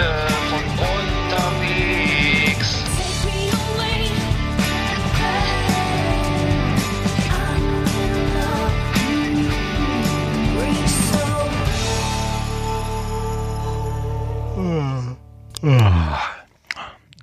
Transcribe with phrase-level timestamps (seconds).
[0.00, 2.68] Leute von unterwegs.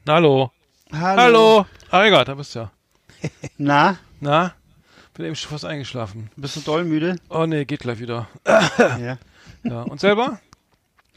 [0.07, 0.51] Hallo.
[0.93, 1.17] Hallo.
[1.17, 1.65] Hallo.
[1.91, 2.71] Ah, egal, da bist du ja.
[3.57, 4.53] Na, Na?
[5.13, 6.29] Bin eben schon fast eingeschlafen.
[6.35, 7.15] bist du doll müde?
[7.29, 8.27] Oh nee, geht gleich wieder.
[8.45, 9.17] Ja.
[9.63, 9.81] Ja.
[9.81, 10.39] Und selber?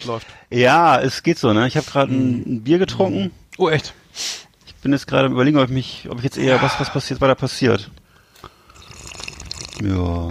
[0.05, 0.27] Läuft.
[0.51, 1.67] Ja, es geht so, ne?
[1.67, 3.33] Ich habe gerade ein, ein Bier getrunken.
[3.59, 3.93] Oh, echt?
[4.67, 7.21] Ich bin jetzt gerade überlegen, ob ich mich, ob ich jetzt eher was, was passiert,
[7.21, 7.91] weiter passiert.
[9.83, 10.31] Ja.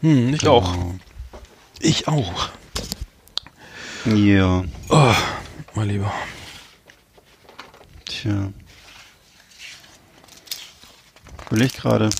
[0.00, 0.74] Hm, ich auch.
[1.78, 2.48] Ich auch.
[4.06, 4.64] Ja.
[4.88, 5.14] Oh,
[5.74, 6.12] mein Lieber.
[8.06, 8.50] Tja.
[11.50, 12.10] Überleg gerade.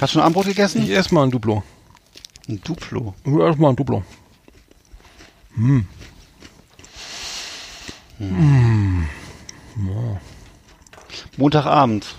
[0.00, 0.82] Hast du schon Abendbrot gegessen?
[0.82, 1.62] Ich esse mal ein Duplo.
[2.48, 3.14] Ein Duplo.
[3.24, 4.02] Ich esse mal ein Duplo.
[11.36, 12.14] Montagabend.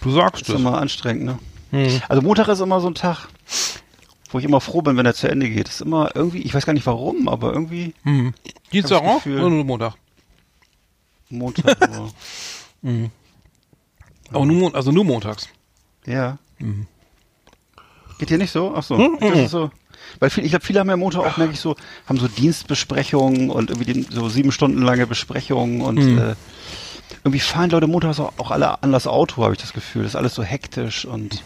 [0.00, 0.54] Du sagst Ist es.
[0.60, 1.38] immer anstrengend, ne?
[1.70, 2.00] Hm.
[2.08, 3.28] Also Montag ist immer so ein Tag,
[4.30, 5.68] wo ich immer froh bin, wenn er zu Ende geht.
[5.68, 8.34] Ist immer irgendwie, ich weiß gar nicht warum, aber irgendwie Hm.
[8.72, 9.94] Dienstag auch oder nur Montag?
[11.30, 11.76] Montag.
[11.92, 12.10] so.
[14.30, 15.48] Aber nur, also nur montags.
[16.06, 16.38] ja.
[16.58, 16.86] Mhm.
[18.18, 18.74] Geht dir nicht so?
[18.76, 18.96] Ach so.
[18.96, 19.18] Mhm.
[19.20, 19.70] Das ist so.
[20.20, 23.50] Weil viel, ich glaube, viele haben ja Montag auch, merke ich so, haben so Dienstbesprechungen
[23.50, 26.18] und irgendwie so sieben Stunden lange Besprechungen und Mhm.
[26.18, 26.34] äh,
[27.24, 30.02] irgendwie fahren Leute montags auch, auch alle an das Auto, habe ich das Gefühl.
[30.02, 31.42] Das ist alles so hektisch und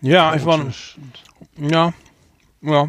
[0.00, 0.60] Ja, ich war.
[1.58, 1.92] Ja.
[2.62, 2.88] Ja.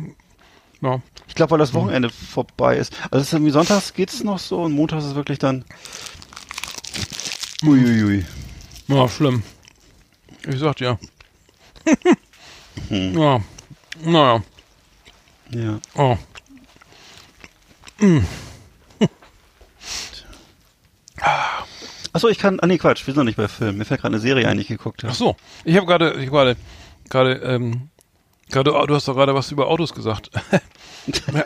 [0.81, 1.01] Ja.
[1.27, 2.93] Ich glaube, weil das Wochenende vorbei ist.
[3.11, 5.65] Also es ist irgendwie sonntags geht's noch so und montags ist es wirklich dann.
[7.63, 8.25] Uiuiui.
[8.87, 9.43] Ja, schlimm.
[10.47, 10.75] Ich sag
[12.89, 13.11] dir.
[13.19, 13.41] Ja.
[14.03, 14.43] Naja.
[15.51, 15.79] Ja.
[15.95, 16.17] Oh.
[22.13, 22.59] Achso, ich kann.
[22.61, 23.77] Ah nee, Quatsch, wir sind noch nicht bei Film.
[23.77, 25.11] Mir fällt gerade eine Serie ein, die ich geguckt habe.
[25.11, 25.35] Ach so.
[25.63, 26.55] Ich habe gerade, ich gerade,
[27.09, 27.89] gerade, ähm,
[28.49, 30.29] gerade, oh, du hast doch gerade was über Autos gesagt.
[31.07, 31.45] ja,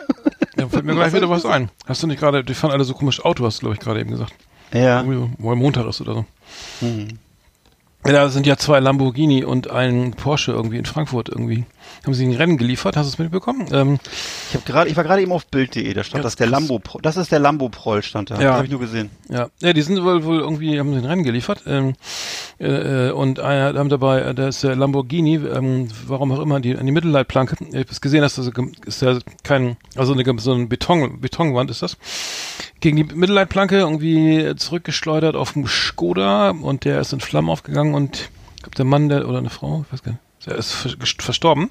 [0.56, 1.70] da fällt mir gleich wieder was ein.
[1.86, 4.00] Hast du nicht gerade, die fahren alle so komisch Auto, hast du, glaube ich, gerade
[4.00, 4.34] eben gesagt.
[4.72, 5.04] Ja.
[5.38, 6.24] Wo Montag ist oder so.
[6.80, 7.18] Hm.
[8.06, 11.66] Ja, da sind ja zwei Lamborghini und ein Porsche irgendwie in Frankfurt irgendwie.
[12.04, 13.66] Haben sie ein Rennen geliefert, hast du es mitbekommen?
[13.72, 13.98] Ähm,
[14.48, 16.46] Ich habe gerade, ich war gerade eben auf Bild.de, da stand Ja, das der.
[16.46, 18.40] Lambo, das ist der Lambo Proll stand da.
[18.40, 18.54] Ja.
[18.54, 19.10] Habe ich nur gesehen.
[19.28, 21.64] Ja, ja, die sind wohl, wohl irgendwie, haben sie ein Rennen geliefert.
[21.66, 21.94] Ähm,
[22.58, 26.60] äh, äh, und einer haben dabei, äh, der ist der Lamborghini, ähm, warum auch immer,
[26.60, 27.56] die, an die Mittelleitplanke.
[27.68, 28.50] Ich habe es gesehen, dass das
[28.86, 31.98] ist ja kein, also eine, so eine Beton, Betonwand ist das.
[32.80, 38.30] Gegen die Mittelleitplanke irgendwie zurückgeschleudert auf dem Skoda und der ist in Flammen aufgegangen und
[38.56, 40.72] ich glaube, der Mann, der, oder eine Frau, ich weiß gar nicht, der ist
[41.18, 41.70] verstorben.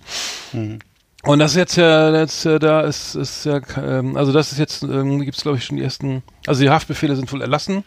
[0.54, 0.80] Mhm.
[1.24, 4.84] Und das ist jetzt ja, jetzt, da ist, ist ja, ähm, also das ist jetzt,
[4.84, 7.84] ähm, gibt es glaube ich schon die ersten, also die Haftbefehle sind wohl erlassen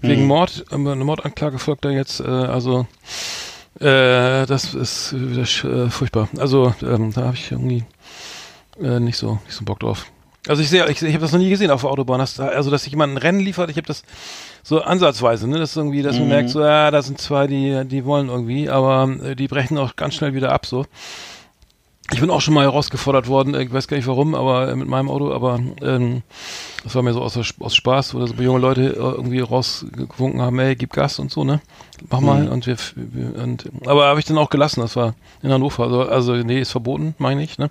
[0.00, 0.28] wegen Mhm.
[0.28, 2.86] Mord, ähm, eine Mordanklage folgt da jetzt, äh, also
[3.80, 5.42] äh, das ist wieder
[5.86, 6.28] äh, furchtbar.
[6.38, 7.84] Also ähm, da habe ich irgendwie
[8.80, 10.06] äh, nicht so nicht so Bock drauf.
[10.48, 12.48] Also ich sehe, ich, ich habe das noch nie gesehen auf der Autobahn, dass, da-
[12.48, 13.70] also dass sich jemand ein Rennen liefert.
[13.70, 14.02] Ich habe das
[14.62, 16.28] so ansatzweise, ne, das ist irgendwie, dass man Mhm.
[16.28, 19.94] merkt, so ja, da sind zwei, die die wollen irgendwie, aber äh, die brechen auch
[19.96, 20.86] ganz schnell wieder ab, so.
[22.10, 24.88] Ich bin auch schon mal herausgefordert worden, ich weiß gar nicht warum, aber äh, mit
[24.88, 26.22] meinem Auto, aber ähm,
[26.82, 30.58] das war mir so aus, aus Spaß, wo so junge Leute äh, irgendwie rausgewunken haben,
[30.58, 31.60] ey, gib Gas und so, ne?
[32.08, 32.52] Mach mal Mhm.
[32.52, 32.76] und wir
[33.42, 36.70] und aber habe ich dann auch gelassen, das war in Hannover, also, also nee, ist
[36.70, 37.70] verboten, meine ich, ne?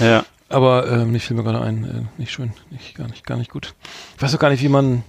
[0.00, 0.24] Ja.
[0.48, 3.50] Aber ähm, ich fiel mir gerade ein, äh, nicht schön, nicht, gar nicht, gar nicht
[3.50, 3.74] gut.
[4.16, 5.02] Ich weiß auch gar nicht, wie man,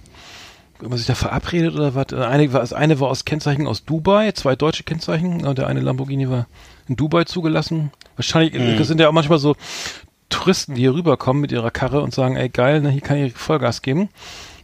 [0.82, 2.12] ob man sich da verabredet oder was.
[2.12, 5.68] Äh, Eine war, das eine war aus Kennzeichen aus Dubai, zwei deutsche Kennzeichen, und der
[5.68, 6.46] eine Lamborghini war
[6.88, 7.92] in Dubai zugelassen.
[8.16, 8.78] Wahrscheinlich, äh, Mhm.
[8.78, 9.54] das sind ja auch manchmal so
[10.28, 13.34] Touristen, die hier rüberkommen mit ihrer Karre und sagen, ey geil, ne, hier kann ich
[13.34, 14.08] Vollgas geben.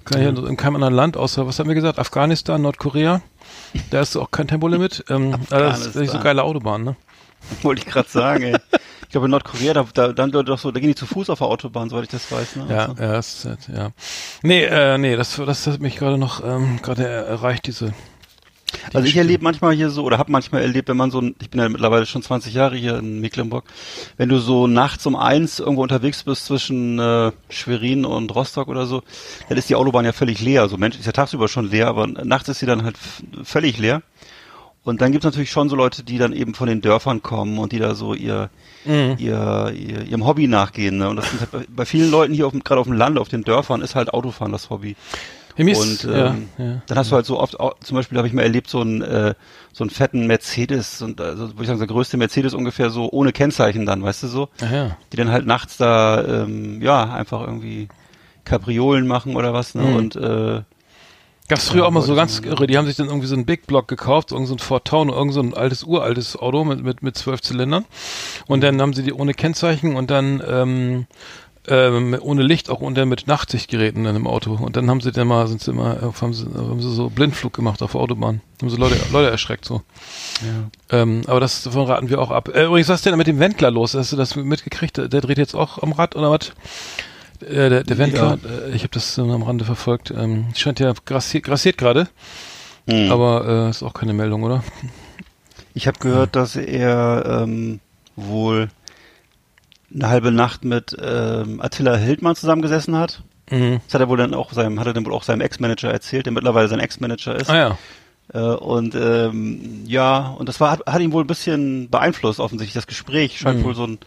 [0.05, 3.23] Kann ich in keinem anderen Land, außer, was haben wir gesagt, Afghanistan, Nordkorea.
[3.89, 5.03] Da ist auch kein Tempolimit.
[5.09, 6.97] Ähm, das ist nicht so geile Autobahn, ne?
[7.63, 8.57] Wollte ich gerade sagen, ey.
[9.15, 11.39] Ich glaube in Nordkorea, da, da, dann doch so, da gehen die zu Fuß auf
[11.39, 12.67] der Autobahn, soweit ich das weiß, ne?
[12.69, 13.01] Ja, Also.
[13.01, 13.91] ja, das, ist halt, ja.
[14.43, 17.95] Nee, äh, nee, das, das hat mich gerade noch ähm, gerade er- erreicht, diese.
[18.91, 21.49] die Also ich erlebe manchmal hier so, oder habe manchmal erlebt, wenn man so, ich
[21.49, 23.67] bin ja mittlerweile schon 20 Jahre hier in Mecklenburg,
[24.17, 28.87] wenn du so nachts um eins irgendwo unterwegs bist zwischen äh, Schwerin und Rostock oder
[28.87, 29.05] so,
[29.49, 30.63] dann ist die Autobahn ja völlig leer.
[30.63, 32.97] Also Mensch ist ja tagsüber schon leer, aber nachts ist sie dann halt
[33.45, 34.03] völlig leer.
[34.85, 37.59] Und dann gibt es natürlich schon so Leute, die dann eben von den Dörfern kommen
[37.59, 38.51] und die da so ihr,
[38.85, 39.17] Mhm.
[39.19, 40.99] ihr, ihr ihrem Hobby nachgehen.
[40.99, 41.09] Ne?
[41.09, 43.45] Und das sind halt bei, vielen Leuten hier auf, gerade auf dem Land, auf den
[43.45, 44.95] Dörfern, ist halt Autofahren das Hobby.
[45.57, 46.83] Ja, ist- und ja, ähm, ja.
[46.87, 49.01] dann hast du halt so oft, auch, zum Beispiel habe ich mal erlebt, so einen,
[49.03, 49.35] äh,
[49.73, 53.33] so einen fetten Mercedes, und also würde ich sagen, der größte Mercedes ungefähr so ohne
[53.33, 54.97] Kennzeichen dann, weißt du so, ja.
[55.13, 57.89] die dann halt nachts da, ähm, ja, einfach irgendwie
[58.45, 59.83] Kapriolen machen oder was, ne?
[59.83, 59.97] Mhm.
[59.97, 60.63] Und äh,
[61.49, 62.67] Gab's früher Ja, auch mal so ganz irre.
[62.67, 65.11] Die haben sich dann irgendwie so einen Big Block gekauft, irgend so ein Ford Town,
[65.11, 67.85] irgend so ein altes, uraltes Auto mit, mit, mit zwölf Zylindern.
[68.47, 71.07] Und dann haben sie die ohne Kennzeichen und dann, ähm,
[71.69, 74.55] ähm, ohne Licht, auch und dann mit Nachtsichtgeräten dann im Auto.
[74.55, 77.11] Und dann haben sie dann mal, sind sie immer, äh, haben sie, haben sie so
[77.11, 78.41] Blindflug gemacht auf der Autobahn.
[78.63, 79.83] Haben sie Leute, Leute erschreckt so.
[80.91, 82.49] Ähm, aber das davon raten wir auch ab.
[82.55, 83.93] Äh, übrigens, was ist denn mit dem Wendler los?
[83.93, 84.97] Hast du das mitgekriegt?
[84.97, 86.53] Der, der dreht jetzt auch am Rad oder was?
[87.43, 90.11] Äh, der, der Wendler, äh, ich habe das am Rande verfolgt.
[90.17, 92.09] Ähm, scheint ja grassiert, grassiert gerade,
[92.87, 93.11] Mhm.
[93.11, 94.63] aber äh, ist auch keine Meldung, oder?
[95.75, 97.81] Ich habe gehört, dass er ähm,
[98.17, 98.69] wohl
[99.95, 103.23] eine halbe Nacht mit ähm, Attila Hildmann zusammengesessen hat.
[103.51, 103.81] Mhm.
[103.87, 106.27] Das hat er wohl dann auch seinem, hat er dann wohl auch seinem Ex-Manager erzählt,
[106.27, 107.51] der mittlerweile sein Ex-Manager ist.
[107.51, 107.79] Ah ja.
[108.33, 112.75] Äh, und ähm, ja, und das war hat, hat ihn wohl ein bisschen beeinflusst, offensichtlich.
[112.75, 113.65] Das Gespräch scheint Mhm.
[113.65, 113.99] wohl so ein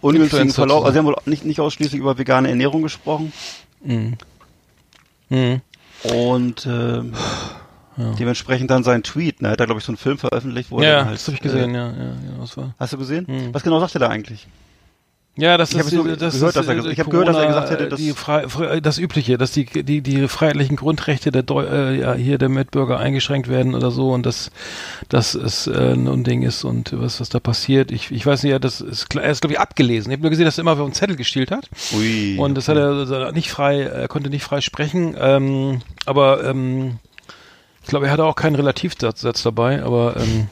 [0.00, 0.84] ungünstigen Verlauf.
[0.84, 3.32] Also sie haben wohl nicht, nicht ausschließlich über vegane Ernährung gesprochen.
[3.82, 4.16] Mhm.
[5.28, 5.60] Mhm.
[6.04, 7.12] Und ähm,
[8.18, 9.50] dementsprechend dann sein Tweet, ne?
[9.50, 11.34] Hat er, glaube ich, so einen Film veröffentlicht, wo er Ja, dann halt, das habe
[11.36, 12.74] ich gesehen, Äh, ja, ja, ja, das war.
[12.78, 13.26] hast du gesehen?
[13.28, 13.52] Mhm.
[13.54, 14.46] Was genau sagt er da eigentlich?
[15.40, 17.28] Ja, das Ich ist so das gehört, ist, dass er äh, ges- ich hab gehört,
[17.28, 20.26] dass er Corona, gesagt hätte, äh, dass- die frei, das übliche, dass die die die
[20.26, 24.50] freiheitlichen Grundrechte der Deu äh, ja hier der Mitbürger eingeschränkt werden oder so und dass
[25.08, 27.92] dass es äh, ein Unding ist und was was da passiert.
[27.92, 30.10] Ich ich weiß nicht, ja, das ist klar, er ist glaube ich abgelesen.
[30.10, 31.70] Ich habe nur gesehen, dass er immer auf einen Zettel gestielt hat.
[31.96, 32.36] Ui.
[32.36, 36.98] Und das hat er also nicht frei, er konnte nicht frei sprechen, ähm, aber ähm,
[37.82, 40.48] ich glaube, er hatte auch keinen Relativsatz Satz dabei, aber ähm,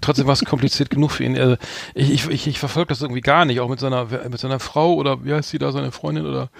[0.00, 1.38] trotzdem war es kompliziert genug für ihn.
[1.38, 1.56] Also
[1.94, 4.94] ich ich, ich, ich verfolge das irgendwie gar nicht, auch mit seiner mit seiner Frau
[4.94, 6.50] oder wie heißt sie da, seine Freundin oder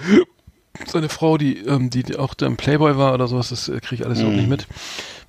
[0.86, 3.80] seine Frau, die ähm, die, die auch da im Playboy war oder sowas, das äh,
[3.80, 4.66] kriege ich alles überhaupt nicht mit.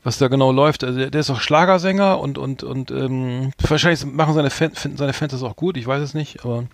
[0.04, 4.06] Was da genau läuft, also der, der ist auch Schlagersänger und und und ähm, wahrscheinlich
[4.06, 6.66] machen seine Fan, finden seine Fans das auch gut, ich weiß es nicht, aber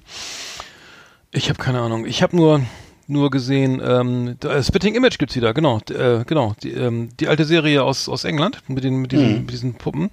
[1.32, 2.06] ich habe keine Ahnung.
[2.06, 2.62] Ich habe nur
[3.08, 7.46] nur gesehen, ähm, äh, Spitting Image gibt's wieder, genau, äh, genau, die, ähm, die alte
[7.46, 9.40] Serie aus aus England mit den mit diesen Mhm.
[9.42, 10.10] mit diesen Puppen,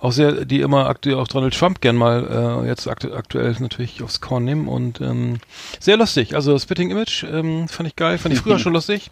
[0.00, 4.02] auch sehr, die immer aktuell auch Donald Trump gern mal äh, jetzt aktu aktuell natürlich
[4.02, 5.38] aufs Korn nehmen und ähm,
[5.80, 6.34] sehr lustig.
[6.34, 9.10] Also Spitting Image ähm, fand ich geil, fand ich früher schon lustig.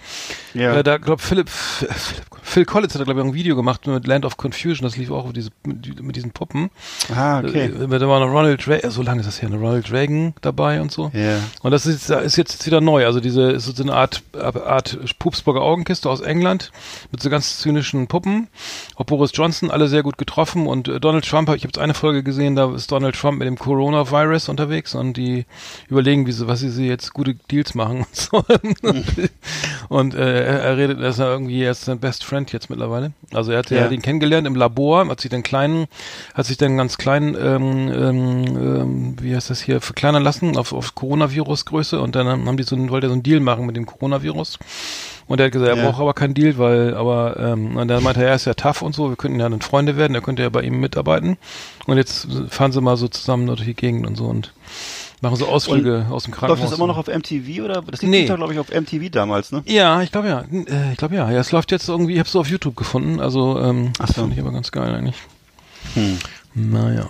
[0.54, 0.76] ja.
[0.76, 4.06] Äh, da glaub Philipp, Philipp Phil Collins hat da glaube ich ein Video gemacht mit
[4.06, 6.70] Land of Confusion, das lief auch mit, diese, mit, mit diesen Puppen.
[7.14, 7.64] ah, okay.
[7.66, 9.56] Äh, da war noch Ronald Reagan, so lange ist das her, ne?
[9.56, 11.10] Ronald Reagan dabei und so.
[11.14, 11.38] Ja.
[11.62, 13.06] Und das ist, ist jetzt wieder neu.
[13.06, 16.70] Also diese ist so eine Art, Art Pupsburger Augenkiste aus England
[17.10, 18.48] mit so ganz zynischen Puppen.
[18.96, 20.66] Auch Boris Johnson, alle sehr gut getroffen.
[20.66, 23.46] Und äh, Donald Trump, ich habe jetzt eine Folge gesehen, da ist Donald Trump mit
[23.46, 25.46] dem Coronavirus unterwegs und die
[25.88, 28.44] überlegen, wie sie, was sie, sie jetzt gute Deals machen und so.
[29.88, 33.12] und äh, er, redet, er ist ja irgendwie, ist sein Best Friend jetzt mittlerweile.
[33.32, 33.88] Also er hat ja, Ja.
[33.88, 35.86] den kennengelernt im Labor, hat sich dann kleinen,
[36.34, 40.72] hat sich dann ganz klein, ähm, ähm, ähm, wie heißt das hier, verkleinern lassen auf,
[40.72, 43.86] auf Coronavirus-Größe und dann haben die so einen, wollte so einen Deal machen mit dem
[43.86, 44.58] Coronavirus.
[45.26, 45.90] Und er hat gesagt, er Ja.
[45.90, 48.82] braucht aber keinen Deal, weil, aber, ähm, und dann meinte er, er ist ja tough
[48.82, 51.38] und so, wir könnten ja dann Freunde werden, er könnte ja bei ihm mitarbeiten.
[51.86, 54.52] Und jetzt fahren sie mal so zusammen durch die Gegend und so und
[55.22, 56.58] machen so Ausflüge aus dem Krankenhaus.
[56.60, 57.80] Läuft das immer noch auf MTV oder?
[57.90, 58.26] Das lief Nee.
[58.26, 59.62] glaube ich, auf MTV damals, ne?
[59.64, 60.40] Ja, ich glaube ja.
[60.52, 61.30] Äh, Ich glaube ja.
[61.30, 63.18] Ja, es läuft jetzt irgendwie, ich habe es so auf YouTube gefunden.
[63.20, 64.20] Also, ähm, Ach das so.
[64.22, 65.16] fand ich aber ganz geil eigentlich.
[65.94, 66.18] Hm.
[66.54, 67.08] Naja.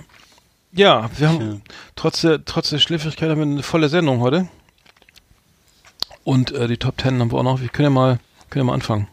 [0.72, 1.62] Ja, wir haben
[1.96, 4.46] trotz der, trotz der Schläfrigkeit haben wir eine volle Sendung heute.
[6.24, 7.60] Und äh, die Top Ten haben wir auch noch.
[7.60, 9.08] Wir können ja mal, können ja mal anfangen.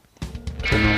[0.70, 0.90] Genau.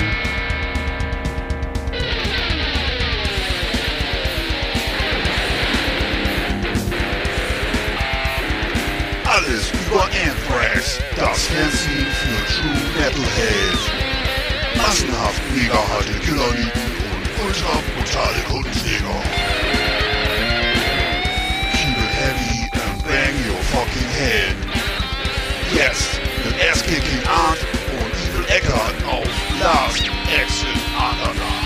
[9.24, 13.78] Alles über Anthrax, das Fernsehen für True Metalhead.
[14.76, 16.70] Massenhaft mega harte Killerlieben
[17.10, 19.22] und ultra brutale Kundenjäger.
[21.72, 24.73] Keep it heavy and bang your fucking head.
[25.74, 27.58] Jetzt mit Ass-Kicking Art
[27.90, 29.28] und Evil Eckart auf
[29.60, 31.64] Last Exit Underground.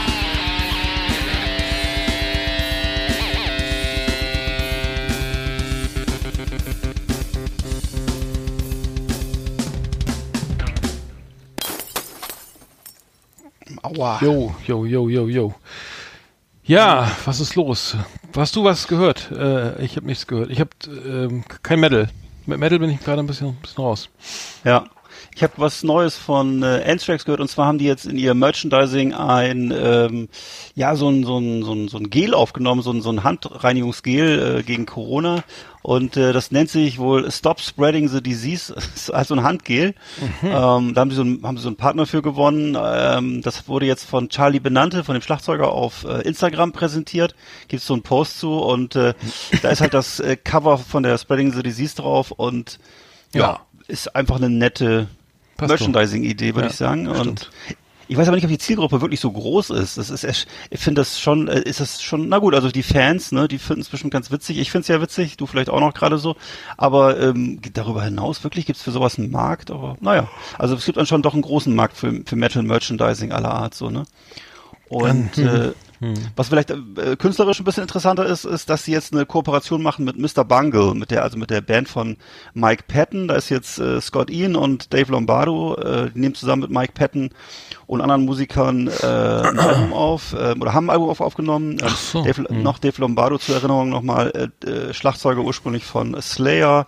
[13.82, 14.18] Aua.
[14.22, 15.54] Jo, jo, jo, jo, jo.
[16.64, 17.94] Ja, was ist los?
[18.34, 19.30] Hast du was gehört?
[19.32, 20.50] Äh, ich habe nichts gehört.
[20.50, 22.08] Ich habe ähm, kein Metal.
[22.48, 24.08] Mit Metal bin ich gerade ein bisschen, ein bisschen raus.
[24.64, 24.86] Ja.
[25.34, 28.34] Ich habe was Neues von äh, Anthrax gehört und zwar haben die jetzt in ihr
[28.34, 30.28] Merchandising ein ähm,
[30.74, 33.24] ja so ein so ein so ein, so ein Gel aufgenommen, so ein so ein
[33.24, 35.44] Handreinigungsgel äh, gegen Corona
[35.82, 38.74] und äh, das nennt sich wohl Stop Spreading the Disease,
[39.12, 39.94] also ein Handgel.
[40.20, 40.48] Mhm.
[40.48, 42.76] Ähm, da haben sie so ein, haben sie so einen Partner für gewonnen.
[42.78, 47.34] Ähm, das wurde jetzt von Charlie Benante, von dem Schlagzeuger, auf äh, Instagram präsentiert.
[47.68, 49.14] Gibt so einen Post zu und äh,
[49.62, 52.78] da ist halt das äh, Cover von der Spreading the Disease drauf und
[53.32, 55.08] ja, ja ist einfach eine nette
[55.60, 57.08] Merchandising-Idee, würde ja, ich sagen.
[57.08, 57.50] Und
[58.10, 59.98] ich weiß aber nicht, ob die Zielgruppe wirklich so groß ist.
[59.98, 63.32] Das ist, ich finde das schon, äh, ist das schon, na gut, also die Fans,
[63.32, 64.58] ne, die finden es bestimmt ganz witzig.
[64.58, 66.36] Ich finde es ja witzig, du vielleicht auch noch gerade so.
[66.78, 69.70] Aber ähm, darüber hinaus wirklich gibt es für sowas einen Markt.
[69.70, 70.28] Aber naja,
[70.58, 73.74] also es gibt dann schon doch einen großen Markt für, für Metal Merchandising aller Art,
[73.74, 74.04] so ne.
[74.88, 75.46] Und mhm.
[75.46, 76.14] äh, hm.
[76.36, 80.04] Was vielleicht äh, künstlerisch ein bisschen interessanter ist, ist, dass sie jetzt eine Kooperation machen
[80.04, 80.44] mit Mr.
[80.44, 82.16] Bungle, mit der, also mit der Band von
[82.54, 83.26] Mike Patton.
[83.28, 86.92] Da ist jetzt äh, Scott Ian und Dave Lombardo, äh, die nehmen zusammen mit Mike
[86.92, 87.30] Patton
[87.86, 91.78] und anderen Musikern äh, ein Album auf, äh, oder haben ein Album auf, aufgenommen.
[91.82, 92.22] Ach so.
[92.22, 92.62] Dave, hm.
[92.62, 96.86] Noch Dave Lombardo zur Erinnerung nochmal, äh, äh, Schlagzeuger ursprünglich von Slayer,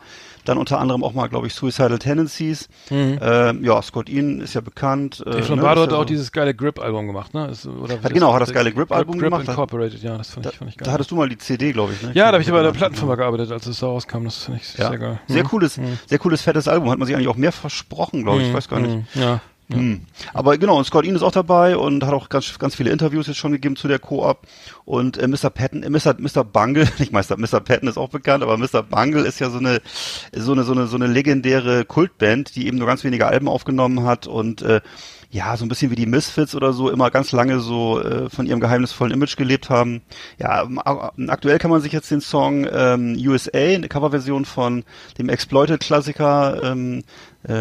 [0.51, 2.69] dann unter anderem auch mal, glaube ich, Suicidal Tendencies.
[2.91, 3.19] Mhm.
[3.23, 5.23] Ähm, ja, Scott Ian ist ja bekannt.
[5.25, 7.49] Äh, Lombardo ne, hat ja auch so dieses geile Grip-Album gemacht, ne?
[7.49, 9.49] Ist, oder hat, genau, hat das geile Grip-Album Grip gemacht.
[9.49, 10.87] Incorporated, ja, das fand ich, fand ich geil.
[10.87, 12.11] Da hattest du mal die CD, glaube ich, ne?
[12.15, 14.25] Ja, da habe ich bei der Plattenfirma gearbeitet, als es da rauskam.
[14.25, 14.89] Das finde ich ja.
[14.89, 15.21] sehr geil.
[15.29, 15.49] Sehr mhm.
[15.49, 15.99] cooles, mhm.
[16.07, 16.91] sehr cooles, fettes Album.
[16.91, 18.47] Hat man sich eigentlich auch mehr versprochen, glaube ich.
[18.47, 18.57] Ich mhm.
[18.57, 18.95] weiß gar nicht.
[18.97, 19.21] Mhm.
[19.21, 19.41] Ja.
[19.71, 19.77] Ja.
[19.77, 20.01] Hm.
[20.35, 23.27] Aber genau, und Scott Ian ist auch dabei und hat auch ganz, ganz viele Interviews
[23.27, 24.47] jetzt schon gegeben zu der Co-op.
[24.85, 25.51] Und äh, Mr.
[25.51, 26.17] Patton, äh, Mr.
[26.19, 26.45] Mr.
[26.45, 27.61] Bungle, nicht Meister, Mr.
[27.61, 28.83] Patton ist auch bekannt, aber Mr.
[28.83, 29.81] Bungle ist ja so eine,
[30.33, 34.05] so eine, so eine, so eine legendäre Kultband, die eben nur ganz wenige Alben aufgenommen
[34.05, 34.81] hat und äh,
[35.33, 38.47] ja, so ein bisschen wie die Misfits oder so, immer ganz lange so äh, von
[38.47, 40.03] ihrem geheimnisvollen Image gelebt haben.
[40.39, 40.69] Ja,
[41.29, 44.85] aktuell kann man sich jetzt den Song ähm, USA, eine Coverversion von
[45.19, 47.05] dem Exploited-Klassiker ähm,
[47.47, 47.53] äh,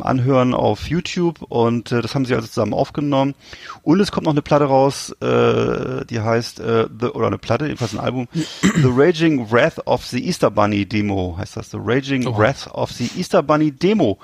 [0.00, 3.34] anhören auf YouTube und äh, das haben sie also zusammen aufgenommen.
[3.82, 7.66] Und es kommt noch eine Platte raus, äh, die heißt, äh, the, oder eine Platte,
[7.66, 8.28] jedenfalls ein Album,
[8.62, 12.38] The Raging Wrath of the Easter Bunny Demo heißt das, The Raging oh.
[12.38, 14.18] Wrath of the Easter Bunny Demo.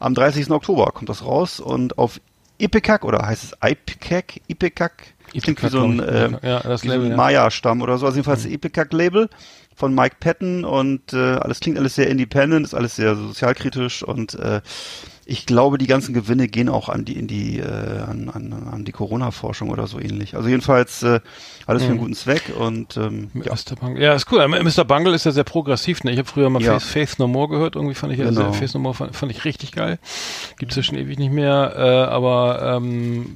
[0.00, 0.50] Am 30.
[0.50, 2.20] Oktober kommt das raus und auf
[2.58, 4.40] Ipecac oder heißt es Ipecac?
[4.48, 4.92] Ipecac?
[5.40, 8.06] Klingt wie so ein, äh, ja, Label, so ein Maya-Stamm oder so.
[8.06, 8.52] Also jedenfalls mhm.
[8.52, 9.30] Ipecac-Label
[9.74, 14.34] von Mike Patton und äh, alles klingt alles sehr independent, ist alles sehr sozialkritisch und
[14.34, 14.60] äh,
[15.32, 18.84] ich glaube, die ganzen Gewinne gehen auch an die in die äh, an, an, an
[18.84, 20.36] die Corona-Forschung oder so ähnlich.
[20.36, 21.20] Also jedenfalls äh,
[21.66, 22.02] alles für einen mhm.
[22.02, 23.54] guten Zweck und ähm, ja.
[23.54, 23.76] Mr.
[23.80, 24.02] Bungle.
[24.02, 24.46] Ja, ist cool.
[24.46, 24.84] Mr.
[24.84, 26.04] Bungle ist ja sehr progressiv.
[26.04, 26.12] Ne?
[26.12, 26.78] Ich habe früher mal ja.
[26.78, 27.76] Faith, Faith No More gehört.
[27.76, 28.42] Irgendwie fand ich genau.
[28.42, 29.98] also Faith No More fand, fand ich richtig geil.
[30.58, 31.72] Gibt es ja schon ewig nicht mehr.
[31.78, 33.32] Äh, aber ähm,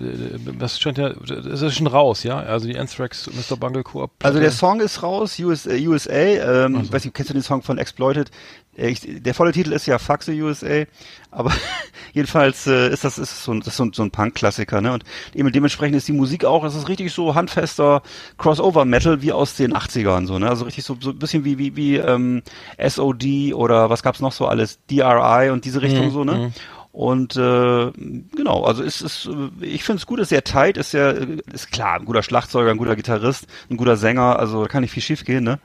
[0.59, 2.41] das scheint ja, das ist schon raus, ja.
[2.41, 3.57] Also die Anthrax Mr.
[3.57, 4.11] Bungle Koop.
[4.23, 6.12] Also der Song ist raus, US, äh, USA.
[6.12, 6.93] Ähm, also.
[6.93, 8.31] Weiß nicht, kennst du den Song von Exploited?
[8.76, 10.85] Äh, ich, der volle Titel ist ja Fuck the USA,
[11.30, 11.52] aber
[12.12, 14.92] jedenfalls äh, ist das ist so ein, das ist so ein, so ein Punk-Klassiker, ne?
[14.92, 15.04] Und
[15.35, 18.02] eben dementsprechend ist die Musik auch, das ist richtig so handfester
[18.38, 20.49] Crossover-Metal wie aus den 80ern, so, ne?
[20.49, 22.42] Also richtig so, so ein bisschen wie, wie, wie ähm,
[22.78, 26.11] SOD oder was gab's noch so alles, DRI und diese Richtung mhm.
[26.11, 26.35] so, ne?
[26.35, 26.52] Mhm.
[26.92, 27.90] Und äh,
[28.35, 29.28] genau, also ist es,
[29.61, 31.14] ich finde es gut, ist sehr tight, ist sehr,
[31.52, 34.92] ist klar, ein guter Schlagzeuger, ein guter Gitarrist, ein guter Sänger, also da kann nicht
[34.92, 35.59] viel schief gehen, ne?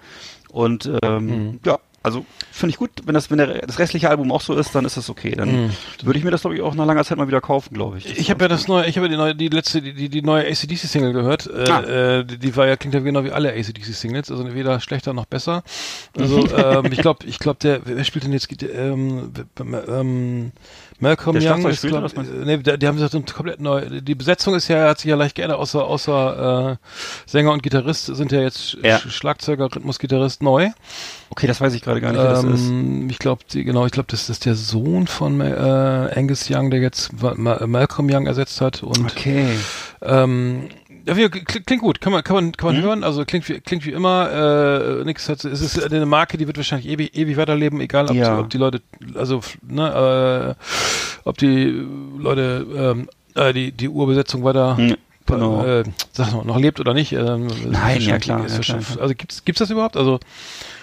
[0.50, 1.60] Und ähm, mhm.
[1.66, 4.74] ja, also finde ich gut, wenn das, wenn der, das restliche Album auch so ist,
[4.74, 5.36] dann ist das okay.
[5.36, 5.72] Dann mm.
[6.02, 8.06] würde ich mir das, glaube ich, auch nach langer Zeit mal wieder kaufen, glaube ich.
[8.06, 10.22] Das ich habe ja das neue, ich habe ja die neue, die letzte, die, die
[10.24, 11.48] neue ACDC-Single gehört.
[11.48, 11.82] Äh, ah.
[11.82, 15.26] Äh, die, die, war ja, klingt ja genau wie alle ACDC-Singles, also weder schlechter noch
[15.26, 15.64] besser.
[16.18, 20.52] Also ähm, ich glaube, ich glaube, der, wer spielt denn jetzt, ähm, ähm,
[21.02, 22.04] Malcolm der Young ist, glaub,
[22.46, 25.60] nee, die, haben sich komplett neu, die Besetzung ist ja, hat sich ja leicht geändert,
[25.60, 26.78] außer, außer äh,
[27.26, 29.00] Sänger und Gitarrist sind ja jetzt ja.
[29.00, 30.70] Schlagzeuger, Rhythmusgitarrist neu.
[31.32, 32.72] Okay, das weiß ich gerade gar nicht, wer ähm, das ist.
[33.12, 37.12] Ich glaube, genau, ich glaube, das ist der Sohn von äh, Angus Young, der jetzt
[37.22, 38.84] Ma Malcolm Young ersetzt hat.
[38.84, 39.48] Und, okay.
[40.02, 40.70] Ähm,
[41.06, 42.86] ja, klingt gut, kann man, kann man, kann man mhm.
[42.86, 43.04] hören.
[43.04, 45.00] Also klingt wie, klingt wie immer.
[45.02, 48.16] Äh, nix hat, es ist eine Marke, die wird wahrscheinlich ewig, ewig weiterleben, egal ob,
[48.16, 48.36] ja.
[48.36, 48.82] die, ob die Leute,
[49.16, 50.64] also ne, äh,
[51.24, 51.86] ob die
[52.18, 54.98] Leute ähm, äh, die die Urbesetzung weiter mhm.
[55.28, 55.64] Genau.
[55.64, 57.14] Äh, sag noch, noch lebt oder nicht.
[57.14, 58.48] Ähm, Nein, ja klar.
[58.48, 58.80] Ja, klar.
[59.00, 59.96] Also gibt's gibt's das überhaupt?
[59.96, 60.20] Also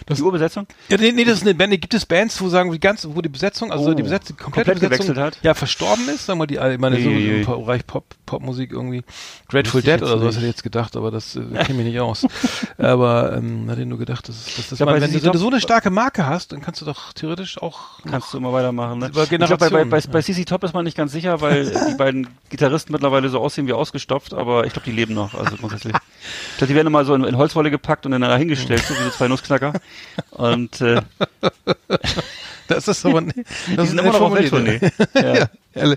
[0.06, 0.66] das, die Urbesetzung?
[0.88, 1.72] Ja, nee, nee, das ist eine Band.
[1.80, 4.42] Gibt es Bands, wo sagen, die ganze, wo die Besetzung, also oh, die Besetzung, die
[4.42, 5.44] komplette komplett Besetzung, gewechselt hat?
[5.44, 9.02] Ja, verstorben ist, sagen wir die, ich meine, so, so so Bereich Pop, Popmusik irgendwie.
[9.48, 12.26] Grateful Dead oder sowas hätte ich jetzt gedacht, aber das äh, kenne mich nicht aus.
[12.78, 15.38] aber ähm, hatte ich nur gedacht, dass, dass das, ja, man, wenn, du, wenn du
[15.38, 18.98] so eine starke Marke hast, dann kannst du doch theoretisch auch kannst du immer weitermachen.
[18.98, 19.06] Ne?
[19.06, 21.94] Ich glaube, bei, bei, bei, bei CC Top ist man nicht ganz sicher, weil die
[21.96, 25.94] beiden Gitarristen mittlerweile so aussehen wie ausgestopft, aber ich glaube, die leben noch, also grundsätzlich.
[25.94, 28.94] Ich glaube, die werden immer so in, in Holzwolle gepackt und dann da hingestellt, so
[28.94, 29.72] wie so zwei Nussknacker.
[30.30, 31.00] Und äh,
[32.68, 33.38] Das ist aber nicht.
[33.76, 34.34] Das ist immer noch auf.
[34.34, 34.78] Welttournee.
[35.14, 35.48] Ja.
[35.74, 35.94] ja.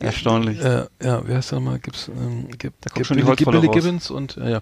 [0.00, 0.60] Erstaunlich.
[0.60, 1.78] Äh, ja, wie heißt der nochmal?
[1.78, 3.68] Gibt's, ähm, gibt, kommt gibt schon Billy.
[3.68, 4.60] Gibbons und, äh, ja.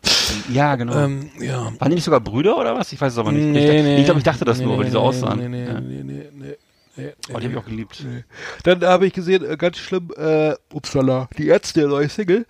[0.52, 0.94] Ja, genau.
[0.96, 1.72] Ähm, ja.
[1.78, 2.92] Waren die nicht sogar Brüder oder was?
[2.92, 3.44] Ich weiß es aber nicht.
[3.44, 3.98] Nee, ich dachte- nee.
[3.98, 5.38] ich glaube, ich dachte das nee, nur, weil die so aussahen.
[5.38, 5.80] Nee, nee, ja.
[5.80, 6.56] nee, nee, nee,
[6.96, 8.04] nee, Oh, die habe ich auch geliebt.
[8.64, 12.44] Dann habe ich gesehen, äh, ganz schlimm, äh, upsala, die Ärzte, neue Single.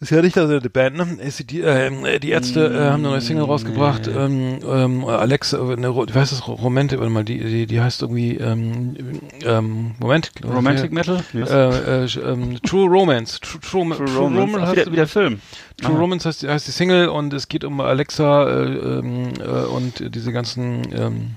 [0.00, 1.06] Ist ja nicht also die Band, ne?
[1.48, 4.06] Die, äh, die Ärzte äh, haben eine neue Single rausgebracht.
[4.08, 6.46] Ähm, ähm, Alex, äh, Ro- wie heißt das?
[6.46, 8.96] Romantik, warte mal, die, die, die heißt irgendwie ähm,
[9.44, 10.32] ähm, Moment.
[10.44, 11.22] Romantic Metal?
[11.32, 11.48] Yes.
[11.48, 13.40] Äh, äh, ähm, True Romance.
[13.40, 14.58] True, True, True Romance.
[14.60, 15.40] Ach, heißt- wieder, wieder Film.
[15.80, 15.98] True Ah.
[16.00, 18.64] Romance heißt, heißt die Single und es geht um Alexa äh,
[18.98, 21.30] ähm, äh, und diese ganzen ähm,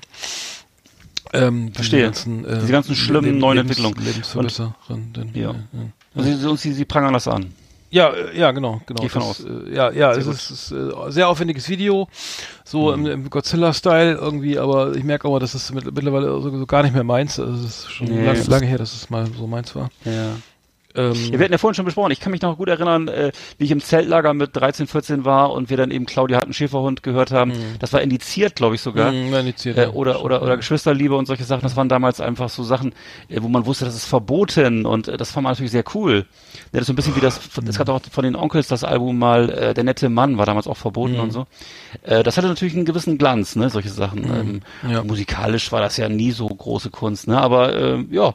[1.33, 1.99] ähm, Verstehe.
[1.99, 4.03] Diese ganzen, äh, Diese ganzen schlimmen neuen Entwicklungen.
[4.03, 5.13] Lebensverbesserungen.
[5.35, 5.51] Ja.
[5.51, 5.55] ja.
[6.15, 7.53] Also sie, sie, sie prangern das an.
[7.89, 9.01] Ja, äh, ja, genau, genau.
[9.01, 9.39] Geh von aus.
[9.45, 12.07] Äh, ja, ja, Sehr es ist, ist äh, sehr aufwendiges Video,
[12.65, 16.65] so im, im Godzilla-Style irgendwie, aber ich merke aber, dass es mit, mittlerweile so, so
[16.65, 17.39] gar nicht mehr meins.
[17.39, 18.25] Also es ist schon Nee.
[18.25, 19.89] lang, lange her, dass es mal so meins war.
[20.03, 20.35] Ja.
[20.97, 22.11] Ähm, wir hatten ja vorhin schon besprochen.
[22.11, 25.51] Ich kann mich noch gut erinnern, äh, wie ich im Zeltlager mit 13, 14 war
[25.51, 27.53] und wir dann eben Claudia hat einen Schäferhund gehört haben.
[27.79, 29.11] Das war indiziert, glaube ich sogar.
[29.11, 31.61] mh, ja, indiziert, Äh, oder, oder, oder Geschwisterliebe und solche Sachen.
[31.61, 32.93] Das waren damals einfach so Sachen,
[33.29, 36.25] äh, wo man wusste, das ist verboten und äh, das fand man natürlich sehr cool.
[36.71, 39.17] Das ist so ein bisschen wie das, es gab auch von den Onkels das Album
[39.19, 41.45] mal, äh, Der nette Mann war damals auch verboten und so.
[42.03, 44.23] Äh, das hatte natürlich einen gewissen Glanz, ne, solche Sachen.
[44.25, 44.61] Ähm,
[44.91, 45.03] Ja.
[45.03, 48.33] Musikalisch war das ja nie so große Kunst, ne, aber äh, ja.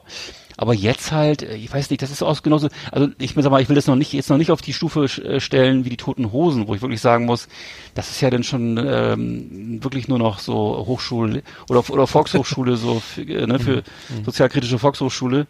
[0.56, 3.62] Aber jetzt halt, äh, ich weiß nicht, das ist auch genauso, also ich sag mal,
[3.62, 5.96] ich will das noch nicht, jetzt noch nicht auf die Stufe äh, stellen wie die
[5.96, 7.48] Toten Hosen, wo ich wirklich sagen muss,
[7.94, 13.00] das ist ja dann schon ähm, wirklich nur noch so Hochschule oder, oder Volkshochschule, so
[13.00, 13.82] für, äh, ne, für
[14.24, 15.46] sozialkritische Volkshochschule.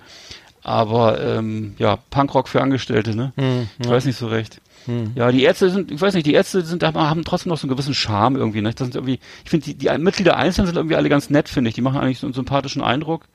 [0.65, 3.33] Aber ähm, ja, Punkrock für Angestellte, ne?
[3.37, 4.61] Hm, Ich weiß nicht so recht.
[4.87, 5.13] Hm.
[5.17, 7.65] Ja, die Ärzte sind, ich weiß nicht, die Ärzte sind, haben- haben trotzdem noch so
[7.67, 8.71] einen gewissen Charme irgendwie, ne?
[8.73, 11.69] Das sind irgendwie, ich finde, die, die Mitglieder einzeln sind irgendwie alle ganz nett, finde
[11.69, 11.75] ich.
[11.75, 13.27] Die machen eigentlich so einen sympathischen Eindruck.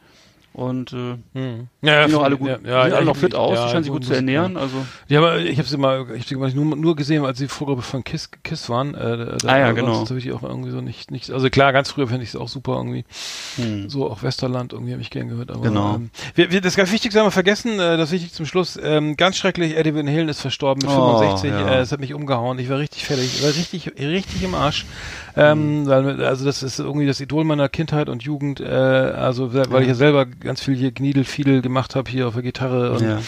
[0.54, 1.68] Und äh, Hm.
[1.84, 3.92] Ja, sehen ja, alle gut, ja, sehen ja, alle noch fit aus, ja, scheinen sich
[3.92, 4.58] gut zu ernähren.
[4.58, 7.84] Also Ja, aber ich habe sie mal, ich habe nur, nur gesehen, als sie Vorgruppe
[7.84, 8.96] von Kiss, Kiss waren.
[8.96, 9.94] Äh, da, Ah ja, genau.
[9.94, 12.36] sonst habe ich auch irgendwie so nicht, nicht, also klar, ganz früher fände ich es
[12.36, 13.06] auch super irgendwie.
[13.58, 13.88] hm.
[13.90, 15.52] So auch Westerland irgendwie habe ich gern gehört.
[15.52, 15.96] Aber, Genau.
[15.96, 18.80] Ähm, wir, wir, das ganz Wichtigste haben wir vergessen, äh, das wichtig zum Schluss.
[18.82, 21.52] Ähm, ganz schrecklich, Eddie Van Halen ist verstorben mit Oh, 65.
[21.52, 21.70] ja.
[21.76, 22.58] Äh, es hat mich umgehauen.
[22.58, 24.86] Ich war richtig fertig, ich war richtig, richtig im Arsch.
[25.38, 25.88] Ähm, Mhm.
[25.88, 28.60] weil, also das ist irgendwie das Idol meiner Kindheit und Jugend.
[28.60, 32.34] Äh, also weil ich ja selber ganz viel hier Gniedel, Fiedel gemacht habe hier auf
[32.34, 32.92] der Gitarre.
[32.94, 33.20] Und Ja.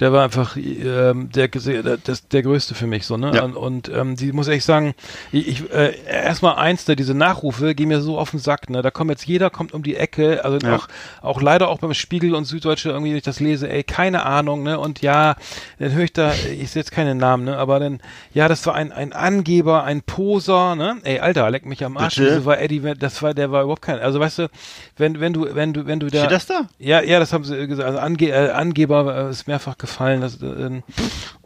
[0.00, 3.42] der war einfach ähm, der, der, das, der größte für mich so ne Ja.
[3.44, 4.94] und, und ähm, die muss ehrlich sagen
[5.32, 8.82] ich, ich äh, erstmal eins da diese Nachrufe gehen mir so auf den Sack ne
[8.82, 10.76] da kommt jetzt jeder kommt um die Ecke also Ja.
[10.76, 10.88] auch
[11.22, 14.62] auch leider auch beim Spiegel und Süddeutsche irgendwie wenn ich das lese ey keine Ahnung
[14.62, 15.34] ne und ja
[15.78, 18.00] dann höre ich da ich sehe jetzt keine Namen ne aber dann
[18.34, 22.16] ja das war ein ein Angeber ein Poser ne ey Alter leck mich am Arsch
[22.16, 22.36] Bitte?
[22.36, 24.48] das war Eddie das war der war überhaupt kein also weißt du
[24.96, 26.68] wenn wenn du wenn du wenn du da Steht das da?
[26.78, 27.86] ja, ja, das haben sie gesagt.
[27.86, 30.20] Also Ange äh, Angeber äh, ist mehrfach gefallen.
[30.20, 30.82] Das, äh,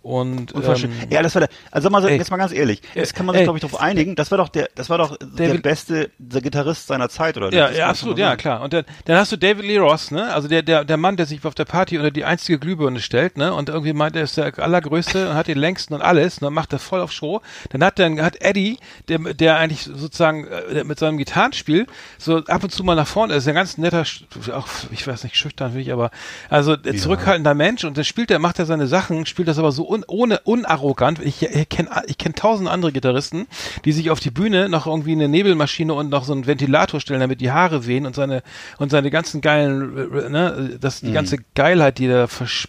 [0.03, 2.17] und ähm, ja, das war der, also sag mal so, ey.
[2.17, 4.49] jetzt mal ganz ehrlich, jetzt kann man sich, glaube ich, darauf einigen, das war doch
[4.49, 7.53] der, das war doch der David- beste der Gitarrist seiner Zeit, oder?
[7.53, 8.63] ja, ja, absolut, ja, klar.
[8.63, 10.33] Und dann, dann hast du David Lee Ross, ne?
[10.33, 13.37] Also der, der, der Mann, der sich auf der Party unter die einzige Glühbirne stellt,
[13.37, 13.53] ne?
[13.53, 16.49] Und irgendwie meint, er ist der allergrößte und hat den längsten und alles, ne?
[16.49, 17.43] Macht er voll auf Show.
[17.69, 21.87] Dann hat dann hat Eddie, der, der eigentlich sozusagen äh, mit seinem Gitarrenspiel
[22.19, 24.05] so ab und zu mal nach vorne, ist ein ganz netter,
[24.53, 26.11] auch ich weiß nicht, schüchtern will ich, aber
[26.49, 29.73] also äh, zurückhaltender Mensch und dann spielt er, macht er seine Sachen, spielt das aber
[29.73, 31.21] so un, ohne unarrogant.
[31.21, 33.47] Ich, ich kenne ich kenn tausend andere Gitarristen,
[33.85, 37.21] die sich auf die Bühne noch irgendwie eine Nebelmaschine und noch so einen Ventilator stellen,
[37.21, 38.43] damit die Haare wehen und seine
[38.79, 42.69] und seine ganzen geilen, äh, ne, das die ganze Geilheit, die er versch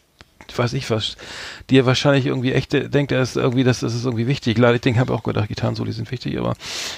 [0.57, 1.15] weiß ich was,
[1.69, 4.57] die er wahrscheinlich irgendwie echt denkt, er ist irgendwie, das, das ist irgendwie wichtig.
[4.57, 6.55] Leider, ich denke, habe auch gedacht, Gitarrensoli sind wichtig, aber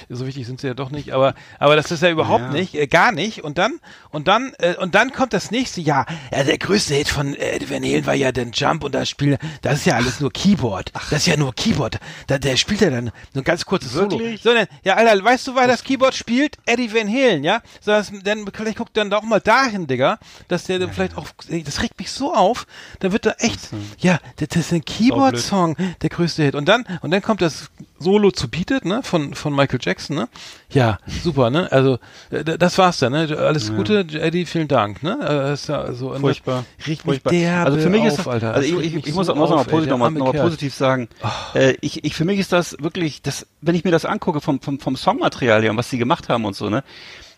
[0.08, 1.12] so wichtig sind sie ja doch nicht.
[1.12, 2.50] Aber, aber das ist ja überhaupt Ja.
[2.52, 3.42] nicht, äh, gar nicht.
[3.44, 6.06] Und dann, und dann, äh, und dann kommt das nächste Jahr.
[6.32, 9.38] Ja, der größte Hit von äh, Van Halen war ja den Jump und das Spiel,
[9.62, 10.92] das ist ja alles nur Keyboard.
[11.10, 11.98] Das ist ja nur Keyboard.
[12.26, 14.20] Da, der spielt ja dann so ein ganz kurzes Solo.
[14.42, 16.58] So, dann, ja, Alter, weißt du, weil das Keyboard spielt?
[16.66, 17.62] Eddie Van Halen, ja?
[17.80, 21.26] So, das, dann, vielleicht guckt dann doch mal dahin, Digga, dass der dann vielleicht auch,
[21.48, 22.66] das regt mich so auf,
[23.00, 26.54] da wird da echt, ja, das, ist ein Keyboard-Song, der größte Hit.
[26.54, 30.28] Und dann, und dann kommt das Solo zu Beat ne, von, von Michael Jackson, ne?
[30.70, 31.70] Ja, super, ne?
[31.70, 31.98] Also,
[32.30, 33.36] äh, das war's dann, ne?
[33.38, 35.50] Alles Gute, Eddie, vielen Dank, ne?
[35.52, 36.64] Ist ja so, und Furchtbar.
[36.86, 37.32] mich Furchtbar.
[37.32, 38.54] derbe Also für mich ist das, Alter.
[38.54, 40.74] also ich, ich, ich muss, so muss noch mal, auf, ey, positiv, noch noch positiv
[40.74, 41.08] sagen.
[41.54, 44.60] Äh, ich, ich, für mich ist das wirklich, das, wenn ich mir das angucke vom,
[44.60, 46.84] vom, vom Songmaterial her und was sie gemacht haben und so, ne?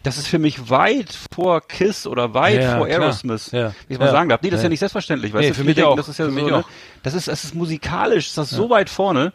[0.07, 3.01] Das ist für mich weit vor Kiss oder weit Ja, vor klar.
[3.01, 3.73] Aerosmith, Ja.
[3.89, 4.13] wie ich mal Ja.
[4.13, 4.41] sagen darf.
[4.43, 4.69] Nee, das ist Ja.
[4.69, 5.55] nicht selbstverständlich, weißt Nee, du?
[5.55, 5.97] für mich denken, auch.
[5.97, 6.65] Das ist ja Für so, ne?
[7.03, 9.33] das ist, das ist musikalisch, ist das so weit vorne.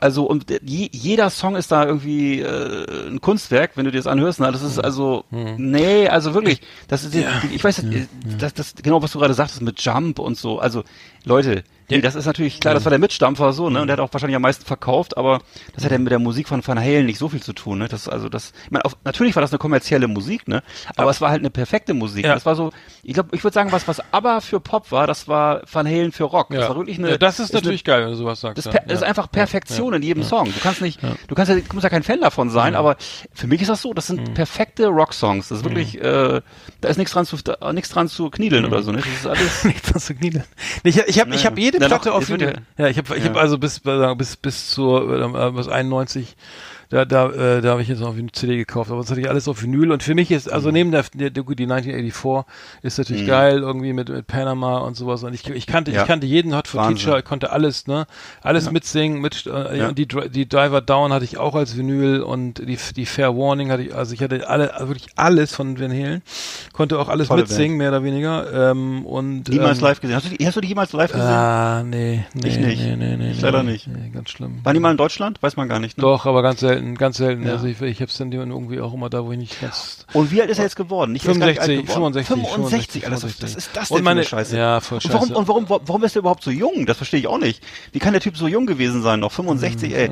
[0.00, 4.06] Also und je, jeder Song ist da irgendwie äh, ein Kunstwerk, wenn du dir das
[4.06, 4.38] anhörst.
[4.38, 4.52] Ne?
[4.52, 7.14] Das ist also, nee, also wirklich, das ist,
[7.52, 8.06] ich weiß, äh,
[8.38, 10.60] das, das genau, was du gerade sagtest mit Jump und so.
[10.60, 10.84] Also
[11.24, 11.64] Leute,
[11.96, 13.80] nee, das ist natürlich klar, das war der Mitstampfer so, ne?
[13.80, 15.40] Und der hat auch wahrscheinlich am meisten verkauft, aber
[15.74, 17.88] das hat ja mit der Musik von Van Halen nicht so viel zu tun, ne?
[17.88, 20.62] Das also das, ich meine, auf, natürlich war das eine kommerzielle Musik, ne?
[20.96, 22.24] Aber es war halt eine perfekte Musik.
[22.24, 22.34] Ja.
[22.34, 25.28] Das war so, ich glaube, ich würde sagen, was was aber für Pop war, das
[25.28, 26.48] war Van Halen für Rock.
[26.50, 27.10] Das war wirklich eine.
[27.10, 28.58] ja, das ist, eine- natürlich geil, wenn du sowas sagst.
[28.66, 28.80] das, ja.
[28.82, 29.06] ist Ja.
[29.08, 30.46] einfach Perfektion in jedem Song.
[30.46, 32.96] Du kannst nicht, du kannst ja, du musst ja kein Fan davon sein, aber
[33.32, 34.34] für mich ist das so, das sind Mhm.
[34.34, 35.48] perfekte Rocksongs.
[35.48, 36.40] Das ist wirklich, äh,
[36.80, 37.36] da ist nichts dran zu,
[37.72, 38.98] nichts dran zu kniedeln oder so, ne?
[38.98, 39.64] Das ist alles.
[39.64, 40.44] Nichts was zu kniedeln.
[40.84, 42.54] Ich, ich habe ich hab jede Platte auf Vinyl.
[42.78, 46.36] Ja, ich habe ich hab also bis bis bis zur äh, bis 91
[46.92, 49.28] da da äh, da habe ich jetzt noch eine CD gekauft, aber sonst hatte ich
[49.30, 52.44] alles auf Vinyl und für mich ist also neben der, der, gut, die 1984
[52.82, 56.02] ist natürlich geil irgendwie mit, mit Panama und sowas und ich, ich kannte Ja.
[56.02, 56.96] ich kannte jeden Hot for Wahnsinn.
[56.96, 58.06] Teacher, ich konnte alles, ne?
[58.42, 59.92] Alles mitsingen, mit äh, Ja.
[59.92, 63.82] die die Diver Down hatte ich auch als Vinyl und die die Fair Warning hatte
[63.84, 66.22] ich also ich hatte alle also wirklich alles von Van Halen,
[66.72, 70.16] konnte auch alles Tolle mitsingen mehr oder weniger ähm, und Niemals ähm, live gesehen.
[70.16, 71.26] Hast du, die- hast du die jemals live gesehen?
[71.26, 72.48] Ah, nee, nee.
[72.48, 72.82] Ich nicht.
[72.82, 73.86] Nee, nee, nee, Ich nee, leider nicht.
[73.86, 74.60] Nee, ganz schlimm.
[74.64, 75.42] Waren die mal in Deutschland?
[75.42, 76.02] Weiß man gar nicht, ne?
[76.02, 77.46] Doch, aber ganz selten, ganz selten.
[77.46, 77.52] Ja.
[77.52, 80.04] Also ich, ich hab's dann irgendwie auch immer da, wo ich nicht ganz.
[80.12, 81.12] Und wie alt ist er jetzt geworden?
[81.12, 82.14] Alt 65, geworden.
[82.24, 84.56] 65, 65, Alter, was- was ist das denn und meine, Scheiße?
[84.56, 85.14] Ja, voll Und scheiße.
[85.14, 86.86] warum, und warum, warum ist er überhaupt so jung?
[86.86, 87.62] Das verstehe ich auch nicht.
[87.92, 90.10] Wie kann der Typ so jung gewesen sein, noch 65, ey?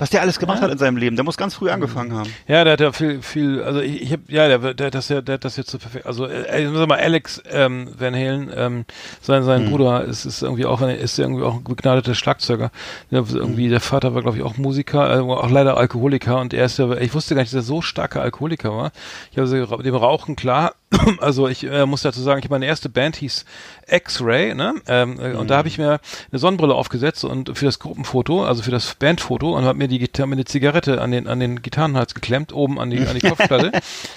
[0.00, 2.30] Was der alles gemacht hat in seinem Leben, der muss ganz früh angefangen haben.
[2.48, 5.08] Ja, der hat ja viel, viel, also ich, ich habe, ja, der, der, hat das
[5.10, 8.50] ja, der hat das jetzt so perfekt, also, äh, sag mal, Alex ähm, Van Halen,
[8.56, 8.84] ähm,
[9.20, 9.70] sein, sein Mhm.
[9.70, 12.70] Bruder ist, ist irgendwie auch, ist irgendwie auch ein begnadeter Schlagzeuger.
[13.10, 13.70] Der, irgendwie, Mhm.
[13.70, 16.90] der Vater war, glaube ich, auch Musiker, äh, auch leider Alkoholiker und er ist ja,
[16.92, 18.92] ich wusste gar nicht, dass er so starker Alkoholiker war.
[19.30, 20.72] Ich habe also dem Rauchen klar,
[21.20, 23.44] also ich äh, muss dazu sagen, ich meine erste Band hieß
[23.88, 24.74] X-Ray, ne?
[24.86, 26.00] Ähm, äh, Und da habe ich mir
[26.30, 29.98] eine Sonnenbrille aufgesetzt und für das Gruppenfoto, also für das Bandfoto und habe mir die
[29.98, 33.20] Gitarre, mir eine Zigarette an den an den Gitarrenhals geklemmt, oben an die an die
[33.28, 33.72] Kopfplatte.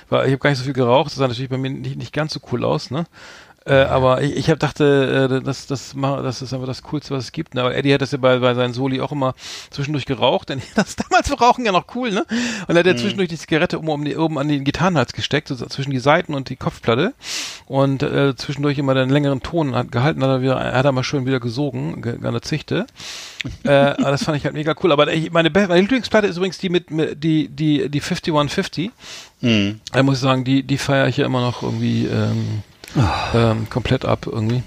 [0.09, 2.13] Weil ich habe gar nicht so viel geraucht, das sah natürlich bei mir nicht, nicht
[2.13, 3.05] ganz so cool aus, ne?
[3.65, 7.25] Äh, aber ich, ich hab dachte, äh, das, das, das ist einfach das Coolste, was
[7.25, 7.55] es gibt.
[7.55, 7.61] Ne?
[7.61, 9.35] Aber Eddie hat das ja bei, bei seinen Soli auch immer
[9.69, 12.25] zwischendurch geraucht, denn das damals für Rauchen ja noch cool, ne?
[12.67, 15.47] Und er hat ja zwischendurch die Zigarette oben, um die, oben an den Gitarrenhals gesteckt,
[15.47, 17.13] so zwischen die Seiten und die Kopfplatte.
[17.65, 20.91] Und äh, zwischendurch immer den längeren Ton hat, gehalten, hat er wieder, er hat er
[20.91, 22.85] mal schön wieder gesogen, ge- eine Zichte.
[23.63, 24.91] äh, aber das fand ich halt mega cool.
[24.91, 28.91] Aber ich, meine, meine Lieblingsplatte ist übrigens die mit, mit die, die, die 5150.
[29.41, 29.79] Mhm.
[29.91, 32.61] Da muss ich sagen, die, die feiere ich ja immer noch irgendwie ähm,
[33.33, 34.63] ähm, komplett ab irgendwie.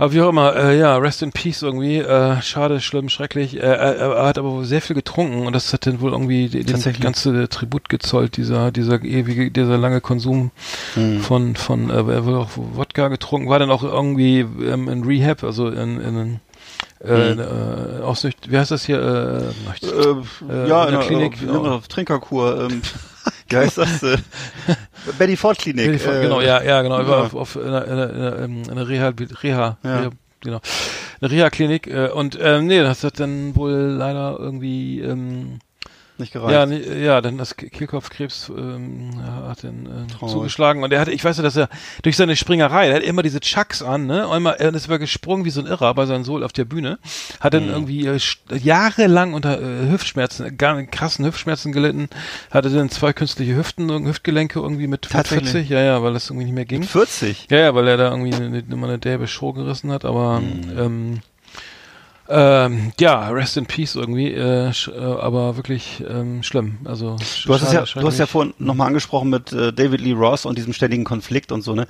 [0.00, 1.96] Aber wie auch immer, äh, ja, Rest in Peace irgendwie.
[1.98, 3.56] Äh, schade, schlimm, schrecklich.
[3.56, 6.48] Äh, er, er hat aber wohl sehr viel getrunken und das hat dann wohl irgendwie
[6.48, 7.02] den, den Tatsächlich.
[7.02, 10.52] ganze Tribut gezollt, dieser, dieser ewige, dieser lange Konsum
[11.22, 15.42] von, von, äh, er wohl auch Wodka getrunken, war dann auch irgendwie ähm, in Rehab,
[15.42, 16.40] also in, in
[17.04, 19.00] äh, äh, Aussicht, wie heißt das hier?
[19.00, 20.14] Äh, Äh,
[20.48, 22.68] Äh, ja, in der in Klinik, äh, Trinkerkur.
[22.70, 22.82] Ähm,
[23.48, 24.00] wie heißt das?
[25.18, 26.04] Betty Ford Klinik.
[26.04, 27.00] Ja, äh, genau, ja, ja, genau.
[27.00, 27.22] Ja.
[27.22, 29.12] auf, auf in einer, in einer, in einer, ähm, in einer Reha,
[29.42, 29.98] Reha, Ja.
[30.00, 30.10] Reha
[30.40, 30.60] genau.
[31.20, 35.58] Eine Reha-Klinik äh, und ähm, nee, das hat dann wohl leider irgendwie ähm,
[36.18, 36.52] Nicht gereicht.
[36.52, 39.10] ja, nee, ja, dann das Ke- Kehlkopfkrebs ähm,
[39.46, 41.68] hat dann äh, zugeschlagen und er hatte, ich weiß ja, dass er
[42.02, 44.98] durch seine Springerei, er hat immer diese Chucks an, ne, und immer, er ist immer
[44.98, 46.98] gesprungen wie so ein Irrer bei seinem Sohl auf der Bühne,
[47.40, 47.56] hat Mhm.
[47.58, 48.18] dann irgendwie äh,
[48.56, 52.08] jahrelang unter äh, Hüftschmerzen, gar krassen Hüftschmerzen gelitten,
[52.50, 55.50] hatte dann zwei künstliche Hüften, Hüftgelenke irgendwie mit Tatsächlich?
[55.52, 56.82] 40, ja, ja, weil das irgendwie nicht mehr ging.
[56.82, 57.46] 40.
[57.50, 60.60] Ja, ja, weil er da irgendwie eine, immer eine derbe Show gerissen hat, aber Mhm.
[60.76, 61.18] ähm,
[62.30, 66.78] ähm, ja, Rest in Peace irgendwie, äh, äh, aber wirklich ähm, schlimm.
[66.84, 70.12] Also Du hast es ja, du hast ja vorhin nochmal angesprochen mit äh, David Lee
[70.12, 71.86] Ross und diesem ständigen Konflikt und so, ne?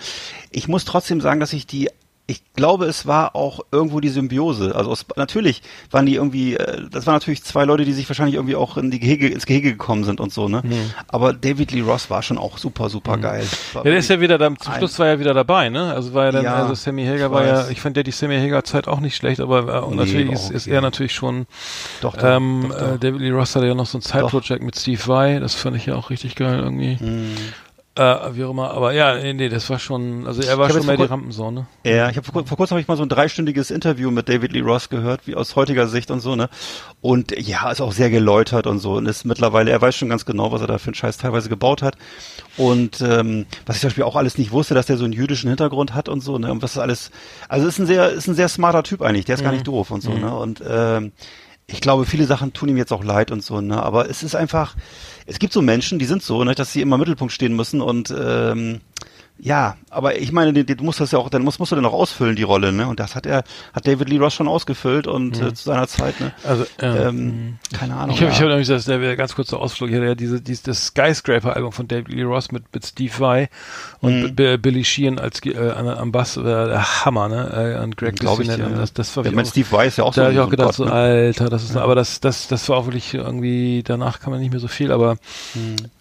[0.51, 1.91] Ich muss trotzdem sagen, dass ich die
[2.31, 4.77] ich glaube, es war auch irgendwo die Symbiose.
[4.77, 8.35] Also es, natürlich waren die irgendwie, äh, das waren natürlich zwei Leute, die sich wahrscheinlich
[8.35, 10.63] irgendwie auch in die Gehege, ins Gehege gekommen sind und so, ne?
[11.09, 13.47] Aber David Lee Ross war schon auch super, super geil.
[13.73, 13.87] War Mhm.
[13.87, 15.95] Ja, der ist ja wieder da, zum Schluss war er wieder dabei, ne?
[15.95, 18.37] Also war er dann, Ja, also Sammy Hager war ja, ich fand ja die Sammy
[18.39, 21.47] Hager Zeit auch nicht schlecht, aber äh, und Nee, natürlich ist, ist er natürlich schon,
[22.03, 22.99] doch, doch, ähm, doch, Äh, doch.
[23.01, 25.87] David Lee Ross hatte ja noch so ein Side-Project mit Steve Vai, das fand ich
[25.87, 26.99] ja auch richtig geil irgendwie.
[26.99, 27.31] Hm.
[27.99, 30.87] Äh, wie auch immer, aber ja, nee, nee, das war schon, also er war schon
[30.87, 31.67] mehr die kur- Rampensau, ne?
[31.85, 34.53] Ja, ich habe vor, vor kurzem habe ich mal so ein dreistündiges Interview mit David
[34.53, 36.49] Lee Ross gehört, wie aus heutiger Sicht und so, ne?
[37.01, 40.25] Und ja, ist auch sehr geläutert und so und ist mittlerweile, er weiß schon ganz
[40.25, 41.97] genau, was er da für einen Scheiß teilweise gebaut hat.
[42.57, 45.49] Und ähm, was ich zum Beispiel auch alles nicht wusste, dass der so einen jüdischen
[45.49, 46.53] Hintergrund hat und so, ne?
[46.53, 47.11] Und was alles,
[47.49, 49.91] also ist ein sehr, ist ein sehr smarter Typ eigentlich, der ist gar nicht doof
[49.91, 50.33] und so, ne?
[50.37, 51.11] Und ähm,
[51.71, 53.83] ich glaube, viele Sachen tun ihm jetzt auch leid und so, ne?
[53.83, 54.75] Aber es ist einfach,
[55.27, 57.83] es gibt so Menschen, die sind so, ne, dass sie immer im Mittelpunkt stehen müssen
[57.83, 58.81] und ähm,
[59.41, 61.93] ja, aber ich meine, du musst das ja auch, dann musst, musst du dann auch
[61.93, 62.89] ausfüllen, die Rolle, ne?
[62.89, 66.21] Und das hat er, hat David Lee Ross schon ausgefüllt und äh, zu seiner Zeit,
[66.21, 66.33] ne?
[66.45, 67.09] Also, ja.
[67.09, 68.17] Ähm, keine Ahnung.
[68.17, 68.37] Ich habe ja.
[68.37, 71.87] ich hab nämlich das, der ganz kurzer Ausflug hier, der, diese, dieses, das Skyscraper-Album von
[71.87, 73.49] David Lee Ross mit, mit Steve Vai
[74.01, 74.35] und Mhm.
[74.35, 77.77] B- Billy Sheehan als äh, am Bass, äh, der Hammer, ne?
[77.79, 78.69] Äh, und Greg Glaub ich dir, ja.
[78.71, 80.41] das, das war ja, ich mein auch- Steve Weiss ja auch da so, habe ich
[80.41, 80.93] auch gedacht, Gott, so, ne?
[80.93, 84.51] Alter, das ist, aber das, das, das war auch wirklich irgendwie, danach kann man nicht
[84.51, 85.17] mehr so viel, aber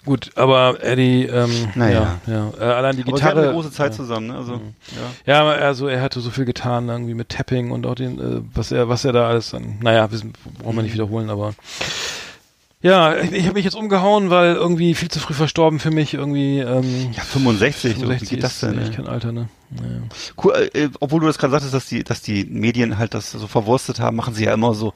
[0.07, 1.67] gut, aber Eddie, ähm, Hm.
[1.75, 2.17] Naja.
[2.25, 3.41] ja, ja, äh, allein die Aber wir hatten Gitarre.
[3.43, 3.97] eine große Zeit ja.
[3.97, 4.35] zusammen, ne?
[4.37, 4.53] Also,
[5.25, 5.33] ja.
[5.43, 8.71] Ja, also er hatte so viel getan, irgendwie mit Tapping und auch den, äh, was
[8.71, 11.53] er, was er da alles an, naja, wissen, brauchen wir nicht wiederholen, aber
[12.79, 16.13] ja, ich, ich habe mich jetzt umgehauen, weil irgendwie viel zu früh verstorben für mich,
[16.13, 18.77] irgendwie, ähm, Ja, 65, so, wie 65 geht das ist denn?
[18.79, 18.95] echt ey?
[18.97, 19.49] kein Alter, ne?
[19.71, 20.01] Naja.
[20.41, 23.47] Cool, äh, obwohl du das gerade sagtest, dass die, dass die Medien halt das so
[23.47, 24.93] verwurstet haben, machen sie ja immer so.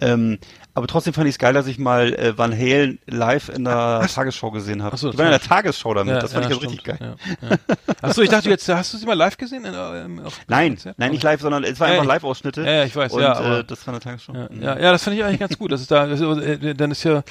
[0.00, 0.38] Ähm,
[0.74, 4.06] aber trotzdem fand ich es geil, dass ich mal äh, Van Halen live in der
[4.12, 4.94] Tagesschau gesehen habe.
[4.94, 6.84] Ach so, die waren in der Tagesschau damit, Ja, das fand ja, ich also richtig
[6.84, 6.98] geil.
[7.00, 7.56] Ja, ja.
[8.02, 9.64] Achso, ich dachte jetzt, hast du sie mal live gesehen?
[9.64, 10.98] In, ähm, auf Nein, Konzert?
[10.98, 12.62] nein, nicht live, sondern es war Ja, einfach ich- Live-Ausschnitte.
[12.62, 14.32] Ja, ja, ich weiß, und, ja, aber- äh, das war in der Tagesschau.
[14.34, 15.70] Ja, ja, ja, das fand ich eigentlich ganz gut.
[15.72, 17.22] Das ist da, das ist, äh, dann ist ja, äh,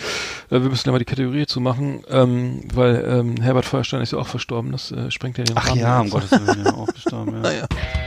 [0.50, 4.20] wir müssen ja mal die Kategorie zu machen, ähm, weil ähm, Herbert Feuerstein ist ja
[4.20, 4.72] auch verstorben.
[4.72, 6.10] Das äh, sprengt ja den Ach Rahmen ja, um.
[6.10, 7.68] Gottes Willen, ja, auch gestorben, ja.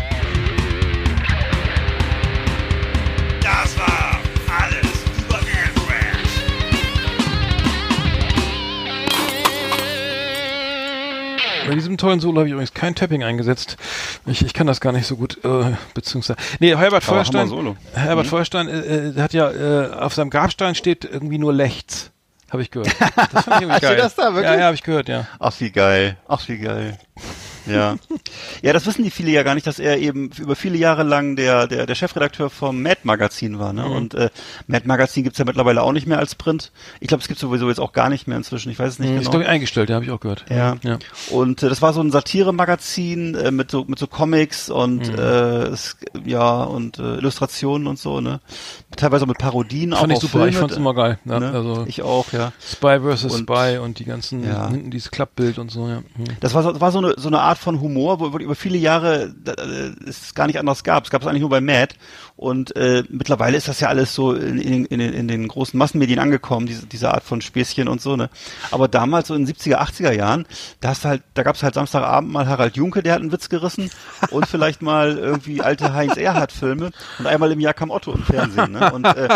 [11.66, 13.76] Bei diesem tollen Solo habe ich übrigens kein Tapping eingesetzt.
[14.26, 16.38] Ich, ich kann das gar nicht so gut, äh, beziehungsweise.
[16.60, 17.48] Nee, Herbert Aber Feuerstein.
[17.48, 17.76] Solo.
[17.94, 22.10] Herbert Feuerstein äh, äh, hat ja äh, auf seinem Grabstein steht irgendwie nur Lechts.
[22.50, 22.94] Habe ich gehört.
[23.32, 23.96] Das fand ich irgendwie geil.
[23.96, 24.44] das da wirklich?
[24.44, 25.26] Ja, ja, habe ich gehört, ja.
[25.40, 26.16] Ach, wie geil.
[26.28, 26.98] Ach, wie geil.
[27.66, 27.96] Ja.
[28.62, 31.36] ja, das wissen die viele ja gar nicht, dass er eben über viele Jahre lang
[31.36, 33.72] der, der, der Chefredakteur vom Mad Magazin war.
[33.72, 33.82] Ne?
[33.84, 33.92] Mhm.
[33.92, 34.30] Und äh,
[34.66, 36.72] Mad Magazin gibt's ja mittlerweile auch nicht mehr als Print.
[37.00, 38.70] Ich glaube, es gibt sowieso jetzt auch gar nicht mehr inzwischen.
[38.70, 39.30] Ich weiß es nicht Ist genau.
[39.30, 40.44] glaube ich eingestellt, ja, habe ich auch gehört.
[40.48, 40.76] Ja.
[40.82, 40.98] ja.
[41.30, 45.18] Und äh, das war so ein Satire-Magazin äh, mit so mit so Comics und Mhm.
[45.18, 45.70] äh,
[46.24, 48.40] ja und äh, Illustrationen und so, ne?
[48.96, 51.18] Teilweise auch mit Parodien Fand auch ich auf super, ich Filme, fand's immer geil.
[51.24, 51.50] Ja, ne?
[51.52, 52.52] Also ich auch, ja.
[52.60, 53.38] Spy vs.
[53.38, 54.68] Spy und die ganzen, Ja.
[54.68, 55.96] hinten dieses Klappbild und so, ja.
[56.16, 56.24] Hm.
[56.40, 59.34] Das war so, war so eine so eine Art von Humor, wo über viele Jahre
[59.46, 61.04] äh, es gar nicht anders gab.
[61.04, 61.94] Es gab es eigentlich nur bei Mad.
[62.36, 65.78] Und äh, mittlerweile ist das ja alles so in, in, in, den- in den großen
[65.78, 68.28] Massenmedien angekommen, diese, diese Art von Späßchen und so, ne?
[68.70, 70.46] Aber damals, so in den 70er, 80er Jahren,
[70.80, 73.32] da hast du halt, da gab es halt Samstagabend mal Harald Junke, der hat einen
[73.32, 73.90] Witz gerissen
[74.30, 78.72] und vielleicht mal irgendwie alte Heinz Erhardt-Filme und einmal im Jahr kam Otto im Fernsehen,
[78.72, 78.92] ne?
[78.92, 79.28] Und, äh,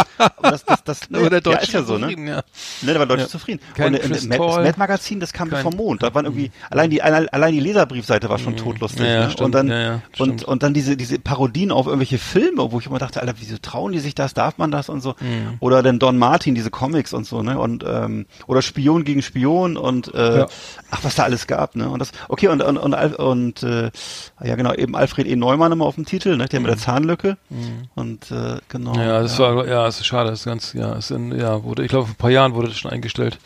[0.43, 2.11] das, das, das, Aber der ja, Deutsche ist ja so, ne?
[2.13, 2.17] ja.
[2.37, 2.43] Ne,
[2.83, 3.31] der war deutlich Ja.
[3.31, 3.61] zufrieden.
[3.75, 6.03] Kein und äh, Mad, Magazin, das kam Kein- vom Mond.
[6.03, 9.01] Da waren irgendwie, allein die, allein, die Leserbriefseite war schon totlustig.
[9.01, 9.07] Mhm.
[9.07, 9.31] Ja, ja, ne?
[9.31, 9.47] stimmt.
[9.47, 12.90] Und dann, Ja, ja, und, und dann diese, diese Parodien auf irgendwelche Filme, wo ich
[12.91, 14.35] immer dachte, Alter, wieso trauen die sich das?
[14.35, 15.15] Darf man das und so?
[15.21, 15.57] Mhm.
[15.61, 17.59] Oder dann Don Martin, diese Comics und so, ne?
[17.59, 20.47] Und, ähm, oder Spion gegen Spion und, äh, Ja.
[20.91, 21.89] ach, was da alles gab, ne?
[21.89, 23.91] Und das, okay, und, und, und, und äh,
[24.45, 25.37] ja genau, eben Alfred E.
[25.37, 26.47] Neumann immer auf dem Titel, ne?
[26.47, 27.37] Der mit der Zahnlücke.
[27.95, 28.95] Und, äh, genau.
[28.95, 29.01] Mhm.
[29.01, 31.83] Ja, das war, ja, es ist schade, das ist ganz, ja, es in, ja, wurde,
[31.85, 33.39] ich glaube, vor ein paar Jahren wurde das schon eingestellt.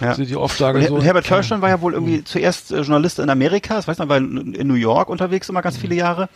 [0.00, 0.14] Ja.
[0.14, 0.96] Sind die Auflage Und so.
[0.96, 4.08] Her- Herbert Feuerstein war ja wohl irgendwie zuerst äh, Journalist in Amerika, das weiß man,
[4.08, 6.28] war in, in New York unterwegs immer ganz viele Jahre.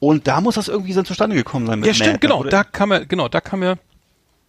[0.00, 1.80] Und da muss das irgendwie so zustande gekommen sein.
[1.80, 2.38] Mit Ja, stimmt, Mad, genau.
[2.40, 2.50] oder?
[2.50, 3.78] Da kam er, genau, da kam er,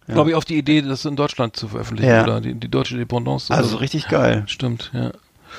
[0.06, 2.22] glaube ich, auf die Idee, das in Deutschland zu veröffentlichen Ja.
[2.22, 3.52] oder die, die deutsche Dependance.
[3.52, 4.44] also oder- richtig geil.
[4.46, 5.10] Stimmt, ja.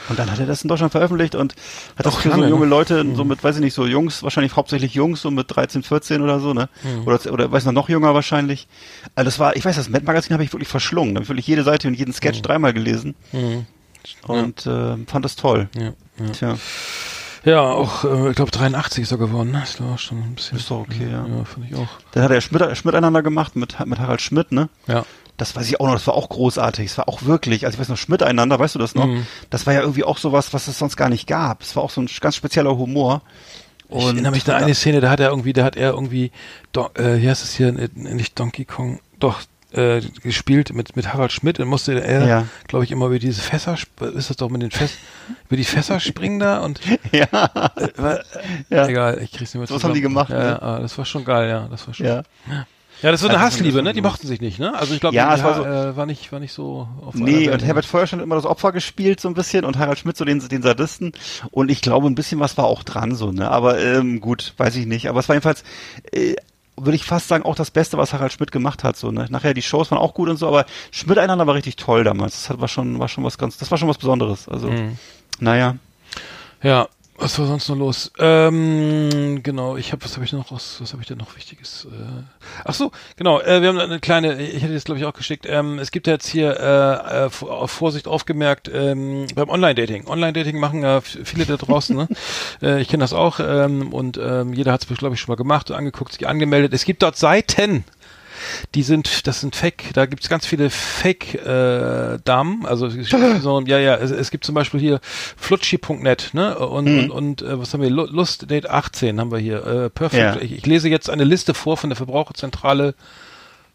[0.07, 1.53] Und dann hat er das in Deutschland veröffentlicht und
[1.97, 2.65] hat Auch so junge ne?
[2.65, 6.21] Leute, so mit, weiß ich nicht, so Jungs, wahrscheinlich hauptsächlich Jungs, so mit 13, 14
[6.21, 6.69] oder so, ne?
[6.83, 7.05] Mhm.
[7.05, 8.69] Oder, oder weiß noch, noch jünger wahrscheinlich.
[9.15, 11.13] Also das war, ich weiß, das Mad Magazin habe ich wirklich verschlungen.
[11.13, 13.65] Da habe ich wirklich jede Seite und jeden Sketch dreimal gelesen Mhm.
[14.27, 15.67] und äh, fand das toll.
[15.75, 16.29] Ja, ja.
[16.31, 16.57] Tja,
[17.43, 19.59] ja auch, äh, ich glaube, 83 ist er geworden, ne?
[19.61, 20.57] Das war auch schon ein bisschen.
[20.57, 21.25] Ist doch okay, ja.
[21.25, 21.87] Ja, fand ich auch.
[22.11, 24.69] dann hat er Schmidt, Schmidt einander gemacht mit, mit Harald Schmidt, ne?
[24.87, 25.05] Ja.
[25.37, 26.85] Das weiß ich auch noch, das war auch großartig.
[26.85, 29.07] Es war auch wirklich, also ich weiß noch, Schmidt einander, weißt du das noch?
[29.07, 29.25] Mhm.
[29.49, 31.63] Das war ja irgendwie auch sowas, was es sonst gar nicht gab.
[31.63, 33.23] Es war auch so ein ganz spezieller Humor.
[33.89, 36.31] Ich erinnere mich an eine Szene, da hat er irgendwie, da hat er irgendwie,
[36.71, 39.41] do, äh, wie heißt es hier, nicht Donkey Kong, doch,
[39.73, 42.47] äh, gespielt mit, mit Harald Schmidt und musste er, Ja.
[42.67, 44.97] glaube ich, immer über diese Fässer, sp- ist das doch mit den Fässern,
[45.47, 46.79] über die Fässer springen da und,
[47.11, 47.23] Ja,
[47.75, 48.19] äh, war,
[48.69, 48.87] Ja.
[48.87, 50.59] egal, ich krieg's nicht mehr So was haben die gemacht, Ja, ne?
[50.61, 52.05] ja, das war schon geil, ja, das war schon.
[52.05, 52.23] ja.
[53.01, 53.93] Ja, das war eine Also, Hassliebe, ne?
[53.93, 54.75] Die so- mochten sich nicht, ne?
[54.77, 57.63] Also ich glaube, Ja, war so- äh, war nicht, war nicht so auf Nee, und
[57.65, 60.47] Herbert Feuerstein hat immer das Opfer gespielt, so ein bisschen, und Harald Schmidt so den,
[60.47, 61.11] den Sadisten.
[61.49, 63.49] Und ich glaube, ein bisschen was war auch dran, so, ne?
[63.49, 65.09] Aber ähm, gut, weiß ich nicht.
[65.09, 65.63] Aber es war jedenfalls,
[66.11, 66.35] äh,
[66.85, 69.27] würde ich fast sagen, auch das Beste, was Harald Schmidt gemacht hat, so, ne?
[69.29, 72.33] Nachher die Shows waren auch gut und so, aber Schmidt einander war richtig toll damals.
[72.33, 74.47] Das hat, war schon, war schon was ganz, das war schon was Besonderes.
[74.49, 74.97] Also, Mhm.
[75.39, 75.75] naja.
[76.63, 76.87] Ja,
[77.21, 78.11] Was war sonst noch los?
[78.17, 81.85] Ähm, genau, ich habe, was habe ich noch raus, was habe ich denn noch Wichtiges?
[81.85, 82.23] Äh,
[82.65, 85.45] ach so, genau, äh, wir haben eine kleine, ich hätte das glaube ich auch geschickt,
[85.47, 90.07] ähm, es gibt ja jetzt hier, äh, äh, auf Vorsicht aufgemerkt, ähm, beim Online-Dating.
[90.07, 92.07] Online-Dating machen ja viele da draußen, ne?
[92.63, 95.37] äh, ich kenne das auch ähm, und ähm, jeder hat es glaube ich schon mal
[95.37, 96.73] gemacht, angeguckt, sich angemeldet.
[96.73, 97.83] Es gibt dort Seiten,
[98.75, 102.89] die sind, das sind Fake, da gibt's ganz viele Fake-Damen, äh, also
[103.39, 104.99] so, ja, ja, es, es, gibt zum Beispiel hier
[105.37, 106.99] flutschi.net, ne, und, mhm.
[106.99, 110.35] und, und äh, was haben wir, Lust Date 18 haben wir hier, äh, perfekt.
[110.35, 110.41] Ja.
[110.41, 112.95] Ich, ich lese jetzt eine Liste vor von der Verbraucherzentrale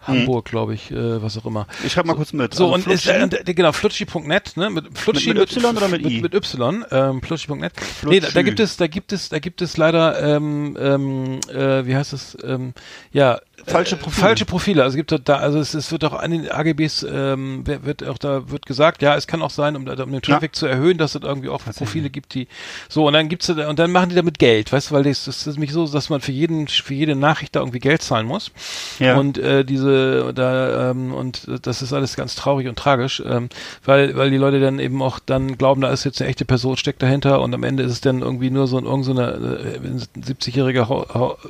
[0.06, 0.50] Hamburg, mhm.
[0.50, 1.66] glaube ich, äh, was auch immer.
[1.84, 2.54] Ich schreibe mal kurz mit.
[2.54, 5.88] So, also und ist, äh, genau, flutschi.net, ne, mit Flutschi mit, mit, mit Y oder
[5.88, 6.20] mit, I?
[6.20, 7.72] Mit, mit Y, ähm, flutschi.net.
[8.04, 11.86] Nee, da, da, gibt es, da gibt es, da gibt es leider, ähm, ähm, äh,
[11.86, 12.72] wie heißt es, ähm,
[13.12, 14.26] ja, falsche äh, Profile.
[14.26, 14.82] Falsche Profile.
[14.82, 18.18] Also es gibt da, also es, es wird auch an den AGBs ähm, wird auch
[18.18, 20.58] da wird gesagt, ja, es kann auch sein, um, um den Traffic ja.
[20.58, 22.48] zu erhöhen, dass es irgendwie auch Profile gibt, die
[22.88, 25.46] so und dann gibt's und dann machen die damit Geld, weißt du, weil das, das
[25.46, 28.50] ist nämlich so, dass man für jeden für jede Nachricht da irgendwie Geld zahlen muss.
[28.98, 29.16] Ja.
[29.16, 33.48] Und äh, diese da ähm, und das ist alles ganz traurig und tragisch, ähm,
[33.84, 36.76] weil weil die Leute dann eben auch dann glauben, da ist jetzt eine echte Person
[36.76, 39.78] steckt dahinter und am Ende ist es dann irgendwie nur so, irgend so eine äh,
[40.18, 40.86] 70-jährige,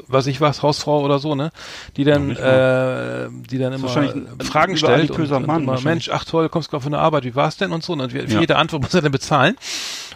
[0.08, 1.50] was ich was, Hausfrau oder so, ne,
[1.96, 6.70] die dann, äh, die dann immer Fragen stellt und, und immer, Mensch, ach toll, kommst
[6.70, 7.94] gerade von der Arbeit, wie war's denn und so.
[7.94, 8.40] Und für ja.
[8.40, 9.56] jede Antwort muss er dann bezahlen.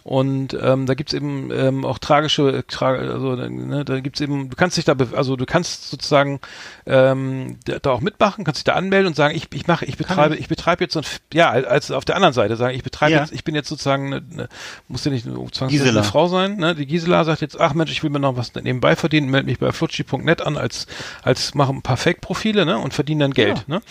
[0.02, 4.56] Und ähm, da gibt's eben ähm, auch tragische, tra also ne, da gibt's eben, du
[4.56, 6.40] kannst dich da, also du kannst sozusagen
[6.86, 10.36] ähm, da auch mitmachen, kannst dich da anmelden und sagen, ich, ich mache, ich betreibe,
[10.36, 13.20] ich, betreibe jetzt so ein, ja, als auf der anderen Seite sagen, ich betreibe ja.
[13.20, 14.48] jetzt, ich bin jetzt sozusagen, eine, eine,
[14.88, 16.74] muss ja nicht zwangsläufig eine Frau sein, ne?
[16.74, 19.58] Die Gisela sagt jetzt, ach Mensch, ich will mir noch was nebenbei verdienen, melde mich
[19.58, 20.86] bei flutschi.net an als,
[21.22, 22.78] als mache ein paar Fake-Profile, ne?
[22.78, 23.74] Und verdiene dann Geld, ja.
[23.74, 23.82] ne?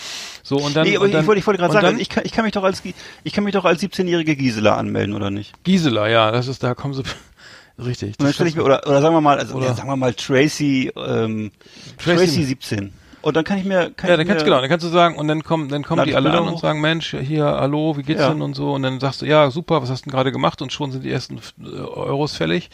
[0.43, 0.87] So und dann.
[0.87, 2.53] Nee, aber dann, ich wollte, ich wollte gerade sagen, dann, ich kann, ich kann mich
[2.53, 2.81] doch als,
[3.23, 5.53] ich kann mich doch als 17-jährige Gisela anmelden, oder nicht?
[5.63, 7.03] Gisela Gisela, ja, das ist, da kommen sie.
[7.79, 8.19] Richtig.
[8.19, 11.51] Mir, oder, oder sagen wir mal, also, ja, sagen wir mal Tracy, ähm,
[11.97, 12.93] Tracy, Tracy 17.
[13.21, 15.27] Und dann kann ich mir, kann ja, dann kannst genau, dann kannst du sagen und
[15.27, 18.29] dann kommen, dann kommen die alle an und sagen, Mensch, hier, hallo, wie geht's ja.
[18.29, 20.61] denn und so und dann sagst du, ja, super, was hast du denn gerade gemacht
[20.61, 22.69] und schon sind die ersten äh, Euros fällig.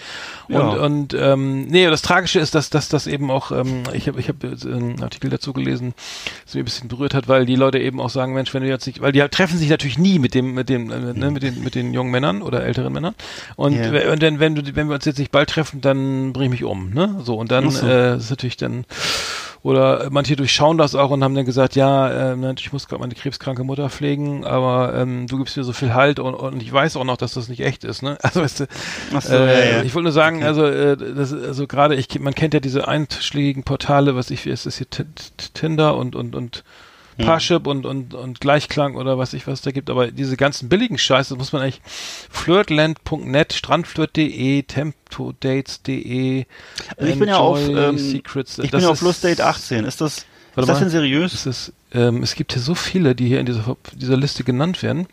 [0.47, 0.61] Und ja.
[0.61, 4.27] und ähm, nee, das Tragische ist, dass dass das eben auch, ähm, ich habe ich
[4.27, 5.95] habe einen Artikel dazu gelesen,
[6.45, 8.69] das mich ein bisschen berührt hat, weil die Leute eben auch sagen, Mensch, wenn du
[8.69, 11.41] jetzt nicht, weil die treffen sich natürlich nie mit dem mit dem äh, ne, mit
[11.41, 13.15] den mit den jungen Männern oder älteren Männern
[13.55, 14.11] und, yeah.
[14.11, 16.63] und dann wenn du wenn wir uns jetzt nicht bald treffen, dann bring ich mich
[16.63, 17.19] um, ne?
[17.23, 17.87] So und dann so.
[17.87, 18.85] äh, ist natürlich dann
[19.65, 23.15] oder manche durchschauen das auch und haben dann gesagt, ja, äh, ich muss gerade meine
[23.15, 26.95] krebskranke Mutter pflegen, aber ähm, du gibst mir so viel Halt und, und ich weiß
[26.97, 28.03] auch noch, dass das nicht echt ist.
[28.03, 28.15] Ne?
[28.25, 28.67] Also weißt du,
[29.21, 29.83] so, äh, ja, ja.
[29.83, 30.45] ich wollte nur sagen, okay.
[30.45, 34.67] also äh, das, also gerade ich, man kennt ja diese einschlägigen Portale, was ich, ist
[34.67, 34.87] das hier
[35.55, 36.63] Tinder und und und
[37.17, 40.97] Parship und, und, und Gleichklang oder was ich was da gibt, aber diese ganzen billigen
[40.97, 41.81] Scheiße, muss man eigentlich
[42.29, 46.45] flirtland.net, strandflirt.de, tempodates.de,
[46.97, 50.25] also ich bin ja auf, ähm, Secrets, ich bin ja auf Lustdate 18, ist das,
[50.55, 51.33] ist das denn seriös?
[51.33, 54.83] Ist das, ähm, es gibt hier so viele, die hier in dieser, dieser Liste genannt
[54.83, 55.07] werden.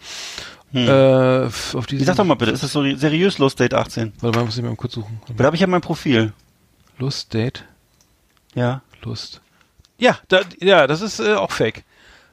[0.73, 0.89] Hm.
[0.89, 4.13] Äh, auf diesen, Sag doch mal bitte, ist das so seriös Lustdate 18?
[4.21, 5.21] Warte mal, muss ich mal kurz suchen.
[5.37, 6.33] Da habe ich ja mein Profil.
[6.99, 7.65] Lustdate?
[8.55, 8.83] Ja.
[9.03, 9.41] Lust.
[9.99, 11.85] Ja, da, ja, das ist äh, auch fake.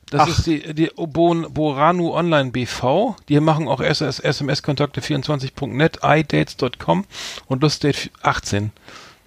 [0.09, 0.27] Das Ach.
[0.27, 3.15] ist die, die Bon, Boranu Online BV.
[3.27, 7.05] Die machen auch SMS-Kontakte 24.net, idates.com
[7.47, 8.71] und Lustdate 18.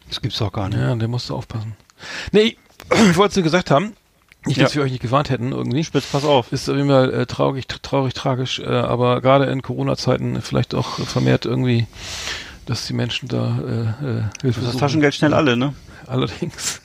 [0.09, 0.79] Das gibt's doch gar nicht.
[0.79, 1.77] Ja, der musst du aufpassen.
[2.33, 2.57] Nee,
[3.11, 3.95] ich wollte es gesagt haben.
[4.45, 4.79] Nicht, dass ja.
[4.79, 5.85] wir euch nicht gewarnt hätten irgendwie.
[5.85, 6.53] Spitz, pass auf.
[6.53, 10.99] Ist auf jeden Fall äh, traurig, traurig, tragisch, äh, aber gerade in Corona-Zeiten vielleicht auch
[10.99, 11.87] vermehrt irgendwie,
[12.67, 13.59] dass die Menschen da
[14.01, 15.75] äh, äh, Hilfe Das Taschengeld schnell alle, ne?
[16.09, 16.81] Allerdings.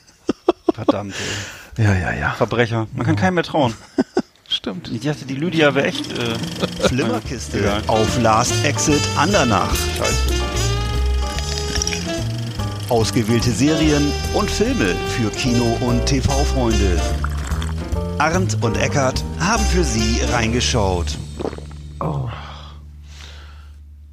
[0.72, 1.67] Verdammt, ey.
[1.78, 2.30] Ja, ja, ja.
[2.32, 2.88] Verbrecher.
[2.92, 3.72] Man kann keinem mehr trauen.
[4.48, 4.90] Stimmt.
[4.92, 6.10] Ich dachte, die Lydia wäre echt.
[6.12, 6.36] Äh,
[6.88, 7.80] Flimmerkiste ja.
[7.86, 9.74] auf Last Exit Andernach.
[9.96, 10.34] Scheiße.
[12.88, 17.00] Ausgewählte Serien und Filme für Kino- und TV-Freunde.
[18.18, 21.18] Arndt und Eckart haben für Sie reingeschaut.
[22.00, 22.28] Oh.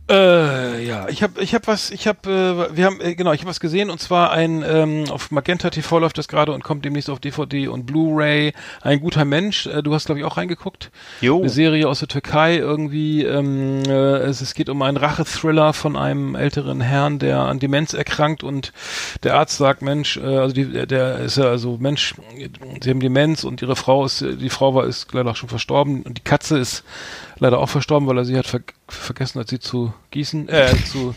[0.08, 3.39] Äh, ja, ich habe ich hab was, ich habe, äh, wir haben, äh, genau, ich
[3.39, 6.86] habe was gesehen und zwar ein, ähm, auf Magenta TV läuft das gerade und kommt
[6.86, 8.54] demnächst auf DVD und Blu-ray.
[8.82, 10.91] Ein guter Mensch, äh, du hast glaube ich auch reingeguckt.
[11.22, 11.39] Jo.
[11.39, 15.96] Eine Serie aus der Türkei irgendwie, ähm, äh, es, es geht um einen Rachethriller von
[15.96, 18.74] einem älteren Herrn, der an Demenz erkrankt und
[19.24, 22.13] der Arzt sagt, Mensch, äh, also die, der, der ist ja also Mensch,
[22.80, 26.04] sie haben Demenz und ihre Frau ist, die Frau war ist leider auch schon verstorben
[26.04, 26.84] und die Katze ist
[27.38, 31.15] leider auch verstorben, weil er sie hat ver vergessen hat, sie zu gießen, äh, zu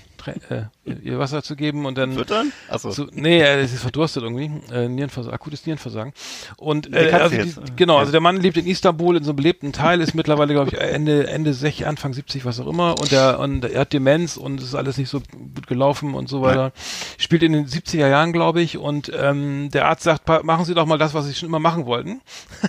[0.50, 0.64] äh,
[1.02, 2.52] ihr Wasser zu geben und dann Füttern?
[2.68, 2.90] Achso.
[2.90, 6.12] so, nee, er ist verdurstet irgendwie, äh, Nierenversagen, akutes Nierenversagen.
[6.58, 8.00] Und Der äh, also die, genau, Ja.
[8.00, 10.78] also der Mann lebt in Istanbul in so einem belebten Teil, ist mittlerweile glaube ich
[10.78, 14.60] Ende Ende 60, Anfang 70, was auch immer und der und er hat Demenz und
[14.60, 15.20] es ist alles nicht so
[15.54, 16.72] gut gelaufen und so weiter.
[17.16, 20.74] Spielt in den 70er Jahren, glaube ich, und ähm, der Arzt sagt, "Pa- machen Sie
[20.74, 22.20] doch mal das, was Sie schon immer machen wollten.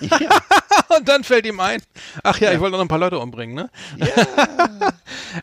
[0.96, 1.82] und dann fällt ihm ein,
[2.22, 3.70] ach ja, ich wollte noch ein paar Leute umbringen, ne?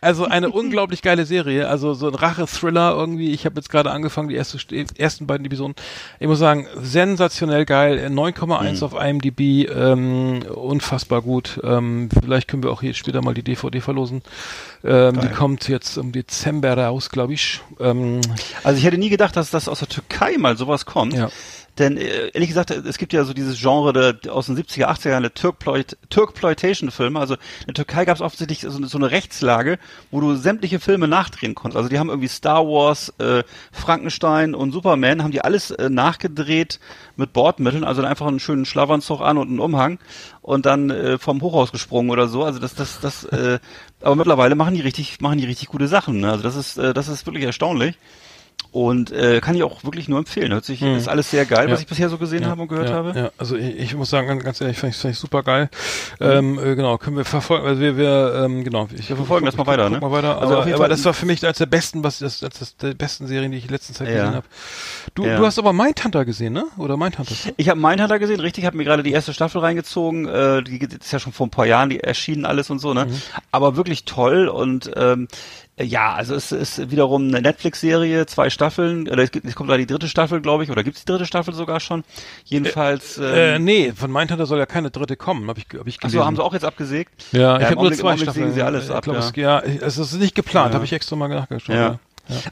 [0.01, 3.31] Also eine unglaublich geile Serie, also so ein Rache-Thriller irgendwie.
[3.31, 4.57] Ich habe jetzt gerade angefangen, die erste,
[4.97, 5.75] ersten beiden Episoden.
[6.19, 7.97] Ich muss sagen, sensationell geil.
[7.97, 11.59] Äh, 9,1 auf IMDb, ähm, unfassbar gut.
[11.63, 14.23] Ähm, vielleicht können wir auch hier später mal die DVD verlosen.
[14.83, 17.61] Ähm, die kommt jetzt im Dezember raus, glaube ich.
[17.79, 18.21] Ähm,
[18.63, 21.13] Also ich hätte nie gedacht, dass das aus der Türkei mal sowas kommt.
[21.13, 21.29] Ja.
[21.79, 25.09] Denn äh, ehrlich gesagt, es gibt ja so dieses Genre der, aus den 70er, 80er
[25.09, 27.19] Jahren, der Turkploit, Turkploitation-Filme.
[27.19, 29.77] Also in der Türkei gab es offensichtlich so, eine- so eine Rechtslage,
[30.11, 31.77] wo du sämtliche Filme nachdrehen konntest.
[31.77, 36.79] Also die haben irgendwie Star Wars, äh, Frankenstein und Superman, haben die alles äh, nachgedreht
[37.15, 39.99] mit Bordmitteln, also einfach einen schönen Schlafanzug an und einen Umhang
[40.41, 42.43] und dann äh, vom Hochhaus gesprungen oder so.
[42.43, 43.59] Also das, das, das, äh,
[44.01, 46.19] aber mittlerweile machen die richtig, machen die richtig gute Sachen.
[46.19, 46.31] Ne?
[46.31, 47.95] Also das ist, äh, das ist wirklich erstaunlich.
[48.69, 50.51] Und äh, kann ich auch wirklich nur empfehlen.
[50.51, 51.67] Hört sich, ist alles sehr geil, Hm.
[51.69, 51.73] Ja.
[51.73, 53.13] was ich bisher so gesehen ja, habe und gehört ja, habe.
[53.17, 55.69] Ja, also ich, ich muss sagen, ganz, ehrlich, fand ich, fand ich super geil.
[56.19, 59.65] Ähm, äh, genau, können wir verfolgen, also wir, wir ähm, genau, ich, verfolgen das mal
[59.65, 59.99] weiter, guck ne?
[60.01, 62.41] Mal weiter, Also aber, aber Fall- das war für mich eines der besten, was das,
[62.41, 64.45] das, das der besten Serien, die ich in letzter Zeit gesehen habe.
[65.15, 66.65] Du, du hast aber Mindhunter gesehen, ne?
[66.77, 67.33] Oder Mindhunter?
[67.55, 70.27] Ich habe Mindhunter gesehen, richtig, habe mir gerade die erste Staffel reingezogen.
[70.27, 73.05] Äh, die ist ja schon vor ein paar Jahren die erschienen alles und so, ne?
[73.05, 73.21] Mhm.
[73.51, 75.27] Aber wirklich toll und ähm,
[75.79, 79.07] ja, also es ist wiederum eine Netflix-Serie, zwei Staffeln.
[79.07, 81.25] Oder es, gibt, es kommt da die dritte Staffel, glaube ich, oder gibt's die dritte
[81.25, 82.03] Staffel sogar schon?
[82.45, 83.17] Jedenfalls.
[83.17, 86.17] Äh, ähm, nee, von Mindhunter soll ja keine dritte kommen, habe ich, hab ich gelesen.
[86.17, 87.25] Achso, haben sie auch jetzt abgesägt?
[87.31, 88.53] ja, ich im habe nur zwei Staffeln.
[88.53, 89.21] sie alles ich ab, glaub, ja.
[89.21, 90.75] es, ja, es ist nicht geplant, Ja.
[90.75, 91.75] habe ich extra mal nachgeschaut.
[91.75, 91.99] Ja.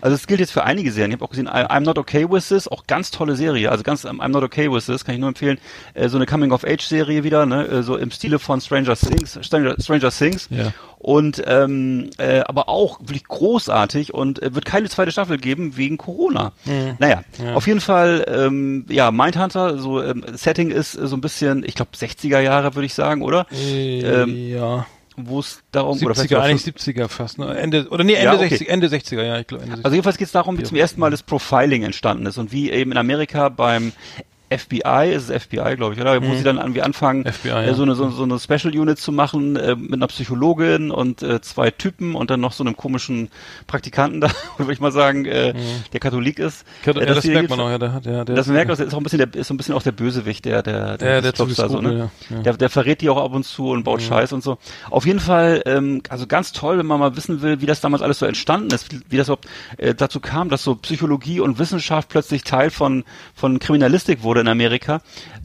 [0.01, 1.11] Also es gilt jetzt für einige Serien.
[1.11, 3.71] Ich habe auch gesehen, I'm Not Okay With This, auch ganz tolle Serie.
[3.71, 5.57] Also ganz I'm Not Okay With This, kann ich nur empfehlen.
[5.93, 7.65] Äh, so eine Coming-of-Age-Serie wieder, ne?
[7.67, 9.39] äh, so im Stile von Stranger Things.
[9.41, 10.47] Stranger, Stranger Things.
[10.49, 10.73] Ja.
[10.97, 15.97] Und ähm, äh, aber auch wirklich großartig und äh, wird keine zweite Staffel geben wegen
[15.97, 16.51] Corona.
[16.97, 17.21] Naja,
[17.53, 21.76] auf jeden Fall, ähm, ja, Mindhunter, so ähm, Setting ist äh, so ein bisschen, ich
[21.76, 23.45] glaube 60er Jahre würde ich sagen, oder?
[23.51, 24.88] Ähm, ja.
[25.18, 27.57] Wo es darum oder vielleicht 70er, eigentlich 70er fast, ne?
[27.57, 28.49] Ende, oder nee, Ende Ja, okay.
[28.49, 29.84] 60, Ende 60er, ja, ich glaube Ende 60er.
[29.84, 32.70] Also jedenfalls geht es darum, wie zum ersten Mal das Profiling entstanden ist und wie
[32.70, 33.93] eben in Amerika beim
[34.50, 36.22] FBI, ist es FBI, glaube ich, oder?
[36.22, 37.74] Wo sie dann irgendwie anfangen, FBI, äh, ja.
[37.74, 41.41] so, eine, so, so eine Special Unit zu machen äh, mit einer Psychologin und äh,
[41.41, 43.30] zwei Typen und dann noch so einem komischen
[43.68, 45.54] Praktikanten da, würde ich mal sagen, äh,
[45.93, 46.66] der Katholik ist.
[46.86, 48.80] ja, Äh, das die- merkt man auch, ja, der hat, ja, der das merkt man,
[48.88, 51.22] ist auch ein bisschen der, ist so ein bisschen auch der Bösewicht, der, der, Der-
[51.22, 52.10] der Clubs da so, ne?
[52.30, 52.41] ja, ja.
[52.43, 54.58] Der, der verrät die auch ab und zu und baut Scheiß und so.
[54.89, 58.02] Auf jeden Fall, ähm, also ganz toll, wenn man mal wissen will, wie das damals
[58.04, 61.60] alles so entstanden ist, wie, wie das überhaupt äh, dazu kam, dass so Psychologie und
[61.60, 65.02] Wissenschaft plötzlich Teil von, von Kriminalistik wurde in Amerika.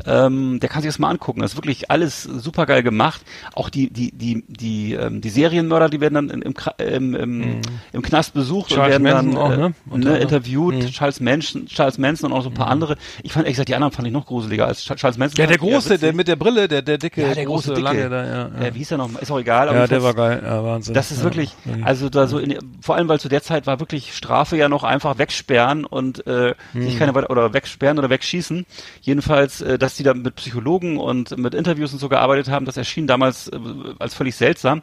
[0.07, 1.41] Ähm, der kann sich das mal angucken.
[1.43, 3.21] Das ist wirklich alles super geil gemacht.
[3.55, 7.61] Auch die, die, die, die, ähm, die Serienmörder, die werden dann im, Kra- im, im,
[7.93, 8.75] im Knast besucht Mhm.
[8.75, 10.05] Charles und werden Manson dann auch, äh, ne?
[10.11, 10.75] Ne, interviewt.
[10.77, 10.87] Mhm.
[10.91, 12.97] Charles Manson, Charles Manson und auch so ein paar andere.
[13.23, 15.39] Ich fand, ehrlich gesagt, die anderen fand ich noch gruseliger als Cha- Charles Manson.
[15.41, 17.81] Ja, der große, der mit der Brille, der, der dicke, Ja, der große, dicke.
[17.83, 18.31] lange da, ja.
[18.59, 19.11] Ja, Ja, wie hieß er noch?
[19.21, 19.69] Ist auch egal.
[19.69, 20.95] aber ja der war geil, ja, Wahnsinn.
[20.95, 21.25] das ist ja.
[21.25, 21.51] wirklich,
[21.85, 24.83] also da so in, vor allem weil zu der Zeit war wirklich Strafe ja noch
[24.85, 26.83] einfach wegsperren und äh, Hm.
[26.83, 28.65] sich keine weiter oder wegsperren oder wegschießen.
[29.01, 32.77] Jedenfalls, äh, dass die da mit Psychologen und mit Interviews und so gearbeitet haben, das
[32.77, 33.59] erschien damals äh,
[33.99, 34.83] als völlig seltsam.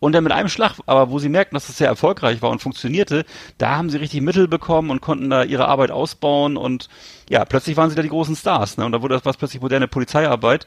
[0.00, 2.62] Und dann mit einem Schlag, aber wo sie merkten, dass das sehr erfolgreich war und
[2.62, 3.24] funktionierte,
[3.58, 6.88] da haben sie richtig Mittel bekommen und konnten da ihre Arbeit ausbauen und
[7.28, 8.76] ja, plötzlich waren sie da die großen Stars.
[8.76, 8.86] Ne?
[8.86, 10.66] Und da wurde das was plötzlich moderne Polizeiarbeit.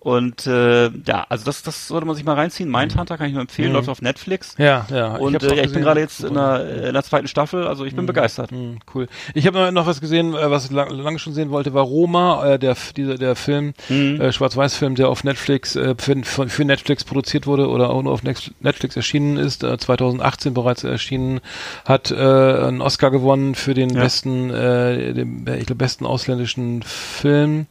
[0.00, 2.70] Und äh, ja, also das, das sollte man sich mal reinziehen.
[2.70, 4.54] Mindhunter kann ich nur empfehlen, läuft auf Netflix.
[4.56, 5.16] Ja, ja.
[5.16, 7.84] Und hab's äh, ja, ich bin gerade jetzt in der, in der zweiten Staffel, also
[7.84, 8.52] ich bin begeistert.
[8.52, 9.08] Hm, Cool.
[9.34, 12.46] Ich habe noch was gesehen, äh, was ich lang, lange schon sehen wollte, war Roma,
[12.54, 14.20] äh, der dieser der Film, Mhm.
[14.20, 18.22] äh, Schwarz-Weiß-Film, der auf Netflix äh, für, für Netflix produziert wurde oder auch nur auf
[18.22, 21.40] Netflix erschienen ist, äh, 2018 bereits erschienen,
[21.84, 24.02] hat äh, einen Oscar gewonnen für den Ja.
[24.02, 27.66] besten, äh, den, ich glaube besten ausländischen Film.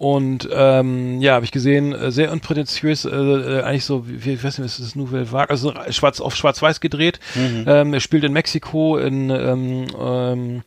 [0.00, 4.42] Und ähm, ja, habe ich gesehen, äh, sehr unprätentiös, äh, äh, eigentlich so, wie, ich
[4.42, 7.20] weiß nicht, was ist das Nouvelle Vague, also schwarz auf schwarz-weiß gedreht.
[7.66, 10.62] Ähm, er spielt in Mexiko, in ähm, ähm,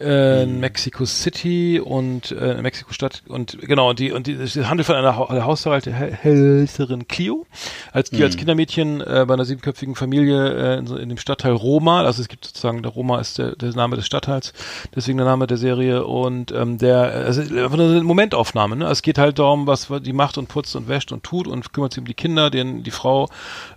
[0.00, 4.56] äh, in Mexico City und äh, in Mexiko-Stadt und genau, und die, und die, es
[4.56, 7.46] handelt von einer ha Haushalterin Clio,
[7.92, 11.52] als, die als Kindermädchen äh, bei einer siebenköpfigen Familie äh, in, so, in dem Stadtteil
[11.52, 14.52] Roma, also es gibt sozusagen, der Roma ist der, der Name des Stadtteils,
[14.94, 18.86] deswegen der Name der Serie und ähm, der, also einfach eine Momentaufnahme, ne?
[18.86, 21.92] Es geht halt darum, was die macht und putzt und wäscht und tut und kümmert
[21.92, 23.28] sich um die Kinder, den, die Frau,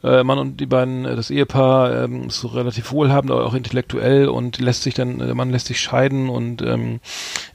[0.04, 3.54] äh, Mann und die beiden, äh, das Ehepaar ähm, ist so relativ wohlhabend, aber auch
[3.54, 7.00] intellektuell und lässt sich dann, der Mann lässt sich scheiden und ähm,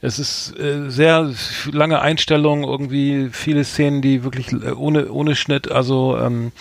[0.01, 1.31] es ist äh, sehr
[1.71, 6.51] lange Einstellung, irgendwie viele Szenen, die wirklich äh, ohne, ohne Schnitt, also ähm,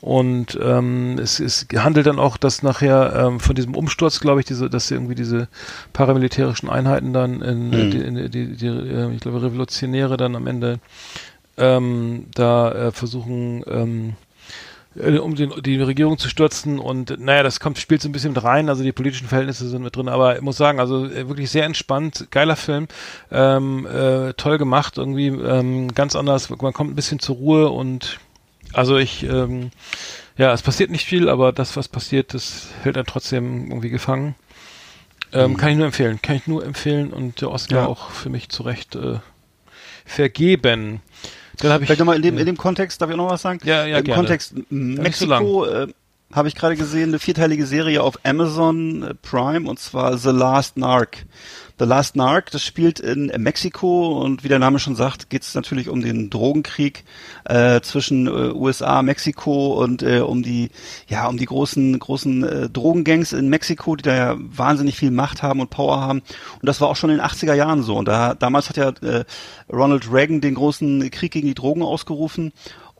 [0.00, 4.46] und ähm, es, es handelt dann auch, dass nachher ähm, von diesem Umsturz, glaube ich,
[4.46, 5.48] diese, dass irgendwie diese
[5.92, 7.90] paramilitärischen Einheiten dann in, Mhm.
[7.90, 10.78] die, in, die, die, äh, ich glaube, Revolutionäre dann am Ende
[11.56, 14.14] ähm, da äh, versuchen, ähm,
[14.96, 18.32] äh, um den, die Regierung zu stürzen und naja, das kommt, spielt so ein bisschen
[18.32, 21.28] mit rein, also die politischen Verhältnisse sind mit drin, aber ich muss sagen, also äh,
[21.28, 22.88] wirklich sehr entspannt, geiler Film,
[23.30, 25.28] ähm, äh, toll gemacht, irgendwie.
[25.28, 28.18] Ähm, ganz anders, man kommt ein bisschen zur Ruhe und
[28.72, 29.70] also ich, ähm,
[30.36, 34.34] ja, es passiert nicht viel, aber das, was passiert, das hält dann trotzdem irgendwie gefangen.
[35.34, 37.86] Ähm, Kann ich nur empfehlen, kann ich nur empfehlen und der Oscar Ja.
[37.86, 39.18] auch für mich zu Recht äh,
[40.04, 41.00] vergeben.
[41.62, 43.42] Dann habe ich Vielleicht nochmal in dem, in dem Kontext, darf ich auch noch was
[43.42, 43.60] sagen?
[43.64, 44.20] Ja, ja, Im gerne.
[44.20, 45.88] Kontext nicht so Mexiko äh,
[46.32, 50.76] habe ich gerade gesehen, eine vierteilige Serie auf Amazon äh, Prime und zwar The Last
[50.76, 51.26] Narc.
[51.78, 55.54] The Last Narc, das spielt in Mexiko und wie der Name schon sagt, geht es
[55.54, 57.04] natürlich um den Drogenkrieg
[57.44, 60.70] äh, zwischen äh, USA, Mexiko und äh, um die
[61.08, 65.42] ja um die großen großen äh, Drogengangs in Mexiko, die da ja wahnsinnig viel Macht
[65.42, 66.20] haben und Power haben.
[66.20, 67.96] Und das war auch schon in den 80er Jahren so.
[67.96, 69.24] Und da damals hat ja äh,
[69.72, 72.52] Ronald Reagan den großen Krieg gegen die Drogen ausgerufen.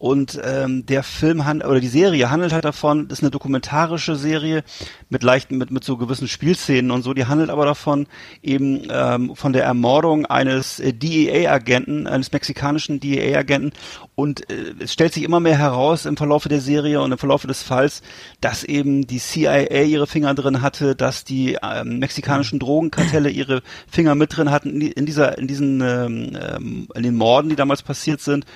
[0.02, 4.64] Und ähm, der Film handelt oder die Serie handelt halt davon, ist eine dokumentarische Serie
[5.10, 8.08] mit leichten, mit, mit so gewissen Spielszenen und so, die handelt aber davon
[8.42, 13.70] eben ähm, von der Ermordung eines äh, DEA-Agenten, eines mexikanischen DEA-Agenten.
[14.16, 17.46] Und äh, es stellt sich immer mehr heraus im Verlaufe der Serie und im Verlaufe
[17.46, 18.02] des Falls,
[18.40, 24.16] dass eben die CIA ihre Finger drin hatte, dass die ähm, mexikanischen Drogenkartelle ihre Finger
[24.16, 28.20] mit drin hatten in dieser, in diesen, ähm, ähm, in den Morden, die damals passiert
[28.20, 28.46] sind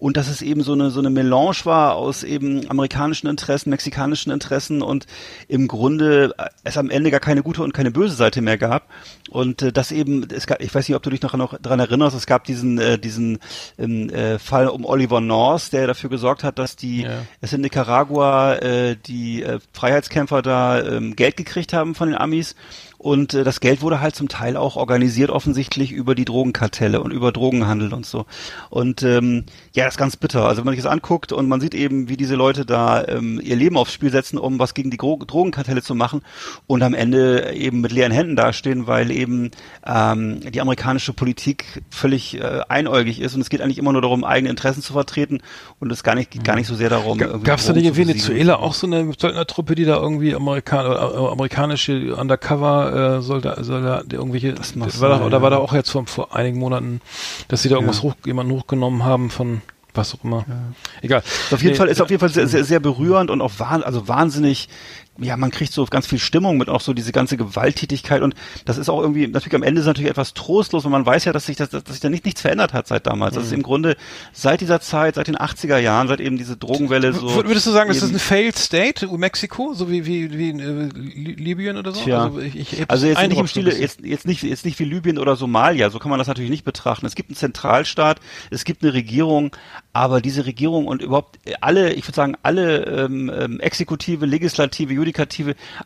[0.00, 4.32] und dass es eben so eine so eine Melange war aus eben amerikanischen Interessen, mexikanischen
[4.32, 5.06] Interessen und
[5.46, 8.88] im Grunde äh, es am Ende gar keine gute und keine böse Seite mehr gab
[9.30, 11.78] und äh, das eben es gab, ich weiß nicht, ob du dich noch noch daran
[11.80, 13.38] erinnerst, es gab diesen äh, diesen
[13.78, 17.22] ähm, äh, Fall um Oliver North, der dafür gesorgt hat, dass die Ja.
[17.40, 22.56] es in Nicaragua äh, die äh, Freiheitskämpfer da ähm, Geld gekriegt haben von den Amis
[23.00, 27.12] und äh, das Geld wurde halt zum Teil auch organisiert offensichtlich über die Drogenkartelle und
[27.12, 28.26] über Drogenhandel und so.
[28.68, 30.46] Und ähm, ja, das ist ganz bitter.
[30.46, 33.40] Also wenn man sich das anguckt und man sieht eben, wie diese Leute da ähm,
[33.42, 36.20] ihr Leben aufs Spiel setzen, um was gegen die Gro Drogenkartelle zu machen
[36.66, 39.50] und am Ende eben mit leeren Händen dastehen, weil eben
[39.86, 44.24] ähm, die amerikanische Politik völlig äh, einäugig ist und es geht eigentlich immer nur darum,
[44.24, 45.40] eigene Interessen zu vertreten
[45.78, 47.16] und es gar nicht geht gar nicht so sehr darum.
[47.16, 47.96] Gab es da nicht in.
[47.96, 54.12] Venezuela auch so eine Söldnertruppe, die da irgendwie Amerikan äh, amerikanische Undercover äh, Soldat, Soldat,
[54.12, 55.42] irgendwelche, Das war da, sein, oder ja.
[55.42, 57.00] war da auch jetzt vor, vor einigen Monaten,
[57.48, 58.02] dass sie da irgendwas Ja.
[58.04, 59.62] hoch, jemanden hochgenommen haben von
[59.94, 60.44] was auch immer.
[61.02, 61.22] Egal.
[61.50, 63.82] Auf jeden Nee, Fall ist auf jeden Fall sehr, sehr, sehr berührend und auch wahn,
[63.82, 64.68] also wahnsinnig,
[65.20, 68.78] ja, man kriegt so ganz viel Stimmung mit auch so diese ganze Gewalttätigkeit und das
[68.78, 71.46] ist auch irgendwie, natürlich am Ende ist natürlich etwas trostlos, weil man weiß ja, dass
[71.46, 73.34] sich das, dass sich da nicht, nichts verändert hat seit damals.
[73.34, 73.96] Das ist im Grunde
[74.32, 77.28] seit dieser Zeit, seit den 80er Jahren, seit eben diese Drogenwelle so.
[77.28, 80.60] W- Würdest du sagen, das ist ein Failed State, Mexiko, so wie, wie, wie in
[80.60, 82.00] äh, Li- Libyen oder so?
[82.02, 82.24] Tja.
[82.24, 85.18] Also, ich, ich Also jetzt nicht im Stile, jetzt, jetzt nicht, jetzt nicht wie Libyen
[85.18, 87.06] oder Somalia, so kann man das natürlich nicht betrachten.
[87.06, 89.54] Es gibt einen Zentralstaat, es gibt eine Regierung,
[89.92, 95.09] aber diese Regierung und überhaupt alle, ich würde sagen, alle ähm, ähm, Exekutive, Legislative, Judikative,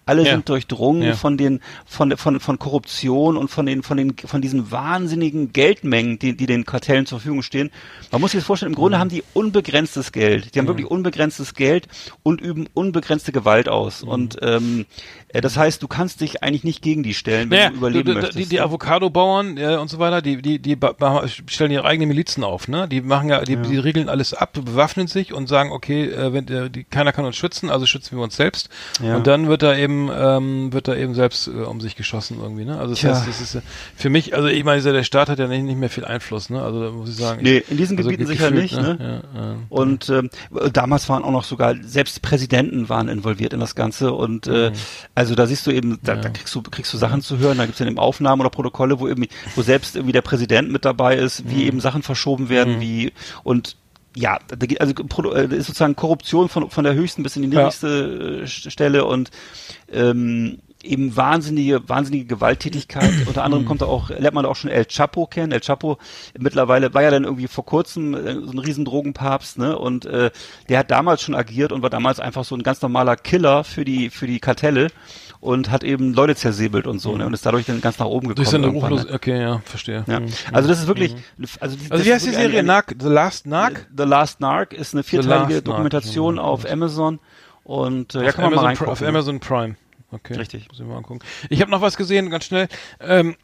[0.07, 0.33] alle Ja.
[0.33, 1.14] sind durchdrungen Ja.
[1.14, 6.18] von den, von, von, von Korruption und von den, von den, von diesen wahnsinnigen Geldmengen,
[6.18, 7.70] die, die den Kartellen zur Verfügung stehen.
[8.12, 8.81] Man muss sich das vorstellen, im Mhm.
[8.81, 10.55] Grunde haben die unbegrenztes Geld.
[10.55, 11.89] Die haben wirklich unbegrenztes Geld
[12.22, 14.03] und üben unbegrenzte Gewalt aus.
[14.03, 14.09] Mhm.
[14.09, 14.87] Und ähm,
[15.29, 18.07] äh, das heißt, du kannst dich eigentlich nicht gegen die stellen, wenn Naja, du überleben
[18.09, 18.39] du- möchtest.
[18.39, 20.77] Die, die Avocado-Bauern äh, und so weiter, die, die, die
[21.47, 22.89] stellen ihre eigenen Milizen auf, ne?
[22.89, 26.49] Die machen ja, die, die regeln alles ab, bewaffnen sich und sagen, okay, äh, wenn
[26.49, 28.68] äh, die, keiner kann uns schützen, also schützen wir uns selbst.
[29.05, 29.17] Ja.
[29.17, 32.65] Und dann wird da eben, ähm, wird da eben selbst äh, um sich geschossen irgendwie,
[32.65, 32.79] ne?
[32.79, 33.11] Also das Tja.
[33.15, 33.61] heißt, das ist ja
[33.97, 36.63] für mich, also ich meine, der Staat hat ja nicht, nicht mehr viel Einfluss, ne?
[36.63, 37.43] Also da muss ich sagen.
[37.43, 39.23] Nee, ich, in diesen also Gebieten ge- sicher nicht, ne?
[39.35, 39.57] Ja, ja.
[39.69, 40.31] Und ähm,
[40.73, 44.73] damals waren auch noch sogar selbst Präsidenten waren involviert in das Ganze und äh,
[45.15, 47.67] also da siehst du eben, da, da kriegst du kriegst du Sachen zu hören, da
[47.67, 51.17] gibt's dann eben Aufnahmen oder Protokolle, wo eben wo selbst irgendwie der Präsident mit dabei
[51.17, 53.77] ist, wie eben Sachen verschoben werden, wie und
[54.17, 54.93] ja, da geht also
[55.33, 57.65] äh, da ist sozusagen Korruption von von der höchsten bis in die Ja.
[57.65, 59.31] niedrigste äh, St- Stelle und
[59.93, 63.11] ähm, eben wahnsinnige, wahnsinnige Gewalttätigkeit.
[63.27, 65.51] Unter anderem kommt da auch, lernt man da auch schon El Chapo kennen.
[65.51, 65.97] El Chapo
[66.39, 69.79] mittlerweile war ja dann irgendwie vor kurzem äh, so ein riesen Drogenpapst, ne?
[69.79, 70.31] Und äh,
[70.69, 73.85] der hat damals schon agiert und war damals einfach so ein ganz normaler Killer für
[73.87, 74.89] die für die Kartelle
[75.45, 77.26] und hat eben Leute zersäbelt und so, ne?
[77.26, 78.36] Und ist dadurch dann ganz nach oben gekommen.
[78.36, 79.12] Durch seine Ruchlos, ne?
[79.12, 80.03] okay, ja, verstehe.
[80.07, 80.20] Ja.
[80.20, 80.28] Mhm.
[80.53, 81.14] Also das ist wirklich,
[81.61, 82.59] also, die- das Also wie heißt die Serie?
[82.61, 83.86] eine- Narc, The Last Narc?
[83.95, 86.42] The Last Narc ist eine vierteilige Narc, Dokumentation ja.
[86.42, 87.20] auf Amazon
[87.62, 88.92] und äh, ja, auf, kann man mal Amazon, reingucken.
[88.92, 89.76] auf Amazon Prime.
[90.12, 90.34] Okay.
[90.34, 90.68] Richtig.
[90.68, 91.20] Muss ich mal angucken.
[91.51, 92.68] Ich habe noch was gesehen, ganz schnell.
[93.01, 93.36] Ähm,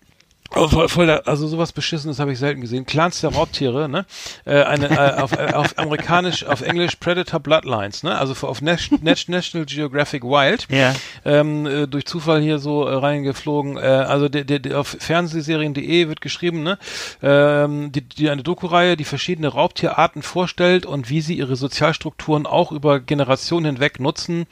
[0.55, 2.87] oh, voll, voll, der- also sowas Beschissenes habe ich selten gesehen.
[2.87, 4.05] Clans der Raubtiere, ne?
[4.45, 8.17] Äh, eine, äh, auf, äh, auf amerikanisch, auf Englisch Predator Bloodlines, ne?
[8.19, 10.67] Also auf Nas- Nas- National Geographic Wild.
[10.71, 10.95] Ja.
[11.25, 13.77] Ähm, äh, durch Zufall hier so äh, reingeflogen.
[13.77, 16.79] Äh, also der, der, der auf Fernsehserien.de wird geschrieben, ne?
[17.23, 22.73] Ähm, die, die eine Doku-Reihe, die verschiedene Raubtierarten vorstellt und wie sie ihre Sozialstrukturen auch
[22.73, 24.47] über Generationen hinweg nutzen,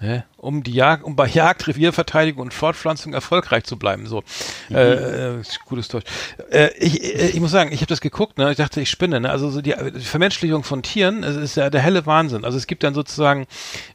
[0.00, 0.24] Hä?
[0.42, 4.06] Um die Jagd, um bei Jagd, Revierverteidigung und Fortpflanzung erfolgreich zu bleiben.
[4.06, 4.24] So,
[4.70, 6.06] äh, äh, gutes Deutsch.
[6.50, 8.50] Äh, ich, äh, ich muss sagen, ich habe das geguckt, ne?
[8.50, 9.20] Ich dachte, ich spinne.
[9.20, 9.30] Ne?
[9.30, 12.44] Also so die, die Vermenschlichung von Tieren, es ist ja der helle Wahnsinn.
[12.44, 13.46] Also es gibt dann sozusagen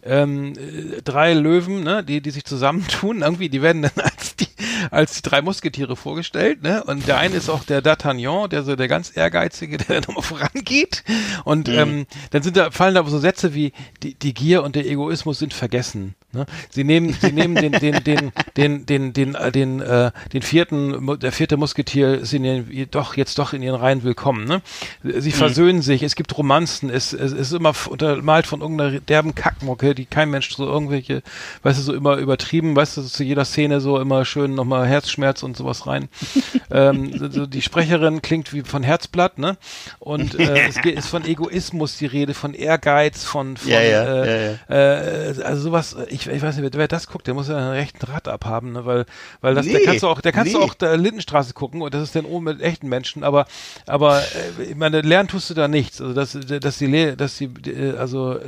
[0.04, 2.04] ähm, äh, drei Löwen, ne?
[2.04, 3.22] die die sich zusammentun.
[3.24, 4.48] Irgendwie, die werden dann als die
[4.92, 6.84] als die drei Musketiere vorgestellt, ne?
[6.84, 11.04] Und der eine ist auch der D'Artagnan, der so der ganz ehrgeizige, der nochmal vorangeht.
[11.44, 13.74] Und ähm, dann sind da fallen da so Sätze wie
[14.04, 16.16] die, die Gier und der Egoismus sind vergessen.
[16.38, 16.46] Ne?
[16.70, 21.20] Sie nehmen, sie nehmen den, den, den, den, den, den, äh, den, äh, den vierten,
[21.20, 24.46] der vierte Musketier ist in doch jetzt doch in ihren Reihen willkommen.
[24.46, 24.62] Ne?
[25.04, 26.04] Sie versöhnen sich.
[26.04, 26.90] Es gibt Romanzen.
[26.90, 31.24] Es, es ist immer untermalt von irgendeiner derben Kackmucke, die kein Mensch so irgendwelche,
[31.64, 34.86] weißt du, so immer übertrieben, weißt du, so zu jeder Szene so immer schön nochmal
[34.88, 36.08] Herzschmerz und sowas rein.
[36.72, 39.58] ähm, so- so die Sprecherin klingt wie von Herzblatt, ne?
[40.00, 44.24] Und äh, es geht, ist von Egoismus die Rede, von Ehrgeiz, von, von Ja, ja,
[44.24, 47.58] äh, ja, äh, also sowas, ich, ich weiß nicht, wer, das guckt, der muss ja
[47.58, 48.86] einen rechten Rad abhaben, ne?
[48.86, 49.06] weil,
[49.42, 50.64] weil das, da Nee, kannst du auch, da kannst du nee.
[50.64, 53.46] auch da Lindenstraße gucken und das ist dann oben mit echten Menschen, aber,
[53.86, 54.22] aber,
[54.60, 57.98] äh, ich meine, lernen tust du da nichts, also dass, dass die, dass die, äh,
[57.98, 58.42] also, äh,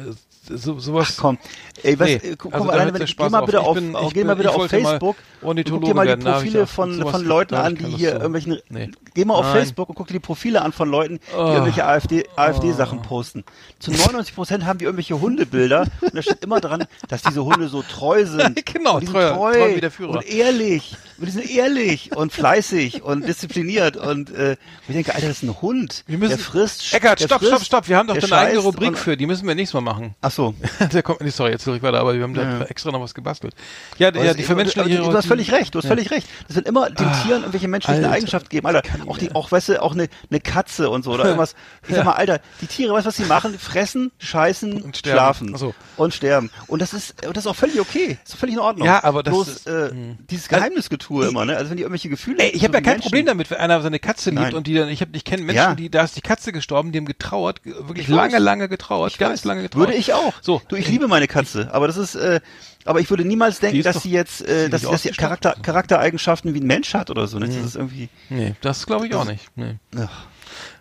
[0.50, 1.16] so, sowas.
[1.18, 1.38] Komm,
[1.84, 3.46] ey, was, Nee, äh, guck, also mal, alleine, wenn, geh mal auf.
[3.46, 5.94] bitte Ich auf, bin- auf, ich geh mal bin- bitte auf Facebook und guck dir
[5.94, 8.16] mal die Profile von, von Leuten an, die hier zu.
[8.16, 8.90] irgendwelchen, Nee.
[9.14, 9.54] geh mal auf Nein.
[9.54, 11.48] Facebook und guck dir die Profile an von Leuten, die Oh.
[11.54, 13.44] irgendwelche AfD, AfD-Sachen posten.
[13.80, 17.68] Zu 99 Prozent haben die irgendwelche Hundebilder und da steht immer dran, dass diese Hunde
[17.70, 18.66] so treu sind.
[18.66, 20.12] Genau, und die sind treu- treu, treu wie der Führer.
[20.12, 20.96] Und ehrlich.
[21.20, 24.54] Und die sind ehrlich und fleißig und diszipliniert und äh,
[24.88, 26.04] ich denke, Alter, das ist ein Hund.
[26.08, 26.94] Wir müssen, der frisst.
[26.94, 29.26] Eckart, der stopp, frisst, stopp, stopp, wir haben doch der eine eigene Rubrik für, die
[29.26, 30.16] müssen wir nächstes Mal machen.
[30.22, 30.56] Ach so.
[30.94, 32.62] der kommt, nee, sorry, jetzt höre ich weiter, aber wir haben da Ja.
[32.66, 33.54] extra noch was gebastelt.
[33.98, 34.90] Ja, Aber ja die aber Vermenschlichung.
[34.92, 35.90] Du, du hast völlig recht, du hast Ja.
[35.90, 36.28] völlig recht.
[36.48, 38.16] Das wird immer den Ah, Tieren irgendwelche menschlichen Alter.
[38.16, 38.66] Eigenschaften geben.
[38.68, 41.54] Alter, auch die, auch, weißt du, auch eine, eine Katze und so oder irgendwas.
[41.88, 43.60] Ich sag mal, Alter, die Tiere, weißt du, was sie machen?
[43.60, 45.52] Fressen, scheißen, Und schlafen.
[45.54, 45.74] Ach so.
[45.98, 46.50] Und sterben.
[46.68, 48.18] Und das ist, und das ist auch völlig okay.
[48.24, 48.86] Das ist völlig in Ordnung.
[48.88, 50.12] Ja, aber das Bloß, ist- hm.
[50.12, 51.56] äh, dieses Geheimnisgetue immer, ne?
[51.58, 53.82] Also wenn die irgendwelche Gefühle Ey, ich habe ja kein Menschen- Problem damit, wenn einer
[53.82, 54.54] seine Katze liebt Nein.
[54.54, 55.76] und die dann, ich habe, ich kenne Menschen, Ja.
[55.76, 58.32] die, da ist die Katze gestorben, die haben getrauert, ge- wirklich Ich weiß.
[58.32, 59.46] lange, lange getrauert, Ich ganz weiß.
[59.46, 59.88] lange getrauert.
[59.90, 60.34] Würde ich auch.
[60.42, 60.62] So.
[60.68, 62.40] Du, ich liebe meine Katze, aber das ist, äh,
[62.86, 65.10] aber ich würde niemals denken, dass doch- sie jetzt, äh, dass, dass sie?
[65.12, 67.40] Charakter, Charaktereigenschaften wie ein Mensch hat oder so.
[67.40, 67.48] Ne?
[67.48, 68.10] Das ist irgendwie.
[68.30, 69.46] Nee, das glaube ich auch nicht.
[69.56, 69.76] Nee.
[69.98, 70.26] Ach.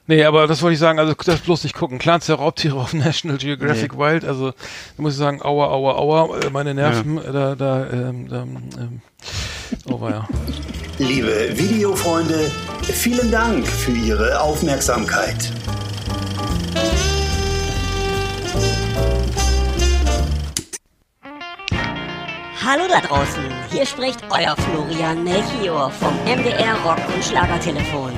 [0.09, 1.99] Nee, aber das wollte ich sagen, also das bloß nicht gucken.
[1.99, 6.39] Clans der Raubtiere auf National Geographic Wild, also da muss ich sagen, aua, aua, aua,
[6.39, 9.03] äh, meine Nerven, äh, da, da, ähm, da, ähm,
[9.85, 10.27] oh ja.
[10.97, 12.51] Liebe Videofreunde,
[12.85, 15.53] vielen Dank für Ihre Aufmerksamkeit.
[22.65, 28.13] Hallo da draußen, hier spricht euer Florian Melchior vom MDR Rock und Schlagertelefon.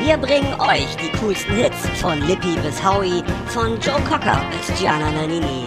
[0.00, 5.10] Wir bringen euch die coolsten Hits von Lippi bis Howie, von Joe Cocker bis Gianna
[5.10, 5.66] Nannini.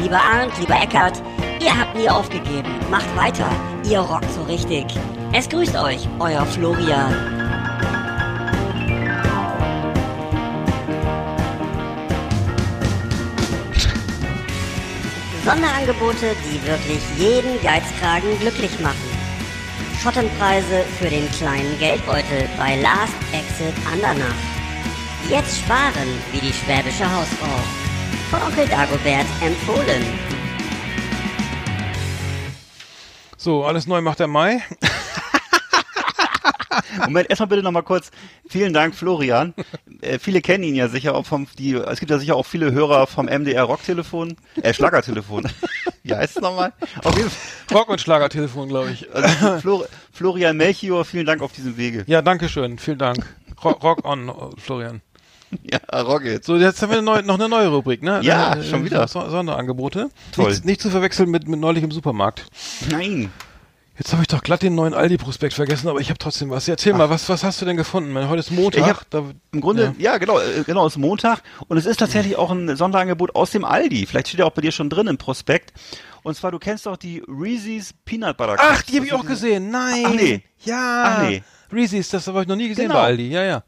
[0.00, 1.20] Lieber Arndt, lieber Eckart,
[1.60, 3.48] ihr habt nie aufgegeben, macht weiter,
[3.84, 4.84] ihr rockt so richtig.
[5.32, 7.14] Es grüßt euch, euer Florian.
[15.44, 19.09] Sonderangebote, die wirklich jeden Geizkragen glücklich machen.
[20.02, 24.34] Schottenpreise für den kleinen Geldbeutel bei Last Exit Andernach.
[25.28, 27.60] Jetzt sparen wie die schwäbische Hausfrau.
[28.30, 30.02] Von Onkel Dagobert empfohlen.
[33.36, 34.62] So, alles neu macht der Mai.
[37.04, 38.10] Moment, erstmal bitte nochmal kurz.
[38.48, 39.52] Vielen Dank, Florian.
[40.00, 42.72] Äh, viele kennen ihn ja sicher auch vom, die, es gibt ja sicher auch viele
[42.72, 45.46] Hörer vom MDR Rocktelefon, äh, Schlagertelefon.
[46.02, 46.72] Wie heißt es nochmal?
[47.04, 49.06] Auf jeden Fall, Rock- und Schlagertelefon, glaube ich.
[49.14, 52.04] also Flor, Florian Melchior, vielen Dank auf diesem Wege.
[52.06, 53.24] Ja, danke schön, vielen Dank.
[53.62, 55.02] Rock, rock on, äh, Florian.
[55.64, 56.44] Ja, Rocket.
[56.44, 58.20] So, jetzt haben wir neu, noch eine neue Rubrik, ne?
[58.22, 59.08] Ja, Äh, schon wieder.
[59.08, 60.08] So, Sonderangebote.
[60.32, 60.50] Toll.
[60.50, 62.46] Nicht, nicht zu verwechseln mit, mit neulich im Supermarkt.
[62.88, 63.32] Nein.
[64.00, 66.66] Jetzt habe ich doch glatt den neuen Aldi-Prospekt vergessen, aber ich habe trotzdem was.
[66.66, 68.16] Erzähl mal, was, was hast du denn gefunden?
[68.30, 68.88] Heute ist Montag.
[68.88, 72.36] Hab da, Im Grunde, ja, genau, äh, genau, es ist Montag und es ist tatsächlich
[72.36, 74.06] auch ein Sonderangebot aus dem Aldi.
[74.06, 75.74] Vielleicht steht ja auch bei dir schon drin im Prospekt.
[76.22, 78.68] Und zwar, du kennst doch die Reese's Peanut Butter Cups.
[78.72, 79.70] Ach, die habe ich auch gesehen.
[79.70, 80.04] Nein.
[80.06, 80.42] Ach, nee.
[80.64, 81.18] Ja.
[81.18, 81.42] Ach, nee.
[81.70, 82.94] Reese's, das habe ich noch nie gesehen Genau.
[82.94, 83.28] bei Aldi.
[83.28, 83.62] Ja, ja.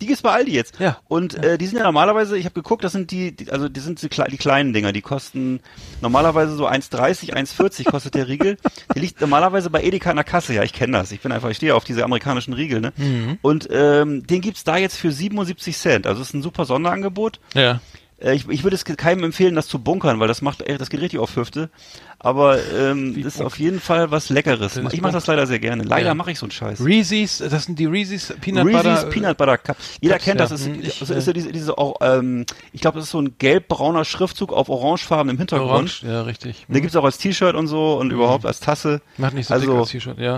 [0.00, 0.78] Die gibt's bei Aldi jetzt.
[0.78, 0.98] Ja.
[1.08, 3.80] Und Äh, die sind ja normalerweise, ich habe geguckt, das sind die, die also die
[3.80, 5.60] sind die, die kleinen Dinger, die kosten
[6.00, 8.56] normalerweise so 1,30, 1,40 kostet der Riegel.
[8.94, 10.54] Der liegt normalerweise bei Edeka in der Kasse.
[10.54, 11.12] Ja, ich kenne das.
[11.12, 12.92] Ich bin einfach, ich stehe auf diese amerikanischen Riegel, ne?
[12.96, 13.38] Mhm.
[13.42, 16.06] Und ähm, den gibt's da jetzt für 77 Cent.
[16.06, 17.40] Also es ist ein super Sonderangebot.
[17.54, 17.80] Ja.
[18.18, 20.90] Äh, ich, ich würde es keinem empfehlen, das zu bunkern, weil das macht, äh, das
[20.90, 21.70] geht richtig auf Hüfte.
[22.18, 24.78] Aber ähm, das ist auf jeden Fall was Leckeres.
[24.90, 25.82] Ich mache das leider sehr gerne.
[25.82, 26.14] Leider Ja.
[26.14, 26.82] mache ich so einen Scheiß.
[26.82, 29.06] Reese's, das sind die Reese's Peanut Reese's Butter.
[29.10, 29.76] Peanut Butter Cup.
[30.00, 30.46] Jeder Cups, kennt ja.
[30.46, 30.60] das.
[30.60, 33.10] Ist, Hm, ich, das ist ja äh, diese, diese auch, ähm, ich glaube, das ist
[33.10, 35.70] so ein gelb-brauner Schriftzug auf orangefarbenem Hintergrund.
[35.70, 36.64] Orange, ja, richtig.
[36.68, 39.02] Den gibt's auch als T-Shirt und so und überhaupt als Tasse.
[39.18, 40.36] Macht nicht so also, als T-Shirt, ja.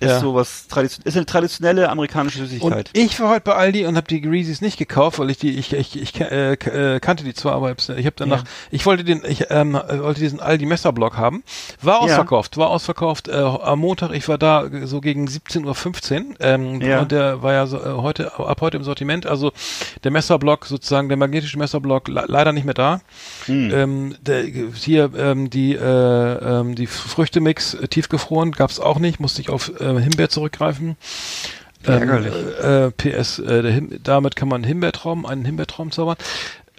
[0.00, 0.18] Ist ja.
[0.20, 2.88] so was tradition ist eine traditionelle amerikanische Süßigkeit.
[2.88, 5.56] Und ich war heute bei Aldi und habe die Reese's nicht gekauft, weil ich die,
[5.56, 9.22] ich, ich, ich äh, k- kannte die zwar, aber ich habe danach, ich wollte den,
[9.26, 11.42] ich ähm, wollte diesen Aldi Messerblock haben,
[11.80, 12.00] war Ja.
[12.00, 14.12] ausverkauft, war ausverkauft äh, am Montag.
[14.12, 17.00] Ich war da äh, so gegen 17:15 Uhr ähm, Ja.
[17.00, 19.26] und der war ja so, äh, heute ab heute im Sortiment.
[19.26, 19.52] Also
[20.04, 23.00] der Messerblock sozusagen, der magnetische Messerblock le leider nicht mehr da.
[23.46, 23.70] Hm.
[23.72, 29.40] Ähm, der, hier ähm, die äh, ähm, die Früchtemix äh, tiefgefroren gab's auch nicht, musste
[29.40, 30.96] ich auf äh, Himbeer zurückgreifen.
[31.82, 32.34] Ärgerlich.
[32.62, 36.16] Ähm, äh, PS, äh, der Him damit kann man Himbeertraum, einen Himbeertraum zaubern.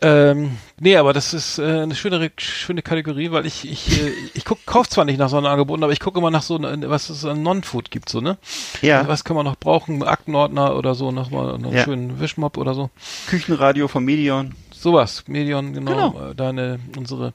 [0.03, 4.45] Ähm, nee, aber das ist äh, eine schöne, schöne Kategorie, weil ich, ich, äh, ich
[4.45, 6.89] guck, kauf zwar nicht nach so einem Angebot, aber ich gucke immer nach so, ne-
[6.89, 8.37] was es an Non-Food gibt, so, ne?
[8.81, 9.07] Ja.
[9.07, 10.01] Was kann man noch brauchen?
[10.01, 11.83] Aktenordner oder so, nochmal noch einen Ja.
[11.83, 12.89] schönen Wischmopp oder so.
[13.27, 14.55] Küchenradio von Medion.
[14.73, 16.31] Sowas, Medion, genau, Genau.
[16.31, 17.33] Äh, deine, unsere,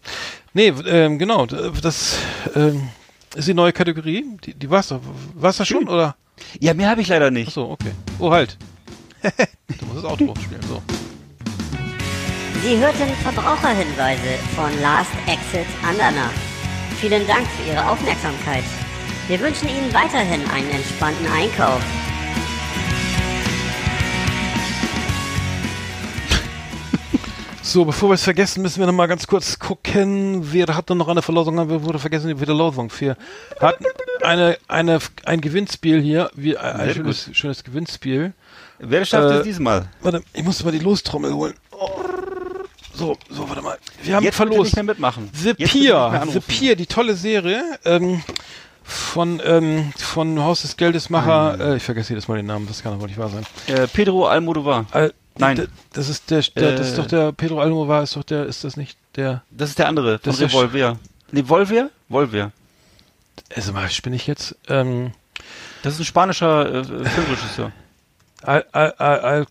[0.53, 2.19] nee, ähm, genau, das,
[2.57, 2.89] ähm,
[3.37, 5.01] ist die neue Kategorie, die, die war's doch,
[5.35, 5.89] war's das schon, Schön.
[5.89, 6.17] oder?
[6.59, 7.47] Ja, mehr habe ich leider nicht.
[7.47, 7.93] Achso, okay.
[8.19, 8.57] Oh, halt.
[9.23, 10.83] du musst das Outro spielen, so.
[12.63, 16.33] Sie hörten Verbraucherhinweise von Last Exit Andernach.
[17.01, 18.65] Vielen Dank für Ihre Aufmerksamkeit.
[19.29, 21.81] Wir wünschen Ihnen weiterhin einen entspannten Einkauf.
[27.63, 30.53] So, bevor wir es vergessen, müssen wir noch mal ganz kurz gucken.
[30.53, 31.57] Wer hat denn noch eine Verlosung?
[31.69, 32.91] Wir wurde vergessen, die Verlosung.
[33.01, 33.17] Wir
[33.61, 33.85] hatten
[34.23, 36.31] eine, eine, ein Gewinnspiel hier.
[36.35, 38.33] Wir, ein schönes, schönes Gewinnspiel.
[38.79, 39.87] Wer schafft Äh, es diesmal?
[40.01, 41.55] Warte, ich muss mal die Lostrommel holen.
[42.97, 43.79] So, so, warte mal.
[44.03, 44.65] Wir haben Jetzt verlost.
[44.65, 45.29] nicht mehr mitmachen.
[45.35, 46.41] The Jetzt Pier, The.
[46.41, 48.23] Pier, die tolle Serie ähm,
[48.85, 51.73] von ähm, von Haus des Geldesmacher.
[51.73, 53.45] Äh, ich vergesse jedes Mal den Namen, das kann doch wohl nicht wahr sein.
[53.67, 54.87] Äh, Pedro Almodovar.
[54.93, 55.57] Al Nein.
[55.57, 56.97] d- Das ist der, der das ist Äh.
[57.03, 59.43] doch der Pedro Almodovar, ist doch der, ist das nicht der?
[59.51, 60.99] Das ist der andere, Das ist der Revolver.
[61.33, 61.91] Nee, Volver?
[62.09, 62.53] Volver.
[63.55, 64.57] Also mal spinne ich jetzt.
[64.69, 65.13] Ähm,
[65.83, 67.73] Das ist ein spanischer äh, Filmregisseur.
[68.43, 69.47] Al, Al, Al, Al,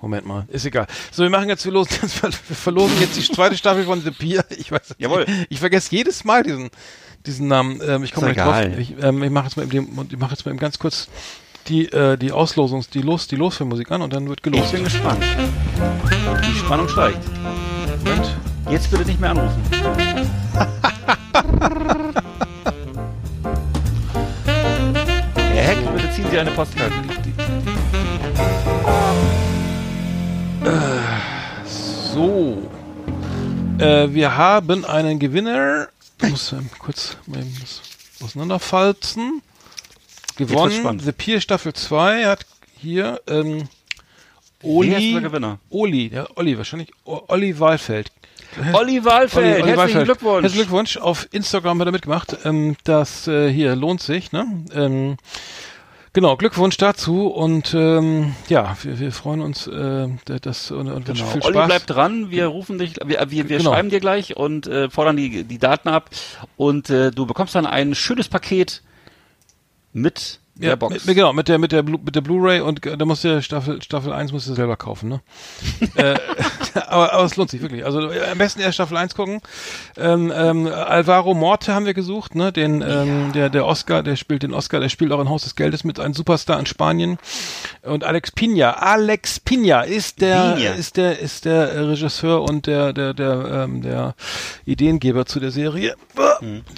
[0.00, 0.86] Moment mal, ist egal.
[1.10, 4.44] So, wir machen jetzt, wir, jetzt wir verlosen jetzt die zweite Staffel von The Pier.
[4.50, 5.24] Ich weiß Jawohl.
[5.26, 5.46] nicht.
[5.50, 6.70] Ich vergesse jedes Mal diesen,
[7.26, 7.80] diesen Namen.
[7.86, 8.56] Ähm, ich komme nicht drauf.
[8.78, 11.08] Ich, ähm, ich mache jetzt mal eben, ich mache jetzt mal eben ganz kurz
[11.66, 14.72] die, äh, die Auslosungs, die Los, die Losfilmmusik an und dann wird Ich gelost.
[14.72, 15.22] bin gespannt.
[16.46, 17.18] Die Spannung steigt.
[18.04, 18.36] Moment.
[18.70, 19.62] Jetzt bitte nicht mehr anrufen.
[25.34, 26.94] Herr Heck, bitte ziehen Sie eine Postkarte.
[32.14, 32.70] So.
[33.78, 35.88] Äh, wir haben einen Gewinner.
[36.22, 37.80] Ich muss ähm, kurz mal eben das
[38.22, 39.42] auseinanderfalzen.
[40.36, 40.98] Gewonnen.
[41.00, 42.44] The Pier Staffel 2 hat
[42.76, 43.68] hier ähm,
[44.62, 45.12] Oli.
[45.12, 45.58] der Gewinner?
[45.70, 46.90] Oli, ja, Olli, wahrscheinlich.
[47.04, 48.10] O Olli Wahlfeld.
[48.72, 50.04] Olli Wahlfeld, Olli- Olli herzlichen Wahlfeld.
[50.06, 50.42] Glückwunsch.
[50.42, 50.96] Herzlichen Glückwunsch.
[50.96, 52.36] Auf Instagram hat er mitgemacht.
[52.44, 54.46] Ähm, das äh, hier lohnt sich, ne?
[54.74, 55.16] Ähm,
[56.18, 60.08] genau, Glückwunsch dazu und ähm, ja, wir, wir freuen uns, äh,
[60.42, 61.24] das und, und Genau.
[61.26, 61.66] viel Olli Spaß.
[61.66, 63.70] bleibt dran, wir rufen dich, wir, wir, wir Genau.
[63.72, 66.10] schreiben dir gleich und äh, fordern die, die Daten ab
[66.56, 68.82] und äh, du bekommst dann ein schönes Paket
[69.92, 71.04] mit Ja, Box.
[71.04, 73.40] Mit, genau, mit der mit der Blu mit der Blu-ray und äh, da musst du
[73.42, 75.20] Staffel Staffel 1 musst du selber kaufen, ne?
[75.94, 76.16] äh,
[76.86, 77.84] aber, aber es lohnt sich wirklich.
[77.84, 79.40] Also äh, am besten erst Staffel 1 gucken.
[79.96, 82.52] Ähm, ähm, Alvaro Morte haben wir gesucht, ne?
[82.52, 85.54] Den ähm, der der Oscar, der spielt den Oscar, der spielt auch in Haus des
[85.54, 87.18] Geldes mit, ein Superstar in Spanien.
[87.82, 90.70] Und Alex Pina, Alex Pina ist der, Pina.
[90.72, 94.14] ist der, ist der Regisseur und der, der, der, ähm, der
[94.64, 95.94] Ideengeber zu der Serie.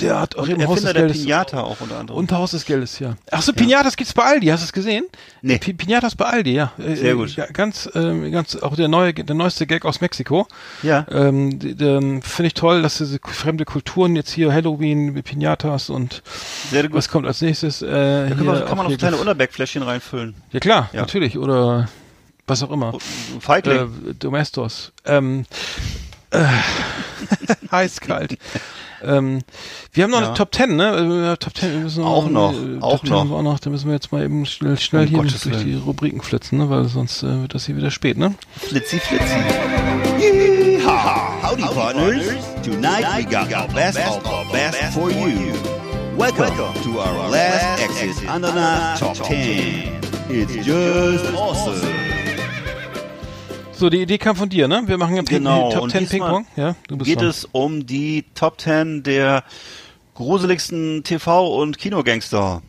[0.00, 1.22] Der hat auch Und im Haus des Erfinder der Geldes.
[1.22, 2.18] Pinata auch unter anderem.
[2.18, 3.16] Und Haus des Geldes, ja.
[3.30, 5.04] Ach so, Pinatas gibt's bei Aldi, hast du es gesehen?
[5.42, 5.58] Nee.
[5.58, 6.72] Pi- Pinatas bei Aldi, ja.
[6.78, 7.36] Äh, Sehr äh, gut.
[7.36, 10.48] Ja, ganz, ähm, ganz, auch der neue, der neueste Gag aus Mexiko.
[10.82, 11.06] Ja.
[11.10, 16.22] Ähm, die- Finde ich toll, dass diese fremde Kulturen jetzt hier Halloween, Pinatas und
[16.70, 16.94] Sehr gut.
[16.94, 17.80] was kommt als nächstes?
[17.82, 17.86] Äh,
[18.30, 20.34] da kann man, kann man auch noch kleine Unterbergfläschchen reinfüllen.
[20.50, 21.02] Ja klar, Ja.
[21.02, 21.38] natürlich.
[21.38, 21.88] Oder
[22.48, 22.94] was auch immer.
[22.94, 24.10] Ein Feigling.
[24.10, 24.90] Äh, Domestos.
[25.04, 25.44] Ähm,
[26.38, 26.46] äh,
[27.72, 28.36] heiß kalt.
[29.02, 29.40] ähm,
[29.92, 30.26] wir haben noch Ja.
[30.28, 31.32] eine Top Ten, ne?
[31.32, 33.30] Äh, Top Ten, wir müssen Auch noch, äh, auch Top 10 noch.
[33.38, 33.58] auch noch.
[33.58, 35.82] Da müssen wir jetzt mal eben schnell, schnell Um hier Gottes durch die Willen.
[35.82, 36.70] Rubriken flitzen, ne?
[36.70, 38.34] Weil sonst äh, wird das hier wieder spät, ne?
[38.58, 39.24] Flitzi, flitzi.
[40.18, 41.42] Yeehaw!
[41.42, 42.24] Howdy, partners.
[42.62, 45.52] Tonight we got our best of our best for you.
[46.16, 46.52] Welcome
[46.82, 50.00] to our last Exit Ananas Top 10.
[50.28, 51.80] It's just awesome.
[53.80, 54.82] So, die Idee kam von dir, ne?
[54.84, 56.44] Wir machen ja Ping Genau, Top und Ten Ping-Pong.
[56.54, 57.28] Ja, du bist Geht dran.
[57.28, 59.42] es um die Top 10 der
[60.14, 62.60] gruseligsten TV- und Kinogangster.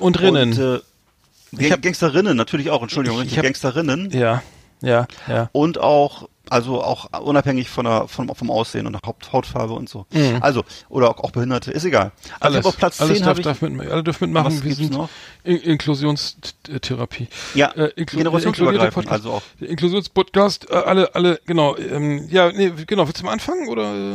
[0.00, 0.50] Und Rinnen.
[0.52, 0.80] Und, äh,
[1.52, 4.10] Ich Gang- hab- Gangsterinnen, natürlich auch, Entschuldigung, Ich- ich hab- Gangsterinnen.
[4.10, 4.42] ja,
[4.82, 5.48] ja, ja.
[5.52, 9.88] Und auch, also auch unabhängig von der, vom, vom Aussehen und der Haut, Hautfarbe und
[9.88, 10.06] so.
[10.12, 10.38] Mhm.
[10.40, 12.12] Also, oder auch, auch Behinderte, ist egal.
[12.40, 14.62] Also Alles, auf Platz alles 10 darf, ich, darf mit, alle dürfen mitmachen.
[14.64, 15.08] Wir sind noch?
[15.44, 17.28] In Inklusionstherapie.
[17.54, 19.42] Ja, äh, Inklu generationsübergreifend, also auch.
[19.60, 21.76] Inklusionspodcast, äh, alle, alle, genau.
[21.76, 23.06] Ähm, ja, nee, genau.
[23.06, 23.94] Willst du mal anfangen oder?
[23.94, 24.14] Äh,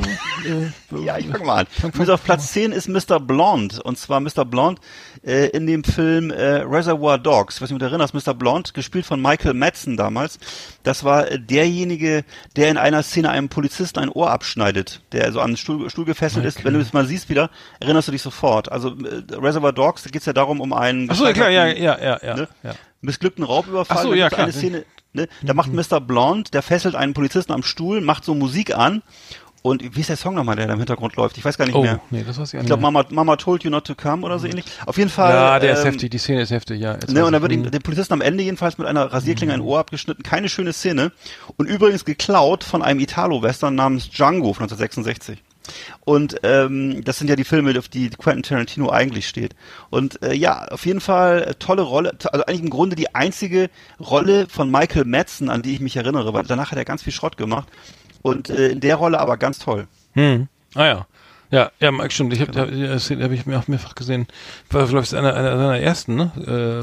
[0.50, 0.72] äh,
[1.06, 1.68] Ja, ich fange mal an.
[1.68, 3.20] Fang- fang- auf Platz 10 ist Mr.
[3.20, 3.82] Blonde.
[3.84, 4.46] Und zwar Mr.
[4.46, 4.82] Blonde
[5.26, 7.56] äh, in dem Film äh, Reservoir Dogs.
[7.56, 8.34] Ich weiß nicht, ob du erinnerst, Mr.
[8.34, 10.40] Blonde, gespielt von Michael Madsen damals.
[10.84, 15.40] Das war äh, derjenige, der in einer Szene einem Polizisten ein Ohr abschneidet, der so
[15.40, 16.64] an den Stuhl, Stuhl gefesselt ist.
[16.64, 17.50] Wenn du es mal siehst wieder,
[17.80, 18.72] erinnerst du dich sofort.
[18.72, 21.68] Also äh, Reservoir Dogs, da geht's ja darum, um einen Ach so, ja, klar, ja,
[21.68, 22.36] ja, ja, ja.
[22.36, 22.48] ne?
[22.64, 22.74] ja.
[23.02, 23.98] missglückten Raubüberfall.
[23.98, 24.44] Ach so, Da ja, klar.
[24.44, 25.28] Eine Szene, ne?
[25.42, 26.02] Da macht Mr.
[26.02, 29.02] Blonde, der fesselt einen Polizisten am Stuhl, macht so Musik an.
[29.64, 31.38] Und wie ist der Song nochmal, der da im Hintergrund läuft?
[31.38, 32.02] Ich weiß gar nicht Oh, mehr.
[32.12, 32.82] nee, das weiß ich Ich glaube.
[32.82, 34.66] Mama, Mama told you not to come oder so ähnlich.
[34.86, 35.34] Auf jeden Fall.
[35.34, 36.12] Ja, der ist ähm, heftig.
[36.12, 36.98] Die Szene ist heftig, ja.
[37.08, 37.42] Ne, und da ich.
[37.42, 37.72] wird ihm, Hm.
[37.72, 40.22] der Polizisten am Ende jedenfalls mit einer Rasierklinge ein Ohr abgeschnitten.
[40.22, 41.14] Keine schöne Szene.
[41.58, 45.42] Und übrigens geklaut von einem Italo-Western namens Django von 1966.
[46.04, 49.56] Und ähm, das sind ja die Filme, auf die Quentin Tarantino eigentlich steht.
[49.90, 52.18] Und äh, ja, auf jeden Fall äh, tolle Rolle.
[52.34, 56.34] Also eigentlich im Grunde die einzige Rolle von Michael Madsen, an die ich mich erinnere,
[56.34, 57.70] weil danach hat er ganz viel Schrott gemacht.
[58.24, 59.88] Und äh, in der Rolle aber ganz toll.
[60.14, 60.48] Hm.
[60.74, 61.08] Ah ja.
[61.54, 62.34] Ja, ja, stimmt.
[62.34, 64.26] Ich habe da, die Szene habe ich mir auch mehrfach gesehen.
[64.72, 66.32] War vielleicht einer, einer seiner ersten, ne?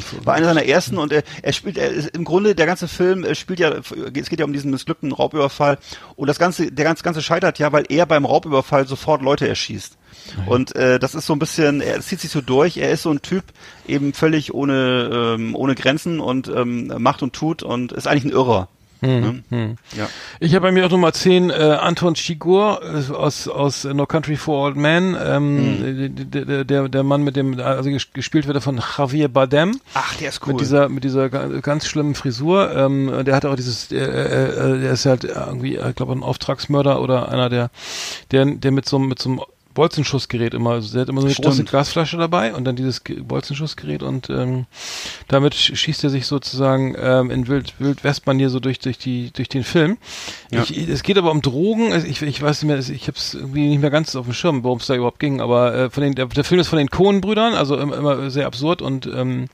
[0.01, 2.86] Äh, War einer seiner ersten und er, er spielt, er ist im Grunde der ganze
[2.86, 5.78] Film äh, spielt ja, es geht ja um diesen missglückten Raubüberfall
[6.14, 9.99] und das ganze, der ganze, ganze scheitert ja, weil er beim Raubüberfall sofort Leute erschießt.
[10.47, 13.11] Und äh, das ist so ein bisschen, er zieht sich so durch, er ist so
[13.11, 13.43] ein Typ,
[13.88, 18.30] eben völlig ohne, ähm, ohne Grenzen und ähm, macht und tut und ist eigentlich ein
[18.30, 18.68] Irrer.
[19.01, 19.76] Hm, ne?
[19.96, 20.09] Ja.
[20.40, 24.36] Ich habe bei mir auch Nummer 10 äh, Anton Chigurh äh, aus, aus No Country
[24.36, 28.57] for Old Men, ähm, der, der, der, der Mann mit dem, also ges- gespielt wird
[28.57, 29.80] er von Javier Bardem.
[29.94, 30.53] Ach, der ist cool.
[30.53, 32.74] Mit dieser, mit dieser ga- ganz schlimmen Frisur.
[32.74, 36.22] Ähm, der hat auch dieses, äh, äh, äh, der ist halt irgendwie, ich glaube, ein
[36.22, 37.70] Auftragsmörder oder einer, der,
[38.32, 39.40] der, der mit so, einem- mit so einem
[39.75, 41.47] Bolzenschussgerät immer, also der hat immer so eine Stimmt.
[41.47, 44.66] große Gasflasche dabei und dann dieses Ge- Bolzenschussgerät und ähm,
[45.29, 49.31] damit sch- schießt er sich sozusagen ähm, in Wild, Wild Westmanier so durch, durch die,
[49.33, 49.97] durch den Film.
[50.51, 50.62] Ja.
[50.62, 51.93] Ich, es geht aber um Drogen.
[51.93, 54.35] Also Ich, ich weiß nicht mehr, ich habe es irgendwie nicht mehr ganz auf dem
[54.35, 55.41] Schirm, worum es da überhaupt ging.
[55.41, 58.47] Aber äh, von den, der, der Film ist von den Cohen-Brüdern, also immer, immer sehr
[58.47, 59.47] absurd und ähm,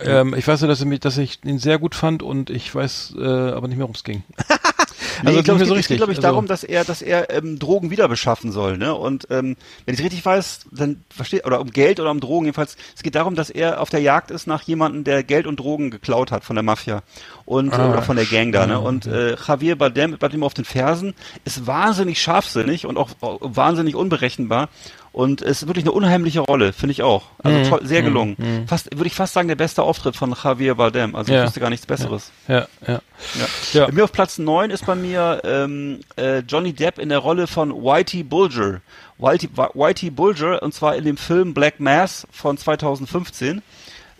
[0.00, 2.74] ähm, ich weiß nur, dass, er mich, dass ich ihn sehr gut fand und ich
[2.74, 4.24] weiß äh, aber nicht mehr, worum es ging.
[5.22, 6.84] Nee, Also ich glaube, es so geht, es geht glaube ich, Also- darum, dass er,
[6.84, 8.94] dass er ähm, Drogen wieder beschaffen soll, ne?
[8.94, 12.46] Und ähm, wenn ich es richtig weiß, dann versteht oder um Geld oder um Drogen
[12.46, 12.76] jedenfalls.
[12.96, 15.90] Es geht darum, dass er auf der Jagd ist nach jemandem, der Geld und Drogen
[15.90, 17.02] geklaut hat von der Mafia
[17.44, 17.90] und Ah.
[17.90, 18.80] oder von der Gang da, ne?
[18.80, 23.94] Und äh, Javier Bardem bleibt ihm auf den Fersen, ist wahnsinnig scharfsinnig und auch wahnsinnig
[23.96, 24.68] unberechenbar.
[25.14, 27.22] Und ist wirklich eine unheimliche Rolle, finde ich auch.
[27.40, 27.68] Also Mhm.
[27.68, 28.64] toll, sehr gelungen.
[28.66, 31.14] Fast, würde ich fast sagen, der beste Auftritt von Javier Bardem.
[31.14, 31.42] Also Ja.
[31.42, 32.32] ich wusste gar nichts Besseres.
[32.48, 33.00] Ja, ja.
[33.38, 33.46] Ja.
[33.72, 33.86] Ja.
[33.86, 37.46] Bei mir auf Platz 9 ist bei mir ähm, äh, Johnny Depp in der Rolle
[37.46, 38.80] von Whitey Bulger.
[39.18, 43.62] Whitey, Whitey Bulger, und zwar in dem Film Black Mass von 2015.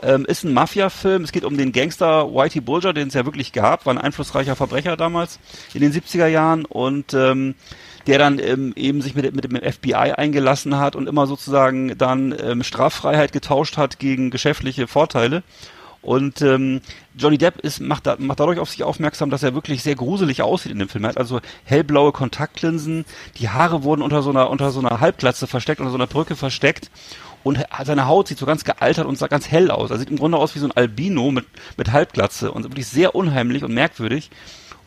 [0.01, 1.25] Ähm, ist ein Mafia-Film.
[1.25, 3.85] Es geht um den Gangster Whitey Bulger, den es ja wirklich gab.
[3.87, 5.41] War ein einflussreicher Verbrecher damals
[5.73, 7.57] in den 70er Jahren und ähm,
[8.07, 12.35] der dann ähm, eben sich mit, mit dem FBI eingelassen hat und immer sozusagen dann
[12.39, 15.43] ähm, Straffreiheit getauscht hat gegen geschäftliche Vorteile.
[16.05, 16.83] Und ähm,
[17.17, 20.43] Johnny Depp ist, macht, da, macht dadurch auf sich aufmerksam, dass er wirklich sehr gruselig
[20.43, 21.05] aussieht in dem Film.
[21.05, 23.07] Er hat also hellblaue Kontaktlinsen,
[23.39, 26.37] die Haare wurden unter so einer, unter so einer Halbglatze versteckt, unter so einer Brücke
[26.37, 26.91] versteckt.
[27.43, 29.91] und seine Haut sieht so ganz gealtert und sah ganz hell aus.
[29.91, 31.47] Er sieht im Grunde aus wie so ein Albino mit,
[31.79, 34.31] mit Halbglatze und wirklich sehr unheimlich und merkwürdig.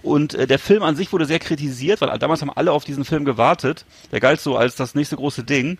[0.07, 3.05] Und äh, der Film an sich wurde sehr kritisiert, weil damals haben alle auf diesen
[3.05, 3.85] Film gewartet.
[4.11, 5.77] Der galt so als das nächste große Ding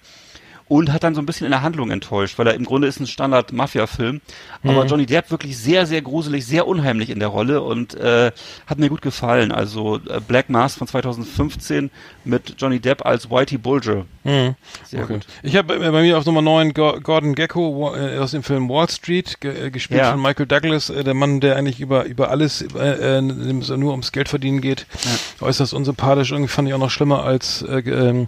[0.70, 3.00] und hat dann so ein bisschen in der Handlung enttäuscht, weil er im Grunde ist
[3.00, 4.22] ein Standard-Mafia-Film.
[4.64, 4.90] Aber Mhm.
[4.90, 8.32] Johnny Depp wirklich sehr, sehr gruselig, sehr unheimlich in der Rolle und äh,
[8.66, 9.52] hat mir gut gefallen.
[9.52, 11.90] Also äh, Black Mass von 2015
[12.26, 14.06] mit Johnny Depp als Whitey Bulger.
[14.24, 14.56] Mhm.
[14.86, 15.14] Sehr Okay.
[15.14, 15.26] gut.
[15.44, 18.68] Ich habe äh, bei mir auf Nummer 9 Go Gordon Gecko äh, aus dem Film
[18.70, 20.12] Wall Street, ge äh, gespielt Ja.
[20.12, 24.60] von Michael Douglas, der Mann, der eigentlich über über alles, äh, nur ums Geld verdienen
[24.62, 24.86] geht,
[25.40, 26.32] äußerst unsympathisch.
[26.32, 28.28] Irgendwie fand ich auch noch schlimmer als äh, ähm,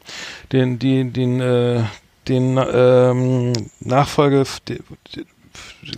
[0.51, 1.83] den die den äh,
[2.29, 4.79] den ähm, Nachfolge, die,
[5.13, 5.25] die,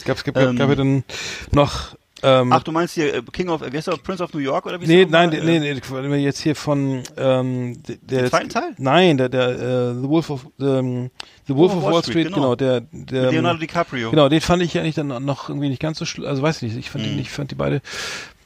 [0.06, 0.56] gab, gab, Ähm.
[0.56, 1.04] gab ja dann
[1.52, 4.40] noch ähm, Ach, du meinst hier äh, King of, wie heißt der, Prince of New
[4.40, 5.60] York oder wie Nee, nein, nochmal?
[5.60, 8.76] nee, nee, jetzt hier von ähm, der, der zweiten Teil?
[8.78, 11.10] Nein, der der äh, The Wolf of ähm,
[11.48, 14.12] The Wolf of Wall Street, genau, der der Mit Leonardo DiCaprio.
[14.12, 16.74] Genau, den fand ich eigentlich dann noch irgendwie nicht ganz so schlimm, also weiß ich
[16.74, 17.10] nicht, ich fand Mhm.
[17.10, 17.82] den, ich fand die beide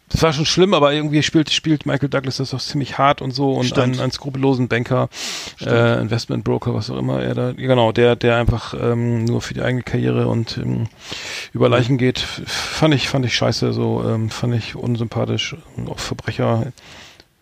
[0.09, 3.31] das war schon schlimm, aber irgendwie spielt spielt Michael Douglas das auch ziemlich hart und
[3.31, 5.09] so und einen, einen skrupellosen Banker,
[5.61, 9.61] äh, Investmentbroker, was auch immer er da, genau, der der einfach ähm, nur für die
[9.61, 10.87] eigene Karriere und ähm,
[11.53, 15.55] über Leichen geht, fand ich fand ich scheiße, so ähm, fand ich unsympathisch,
[15.87, 16.71] auch Verbrecher.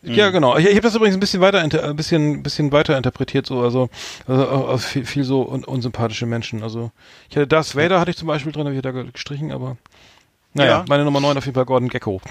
[0.05, 0.57] Ja, genau.
[0.57, 3.89] Ich, ich habe das übrigens ein bisschen weiter, ein bisschen, bisschen weiter interpretiert, so, also,
[4.27, 6.61] also auch- auch viel, viel so un, unsympathische Menschen.
[6.61, 6.91] Also,
[7.29, 9.77] ich hatte das Vader hatte ich zum Beispiel drin, habe ich da ge- gestrichen, aber
[10.53, 10.85] naja, Ja.
[10.87, 12.21] meine Nummer 9 auf jeden Fall Gordon Gecko.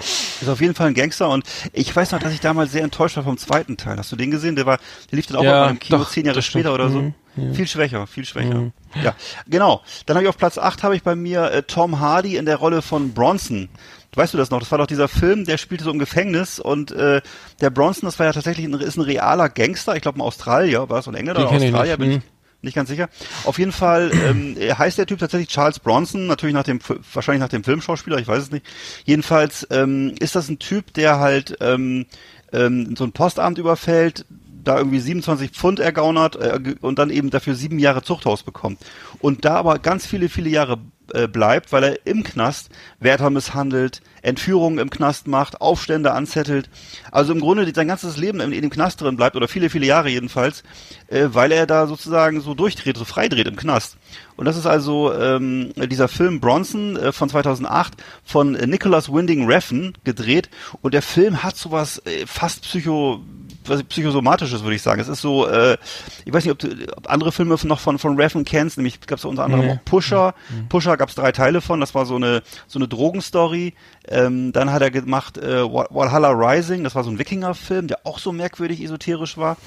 [0.41, 3.15] Ist auf jeden Fall ein Gangster und ich weiß noch, dass ich damals sehr enttäuscht
[3.17, 3.97] war vom zweiten Teil.
[3.97, 4.55] Hast du den gesehen?
[4.55, 4.77] Der war,
[5.11, 6.99] der lief dann auch Ja, irgendwann im Kino doch, zehn Jahre später oder so.
[7.01, 7.53] Mhm, ja.
[7.53, 8.71] Viel schwächer, viel schwächer.
[9.03, 9.15] Ja,
[9.47, 9.81] genau.
[10.05, 12.57] Dann habe ich auf Platz 8 habe ich bei mir äh, Tom Hardy in der
[12.57, 13.69] Rolle von Bronson.
[14.15, 14.59] Weißt du das noch?
[14.59, 17.21] Das war doch dieser Film, der spielte so im Gefängnis und äh,
[17.61, 19.95] der Bronson, das war ja tatsächlich ein, ist ein realer Gangster.
[19.95, 21.97] Ich glaube ein Australier, war es ein Engländer oder ich Australier?
[21.97, 21.99] nicht.
[21.99, 22.23] Bin ich Mhm.
[22.63, 23.09] Nicht ganz sicher.
[23.43, 26.79] Auf jeden Fall ähm, heißt der Typ tatsächlich Charles Bronson, natürlich nach dem
[27.13, 28.65] wahrscheinlich nach dem Filmschauspieler, ich weiß es nicht.
[29.05, 32.05] Jedenfalls ähm, ist das ein Typ, der halt ähm,
[32.51, 34.25] ähm, so ein Postamt überfällt,
[34.63, 38.79] da irgendwie 27 Pfund ergaunert äh, und dann eben dafür sieben Jahre Zuchthaus bekommt.
[39.19, 40.79] Und da aber ganz viele, viele Jahre
[41.13, 46.69] äh, bleibt, weil er im Knast Wärter misshandelt, Entführungen im Knast macht, Aufstände anzettelt.
[47.11, 49.85] Also im Grunde sein ganzes Leben in, in dem Knast drin bleibt oder viele, viele
[49.85, 50.63] Jahre jedenfalls,
[51.07, 53.97] äh, weil er da sozusagen so durchdreht, so freidreht im Knast.
[54.35, 57.93] Und das ist also ähm, dieser Film Bronson äh, von 2008
[58.23, 60.49] von Nicholas Winding Refn gedreht
[60.81, 63.21] und der Film hat sowas äh, fast psycho
[63.67, 64.99] was psychosomatisches würde ich sagen.
[65.01, 65.77] Es ist so, äh,
[66.25, 69.19] ich weiß nicht, ob du ob andere Filme noch von von Refn kennst, nämlich gab
[69.19, 69.71] es unter anderem Nee.
[69.73, 70.33] auch Pusher.
[70.69, 71.79] Pusher gab es drei Teile von.
[71.79, 73.73] Das war so eine so eine Drogenstory.
[74.07, 76.83] Ähm, dann hat er gemacht äh, Wal- Valhalla Rising.
[76.83, 79.57] Das war so ein Wikinger-Film, der auch so merkwürdig esoterisch war.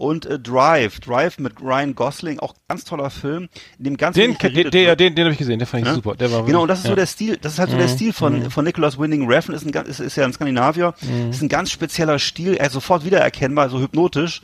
[0.00, 4.34] Und äh, Drive, Drive mit Ryan Gosling, auch ganz toller Film, in dem ganz Den,
[4.38, 5.94] den, den, den, den habe ich gesehen, den fand ich Ja?
[5.94, 6.14] super.
[6.16, 6.96] Der war Genau, und das ist so ja.
[6.96, 9.66] der Stil, das ist halt so der Mhm, Stil von, von Nicholas Winding Refn, ist,
[9.66, 11.30] ein, ganz- ist, ist ja ein Skandinavier, Mhm.
[11.30, 14.40] ist ein ganz spezieller Stil, er ist sofort wiedererkennbar, so hypnotisch.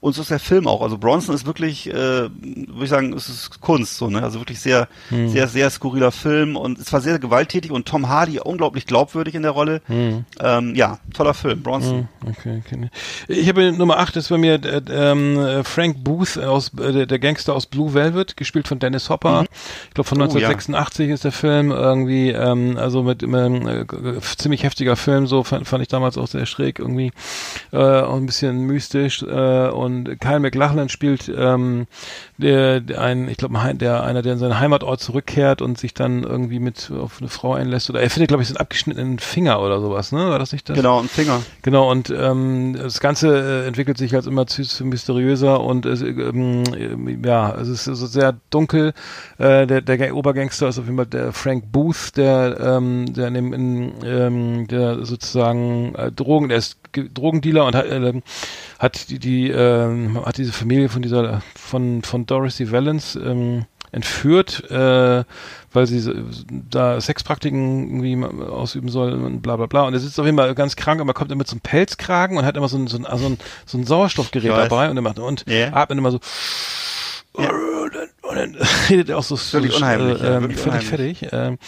[0.00, 0.80] Und so ist der Film auch.
[0.80, 4.22] Also Bronson ist wirklich, äh, würde ich sagen, es ist Kunst, so, ne?
[4.22, 5.28] Also wirklich sehr, Mhm.
[5.28, 9.42] sehr, sehr skurriler Film und es war sehr gewalttätig und Tom Hardy unglaublich glaubwürdig in
[9.42, 9.82] der Rolle.
[9.88, 10.24] Mhm.
[10.40, 12.08] Ähm, ja, toller Film, Bronson.
[12.26, 12.88] Okay, okay.
[13.28, 17.54] Ich habe Nummer 8 ist bei mir äh, äh, Frank Booth aus äh, der- Gangster
[17.54, 19.44] aus Blue Velvet, gespielt von Dennis Hopper.
[19.88, 20.48] Ich glaube von Oh, ja.
[20.48, 23.84] 1986 ist der Film irgendwie, ähm, also mit ähm, äh,
[24.38, 27.12] ziemlich heftiger Film, so fand, fand ich damals auch sehr schräg irgendwie
[27.72, 31.86] äh, auch ein bisschen mystisch äh, und Kyle McLachlan spielt ähm,
[32.38, 36.22] der, der ein, ich glaube der einer, der in seinen Heimatort zurückkehrt und sich dann
[36.22, 39.60] irgendwie mit auf eine Frau einlässt oder er findet glaube ich so einen abgeschnittenen Finger
[39.60, 40.30] oder sowas, ne?
[40.30, 40.76] War das nicht das?
[40.76, 41.40] Genau, ein Finger.
[41.62, 45.90] Genau, und ähm, das Ganze äh, entwickelt sich als immer zu, zu mysteriöser und äh,
[45.90, 48.92] ähm, äh, ja, es ist so sehr dunkel.
[49.38, 53.28] Äh, der, der Ga- Obergangster ist auf jeden Fall der Frank Booth, der, ähm, der,
[53.28, 58.20] in dem, in, ähm, der sozusagen äh, Drogen, der ist Drogendealer und hat, äh,
[58.78, 64.70] hat die, die ähm, hat diese Familie von dieser von von Dorothy Valance ähm, entführt,
[64.70, 65.24] äh,
[65.72, 66.12] weil sie
[66.70, 69.82] da Sexpraktiken irgendwie ausüben soll und bla bla bla.
[69.82, 72.56] Und er sitzt auf jeden Fall ganz krank, aber kommt immer einem Pelzkragen und hat
[72.56, 75.44] immer so ein, so ein, so ein, so ein Sauerstoffgerät dabei und er macht und
[75.48, 75.72] Ja.
[75.72, 76.20] atmet immer so
[77.32, 78.54] und dann
[78.88, 80.88] redet er auch so, so Wirklich unheimlich, äh, ja, ähm, völlig unheimlich.
[80.88, 81.26] fertig.
[81.32, 81.58] Ähm,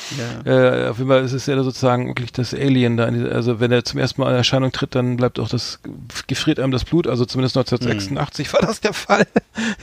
[0.45, 0.85] Ja.
[0.87, 3.05] äh, auf jeden Fall ist es ja sozusagen wirklich das Alien da.
[3.05, 5.81] Also wenn er zum ersten Mal in Erscheinung tritt, dann bleibt auch das,
[6.27, 7.07] gefriert einem das Blut.
[7.07, 9.27] Also zumindest 1986 war das der Fall.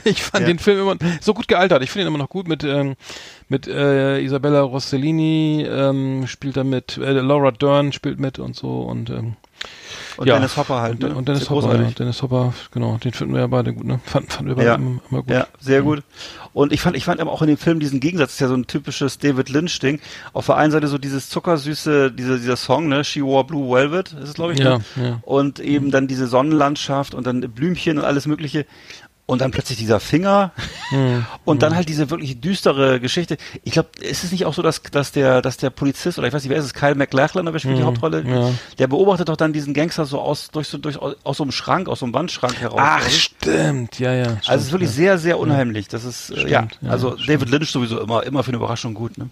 [0.04, 0.48] Ich fand Ja.
[0.48, 1.82] den Film immer so gut gealtert.
[1.82, 2.96] Ich finde ihn immer noch gut mit, ähm,
[3.48, 8.80] mit äh, Isabella Rossellini ähm, spielt da mit, äh, Laura Dern spielt mit und so
[8.82, 9.36] und ähm,
[10.20, 10.34] Und ja.
[10.34, 11.02] Dennis Hopper halt.
[11.02, 11.16] Und, ne?
[11.16, 11.72] und Dennis Sehr Hopper, ja.
[11.76, 11.94] großartig.
[11.96, 14.00] Dennis Hopper, genau, den finden wir ja beide gut, ne?
[14.04, 14.74] Fanden, fanden wir beide Ja.
[14.74, 15.30] immer, immer gut.
[15.30, 16.02] Ja, sehr gut.
[16.52, 18.54] Und ich fand, ich fand aber auch in dem Film diesen Gegensatz, ist ja so
[18.54, 19.98] ein typisches David Lynch-Ding.
[20.34, 24.12] Auf der einen Seite so dieses zuckersüße, dieser, dieser Song, ne, She Wore Blue Velvet,
[24.12, 24.84] ist es, glaube ich, Ja, ne?
[24.96, 25.18] ja.
[25.22, 28.66] Und eben dann diese Sonnenlandschaft und dann Blümchen und alles Mögliche.
[29.30, 30.50] Und dann plötzlich dieser Finger
[30.90, 31.24] Hm.
[31.44, 33.36] und dann halt diese wirklich düstere Geschichte.
[33.62, 36.34] Ich glaube, ist es nicht auch so, dass, dass der, dass der Polizist oder ich
[36.34, 38.50] weiß nicht, wer ist es, Kyle MacLachlan, aber spielt die Hauptrolle, Hm, ja.
[38.80, 41.88] der beobachtet doch dann diesen Gangster so aus, durch so, durch, aus so einem Schrank,
[41.88, 42.80] aus so einem Wandschrank heraus.
[42.82, 43.16] Ach, oder so.
[43.18, 44.24] stimmt, ja, ja.
[44.24, 44.96] Stimmt, Also es ist wirklich ja.
[44.96, 45.86] sehr, sehr unheimlich.
[45.86, 47.14] Das ist, äh, ja, Stimmt, ja, also.
[47.14, 49.30] David Lynch sowieso immer, immer für eine Überraschung gut, ne?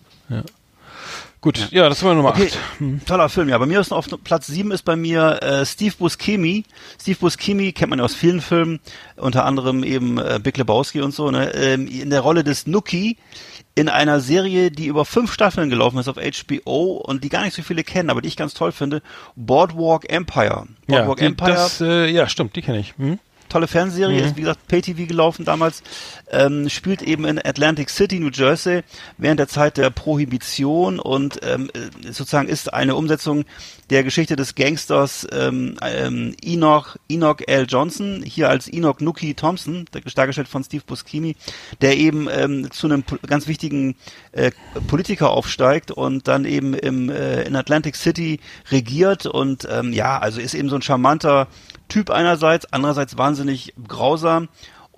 [1.41, 3.07] Gut, ja, das war Nummer Okay, 8.
[3.07, 3.59] toller Film, ja.
[3.59, 6.65] Bei mir ist noch auf Platz sieben ist bei mir äh, Steve Buscemi.
[7.01, 8.81] Steve Buscemi kennt man ja aus vielen Filmen,
[9.17, 11.55] unter anderem eben äh, Big Lebowski und so, ne?
[11.55, 13.19] Ähm, in der Rolle des Nookie
[13.77, 17.55] in einer Serie, die über fünf Staffeln gelaufen ist auf HBO und die gar nicht
[17.55, 19.03] so viele kennen, aber die ich ganz toll finde.
[19.37, 20.67] Boardwalk Empire.
[20.89, 21.53] Ja, Boardwalk die, Empire.
[21.53, 22.95] das, äh, ja, stimmt, die kenne ich.
[22.99, 23.21] Hm?
[23.49, 24.27] Tolle Fernsehserie, Mhm.
[24.27, 25.83] ist wie gesagt Pay-TV gelaufen damals,
[26.31, 28.83] ähm, spielt eben in Atlantic City, New Jersey,
[29.17, 33.45] während der Zeit der Prohibition und ähm, äh, sozusagen ist eine Umsetzung
[33.91, 37.67] der Geschichte des Gangsters ähm, ähm, Enoch, Enoch L.
[37.69, 41.37] Johnson, hier als Enoch Nookie Thompson, dargestellt von Steve Buscemi,
[41.81, 43.97] der eben ähm, zu einem ganz wichtigen
[44.33, 44.51] äh,
[44.89, 48.41] Politiker aufsteigt und dann eben im, äh, in Atlantic City
[48.71, 51.49] regiert und ähm, ja, also ist eben so ein charmanter
[51.89, 54.49] Typ einerseits, andererseits wahnsinnig grausam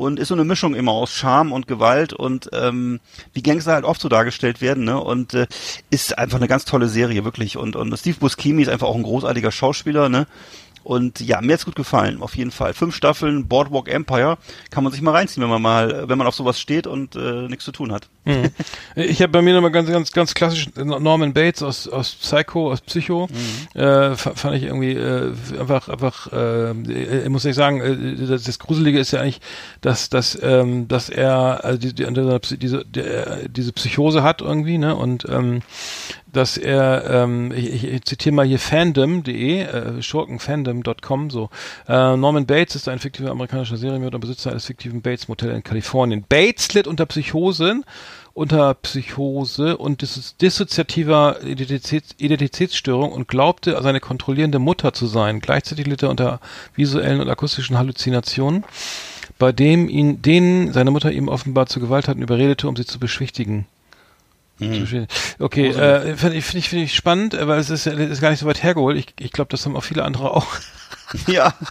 [0.01, 3.01] und ist so eine Mischung immer aus Charme und Gewalt und ähm,
[3.34, 4.99] wie Gangster halt oft so dargestellt werden, ne?
[4.99, 5.47] Und äh,
[5.91, 7.59] ist einfach eine ganz tolle Serie, wirklich.
[7.59, 10.26] Und, und Steve Buscemi ist einfach auch ein großartiger Schauspieler, ne?
[10.84, 12.72] Und ja, mir hat's gut gefallen, auf jeden Fall.
[12.72, 14.38] Fünf Staffeln Boardwalk Empire
[14.70, 17.49] kann man sich mal reinziehen, wenn man mal, wenn man auf sowas steht und äh,
[17.49, 18.09] nichts zu tun hat.
[18.24, 18.50] Mhm.
[18.96, 22.80] Ich habe bei mir nochmal ganz, ganz, ganz klassisch Norman Bates aus, aus Psycho, aus
[22.82, 23.28] Psycho.
[23.74, 23.80] Mhm.
[23.80, 28.44] Äh, fa- fand ich irgendwie äh, einfach, einfach, äh, äh, muss ich sagen, äh, das,
[28.44, 29.40] das Gruselige ist ja eigentlich,
[29.80, 34.94] dass, dass, ähm, dass er also die, die, diese, der, diese Psychose hat irgendwie, ne?
[34.96, 35.60] Und ähm,
[36.32, 41.50] dass er, ähm, ich, ich, ich zitiere mal hier fandom.de, äh, schurkenfandom.com, so.
[41.88, 45.62] Äh, Norman Bates ist ein fiktiver amerikanischer Serienmörder und Besitzer eines fiktiven Bates Motel in
[45.64, 46.24] Kalifornien.
[46.28, 47.84] Bates litt unter Psychosen,
[48.41, 55.41] unter Psychose und dis dissoziativer Identitäts Identitätsstörung und glaubte, seine kontrollierende Mutter zu sein.
[55.41, 56.41] Gleichzeitig litt er unter
[56.74, 58.64] visuellen und akustischen Halluzinationen,
[59.38, 63.66] bei dem ihn, denen seine Mutter ihm offenbar zu Gewalttaten überredete, um sie zu beschwichtigen.
[64.59, 65.07] Zu
[65.38, 68.30] Okay, äh, finde ich, finde ich, finde ich spannend, äh, weil es ist, ist gar
[68.30, 68.97] nicht so weit hergeholt.
[68.97, 70.47] Ich, ich glaube, das haben auch viele andere auch.
[71.26, 71.53] ja.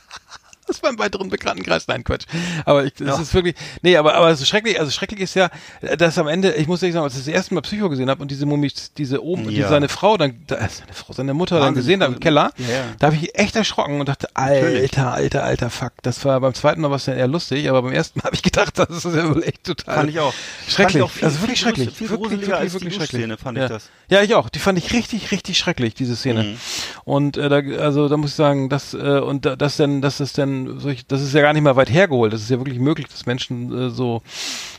[0.79, 1.87] Das war im weiteren Bekanntenkreis.
[1.87, 2.25] Nein, Quatsch.
[2.63, 3.21] Aber ich, das Ja.
[3.21, 5.49] ist wirklich, nee, aber, aber es ist schrecklich, also schrecklich ist ja,
[5.97, 8.21] dass am Ende, ich muss ehrlich sagen, als ich das erste Mal Psycho gesehen habe
[8.21, 9.67] und diese Mumie, diese oben, die Ja.
[9.67, 12.21] seine Frau dann, da, seine Frau, seine Mutter dann Wahnsinnig gesehen habe im cool.
[12.21, 12.65] Keller, Ja,
[12.99, 14.81] da habe ich echt erschrocken und dachte, Natürlich.
[14.97, 15.93] alter, alter, alter Fuck.
[16.03, 18.43] Das war beim zweiten Mal was ja eher lustig, aber beim ersten Mal habe ich
[18.43, 19.95] gedacht, das ist ja wohl echt total.
[19.95, 20.33] Fand ich auch.
[20.67, 20.95] Schrecklich.
[20.97, 21.89] Ich auch viel- also wirklich viel schrecklich.
[21.97, 23.39] viel wirklich, wirklich, die wirklich schrecklich.
[23.39, 23.67] fand ich ja.
[23.69, 23.89] das.
[24.09, 24.49] Ja, ich auch.
[24.49, 26.43] Die fand ich richtig, richtig schrecklich, diese Szene.
[26.43, 26.57] Mhm.
[27.05, 30.19] Und äh, da, also da muss ich sagen, dass äh, und da, das denn, das
[30.19, 32.33] ist denn solch, das ist ja gar nicht mal weit hergeholt.
[32.33, 34.21] Das ist ja wirklich möglich, dass Menschen äh, so,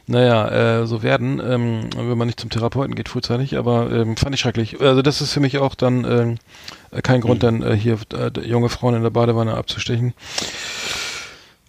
[0.07, 3.57] naja, äh, so werden, ähm, wenn man nicht zum Therapeuten geht frühzeitig.
[3.57, 4.81] Aber ähm, fand ich schrecklich.
[4.81, 8.69] Also das ist für mich auch dann äh, kein Grund, dann äh, hier äh, junge
[8.69, 10.15] Frauen in der Badewanne abzustechen.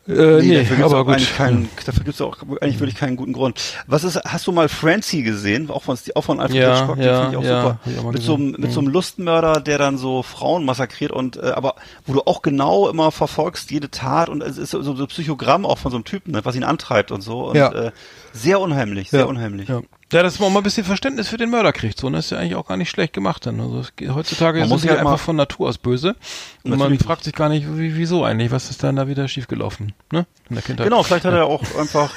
[0.08, 1.14] Äh, nee, dafür gibt's aber auch gut.
[1.16, 3.62] Eigentlich keinen, dafür gibt's auch eigentlich wirklich keinen guten Grund.
[3.86, 5.70] Was ist, hast du mal Francie gesehen?
[5.70, 7.80] Auch von, auch von Alfred Ja, Hitchcock, den ja, finde ich auch ja, super.
[7.86, 11.38] ich auch Mit so, einem- mit so einem Lustmörder, der dann so Frauen massakriert und,
[11.38, 11.76] äh, aber
[12.08, 15.66] wo du auch genau immer verfolgst, jede Tat und es ist so, so ein Psychogramm
[15.68, 17.50] auch von so einem Typen, ne, was ihn antreibt und so.
[17.50, 17.72] Und, Ja.
[17.72, 17.92] äh,
[18.34, 19.70] sehr unheimlich, sehr unheimlich.
[19.70, 19.82] Ja.
[20.12, 22.00] Ja, dass man mal ein bisschen Verständnis für den Mörder kriegt.
[22.00, 23.60] So, und das ist ja eigentlich auch gar nicht schlecht gemacht dann.
[23.60, 26.16] Also geht, heutzutage Man sind sich halt einfach von Natur aus böse.
[26.64, 29.94] Und man fragt sich gar nicht, wie, wieso eigentlich, was ist dann da wieder schiefgelaufen,
[30.12, 30.26] ne?
[30.50, 30.88] In der Kindheit.
[30.88, 32.14] Genau, vielleicht hat er auch einfach,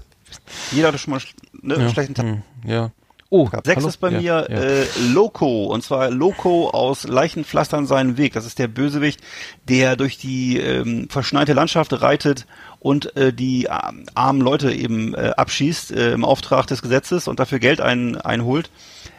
[0.72, 1.20] jeder hatte schon mal
[1.60, 1.90] ne, einen ja.
[1.90, 2.26] schlechten Tag.
[2.26, 2.90] hm, ja.
[3.30, 3.88] Oh, Sechs hallo?
[3.88, 4.56] ist bei ja, mir ja.
[4.60, 8.34] Äh, Loco und zwar Loco aus Leichenpflastern seinen Weg.
[8.34, 9.20] Das ist der Bösewicht,
[9.68, 12.46] der durch die ähm, verschneite Landschaft reitet
[12.84, 17.40] und äh, die ähm, armen Leute eben äh, abschießt äh, im Auftrag des Gesetzes und
[17.40, 18.68] dafür Geld ein, einholt.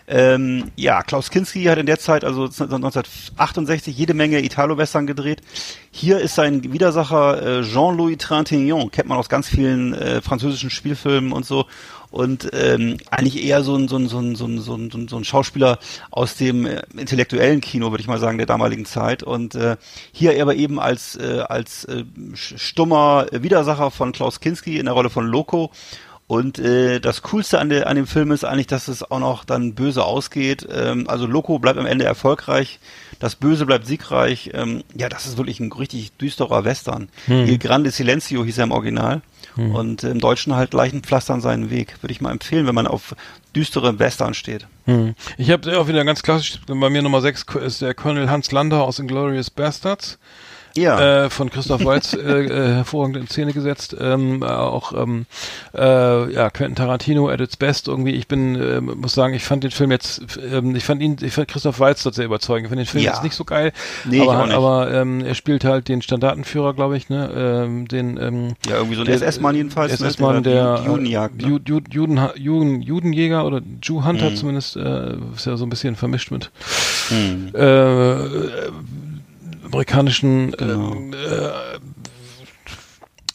[0.07, 5.41] Ähm, ja, Klaus Kinski hat in der Zeit, also 1968, jede Menge Italo-Western gedreht.
[5.89, 11.31] Hier ist sein Widersacher äh, Jean-Louis Trintignant, kennt man aus ganz vielen äh, französischen Spielfilmen
[11.31, 11.65] und so.
[12.11, 15.79] Und ähm, eigentlich eher so ein, so, ein, so, ein, so, ein, so, ein, Schauspieler
[16.11, 19.23] aus dem äh, intellektuellen Kino, würde ich mal sagen, der damaligen Zeit.
[19.23, 19.75] Und äh,
[20.13, 25.09] hier aber eben als, äh, als äh, stummer Widersacher von Klaus Kinski in der Rolle
[25.09, 25.71] von Loco.
[26.27, 29.45] Und äh, das Coolste an, der, an dem Film ist eigentlich, dass es auch noch
[29.45, 30.67] dann böse ausgeht.
[30.71, 32.79] Ähm, also Loco bleibt am Ende erfolgreich,
[33.19, 34.49] das Böse bleibt siegreich.
[34.53, 37.09] Ähm, ja, das ist wirklich ein richtig düsterer Western.
[37.25, 37.45] Hm.
[37.45, 39.21] Il Grande Silencio hieß er im Original.
[39.55, 41.95] Und äh, im Deutschen halt Leichenpflastern seinen Weg.
[42.01, 43.15] Würde ich mal empfehlen, wenn man auf
[43.55, 44.67] düstere Western steht.
[44.85, 45.15] Hm.
[45.37, 48.83] Ich habe auch wieder ganz klassisch, bei mir Nummer 6 ist der Colonel Hans Lander
[48.83, 50.17] aus Inglourious Bastards.
[50.77, 51.25] Ja.
[51.25, 53.95] Äh, von Christoph Waltz äh, äh, hervorragend in Szene gesetzt.
[53.99, 55.25] Ähm, äh, auch ähm,
[55.73, 58.11] äh, ja, Quentin Tarantino at its best irgendwie.
[58.11, 60.21] Ich bin, äh, muss sagen, ich fand den Film jetzt,
[60.51, 62.65] ähm, ich fand ihn, ich fand Christoph Waltz dort sehr überzeugend.
[62.65, 63.11] Ich finde den Film Ja.
[63.13, 63.71] jetzt nicht so geil,
[64.03, 67.29] Nee, aber, aber ähm, er spielt halt den Standartenführer, glaube ich, ne?
[67.65, 69.97] Ähm, den ähm, Ja, irgendwie so ein der- SS-Mann jedenfalls.
[69.99, 70.07] ne?
[70.07, 71.41] SS-Mann, der, die Judenjagd.
[71.41, 71.47] Ne?
[71.47, 74.35] Ju- Ju- Juden, Juden, Judenjäger oder Jew Hunter Mhm.
[74.35, 76.51] zumindest, äh, ist ja so ein bisschen vermischt mit
[77.09, 77.51] Hm.
[77.53, 78.71] äh, äh,
[79.75, 80.91] amerikanischen Genau.
[80.93, 81.75] ähm, äh,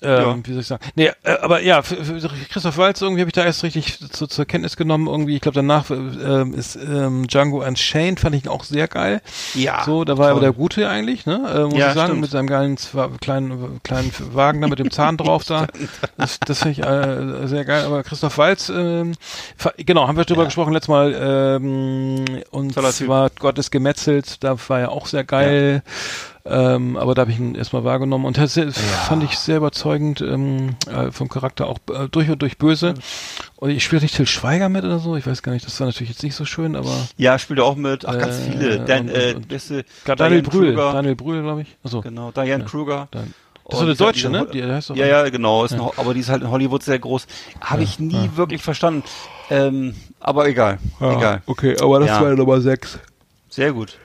[0.03, 0.31] Ja.
[0.33, 0.83] ähm, wie soll ich sagen?
[0.95, 2.19] Nee, äh, aber ja, für, für
[2.51, 5.07] Christoph Waltz irgendwie habe ich da erst richtig zu, zur Kenntnis genommen.
[5.07, 9.21] Irgendwie, ich glaube danach äh, ist ähm, Django Unchained, fand ich ihn auch sehr geil.
[9.53, 9.85] Ja.
[9.85, 10.49] So, da war er aber toll.
[10.49, 11.35] der Gute eigentlich, ne?
[11.55, 12.21] Äh, muss Ja, ich sagen, stimmt.
[12.23, 12.77] mit seinem geilen
[13.21, 15.67] kleinen kleinen Wagen da mit dem Zahn drauf da.
[16.17, 17.85] Das, das finde ich äh, sehr geil.
[17.85, 19.12] Aber Christoph Waltz, ähm,
[19.59, 20.47] fa- genau, haben wir drüber Ja.
[20.47, 21.15] gesprochen letztes Mal.
[21.15, 23.07] Ähm, und Toller Typ.
[23.07, 25.83] zwar Gott ist gemetzelt, da war er auch sehr geil.
[26.47, 28.59] Ähm, aber da habe ich ihn erstmal wahrgenommen und das
[29.07, 32.95] fand ich sehr überzeugend ähm, äh, vom Charakter auch äh, durch und durch böse.
[33.57, 35.87] Und ich spiele nicht Till Schweiger mit oder so, ich weiß gar nicht, das war
[35.87, 38.07] natürlich jetzt nicht so schön, aber Ja, spielt er auch mit.
[38.07, 38.81] Ach, ganz Äh, viele.
[38.81, 40.93] Dan, und- äh, und- beste, Daniel Brühl, Kruger.
[40.93, 41.77] Daniel Brühl, glaube ich.
[41.85, 43.09] Achso, Genau, Diane Kruger.
[43.11, 43.35] dann.
[43.65, 44.69] Und Das ist so eine die ist halt Deutsche, diese ne?
[44.69, 45.65] Die heißt doch Ja, ja, genau.
[45.65, 47.27] Ist Eine, aber die ist halt in Hollywood sehr groß.
[47.61, 49.05] Habe ich nie wirklich verstanden.
[49.49, 50.79] Ähm, aber egal.
[50.99, 51.43] Egal.
[51.47, 52.21] Okay, aber das Ja.
[52.23, 52.99] war Nummer 6.
[53.49, 53.97] Sehr gut.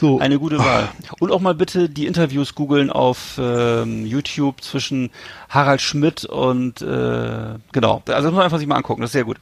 [0.00, 0.18] So.
[0.18, 0.88] Eine gute Wahl.
[1.18, 5.10] Und auch mal bitte die Interviews googeln auf ähm, YouTube zwischen
[5.50, 8.02] Harald Schmidt und äh, genau.
[8.06, 9.36] Also das muss man einfach sich mal angucken, das ist sehr gut.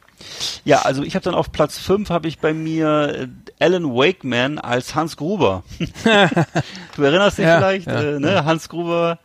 [0.65, 3.29] Ja, also ich habe dann auf Platz 5 habe ich bei mir
[3.59, 5.63] äh, Alan Wakeman als Hans Gruber.
[6.97, 8.43] du erinnerst dich Ja, vielleicht, ja, äh, ne?
[8.43, 9.19] Hans Gruber,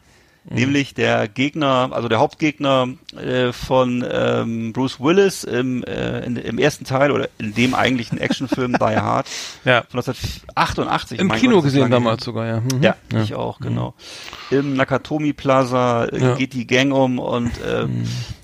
[0.51, 6.59] nämlich der Gegner, also der Hauptgegner äh, von ähm, Bruce Willis im, äh, in, im
[6.59, 9.27] ersten Teil oder in dem eigentlichen Actionfilm Die Hard
[9.65, 9.83] Ja.
[9.89, 11.19] von 1988.
[11.19, 12.61] Im Kino Gott, gesehen damals sogar, ja.
[12.61, 12.83] Mhm.
[12.83, 13.95] Ja, ich auch, genau.
[14.51, 16.35] Im Nakatomi Plaza äh, Ja.
[16.35, 17.87] geht die Gang um und äh,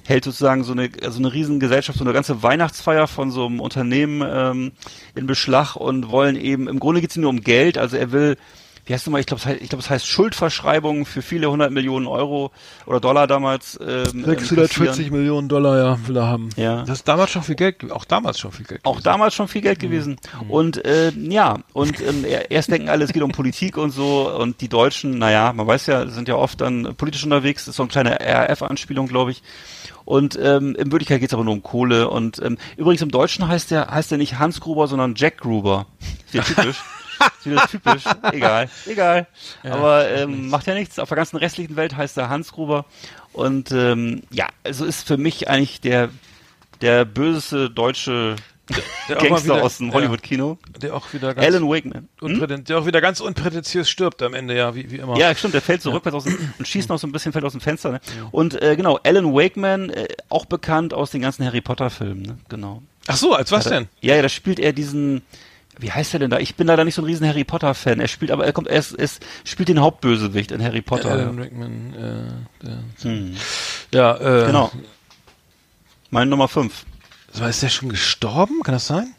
[0.07, 3.61] hält sozusagen so eine, so eine riesen Gesellschaft, so eine ganze Weihnachtsfeier von so einem
[3.61, 4.73] Unternehmen ähm,
[5.15, 8.37] in Beschlag und wollen eben, im Grunde geht es nur um Geld, also er will
[8.87, 12.51] wie heißt nochmal, ich glaube, ich glaube, es heißt Schuldverschreibung für viele hundert Millionen Euro
[12.87, 13.79] oder Dollar damals.
[13.81, 15.13] Ähm, 640 kassieren.
[15.13, 16.49] Millionen Dollar, ja, will er haben.
[16.57, 16.83] Ja.
[16.83, 18.81] Das ist damals schon viel Geld, ge- auch damals schon viel Geld.
[18.85, 19.05] Auch gewesen.
[19.05, 20.17] damals schon viel Geld gewesen.
[20.49, 24.31] Und äh, ja, und ähm, er- erst denken alle, es geht um Politik und so.
[24.35, 27.67] Und die Deutschen, naja, man weiß ja, sind ja oft dann politisch unterwegs.
[27.67, 29.43] Das ist so eine kleine RAF-Anspielung, glaube ich.
[30.05, 32.09] Und ähm, in Wirklichkeit geht es aber nur um Kohle.
[32.09, 35.87] Und ähm, übrigens im Deutschen heißt der heißt der nicht Hans Gruber, sondern Jack Gruber.
[36.33, 36.83] Sehr typisch.
[37.39, 38.05] Ist wieder typisch.
[38.33, 39.27] Egal, egal.
[39.65, 40.99] Aber ähm, macht ja nichts.
[40.99, 42.85] Auf der ganzen restlichen Welt heißt er Hans Gruber.
[43.33, 46.09] Und ähm, ja, also ist für mich eigentlich der
[46.81, 48.37] der böseste deutsche
[49.09, 50.59] Der Gangster wieder- aus dem ja, Hollywood-Kino.
[50.81, 52.09] Der auch wieder ganz, Alan Wakeman.
[52.21, 52.65] Hm?
[52.65, 55.17] der auch wieder ganz unprätentiös stirbt am Ende, ja, wie, wie immer.
[55.19, 57.45] Ja, stimmt, der fällt so rückwärts aus dem, und schießt noch so ein bisschen, fällt
[57.45, 57.93] aus dem Fenster.
[57.93, 58.01] Ne?
[58.31, 62.39] Und äh, genau, Alan Wakeman, äh, auch bekannt aus den ganzen Harry Potter-Filmen, ne?
[62.49, 62.83] genau.
[63.07, 63.89] Ach so, als was denn?
[64.01, 65.23] Ja, ja, da spielt er diesen,
[65.81, 66.39] wie heißt er denn da?
[66.39, 68.01] Ich bin leider nicht so ein riesen Harry Potter-Fan.
[68.01, 71.11] Er spielt, aber er kommt, er, ist, ist, spielt den Hauptbösewicht in Harry Potter.
[71.11, 71.95] Alan Rickman,
[72.65, 73.37] äh, Hm.
[73.93, 74.71] ja, äh, Genau.
[76.11, 76.85] Mein Nummer 5.
[77.33, 78.63] So, ist der schon gestorben?
[78.65, 79.15] Kann das sein?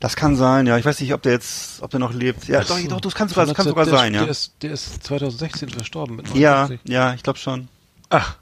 [0.00, 0.76] Das kann sein, ja.
[0.78, 2.46] Ich weiß nicht, ob der jetzt, ob der noch lebt.
[2.46, 2.88] Ja, doch, so.
[2.88, 4.28] doch, das kann sogar, das kann sogar der, sein, der ja.
[4.28, 6.92] Ist, der ist 2016 verstorben mit Ja, 59.
[6.92, 7.68] ja, ich glaube schon.
[8.10, 8.36] Ach.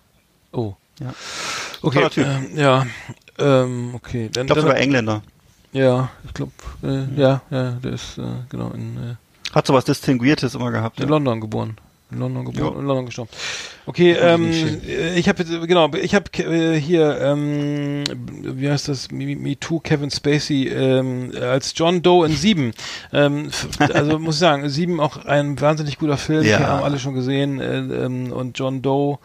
[0.52, 0.74] Oh.
[0.98, 1.14] Ja.
[1.82, 2.08] Okay.
[2.16, 2.86] Ähm, ja.
[3.38, 4.28] Ähm, okay.
[4.32, 5.22] Dann, Ich glaube sogar Engländer.
[5.72, 6.52] Ja, ich glaube,
[6.82, 10.98] äh, ja, ja, der ist äh, genau in, äh, Hat sowas Distinguiertes immer gehabt.
[10.98, 11.10] in Ja.
[11.10, 11.76] London geboren.
[12.12, 12.80] In London geboren, Ja.
[12.80, 13.30] in London gestorben.
[13.86, 18.02] Okay, Ja, ähm, äh, ich habe genau, ich habe äh, hier, ähm,
[18.42, 22.72] wie heißt das, Me, Me Too, Kevin Spacey ähm, als John Doe in Sieben.
[23.12, 26.58] Ähm, also muss ich sagen, Sieben auch ein wahnsinnig guter Film, Ja.
[26.58, 29.18] haben alle schon gesehen äh, ähm, und John Doe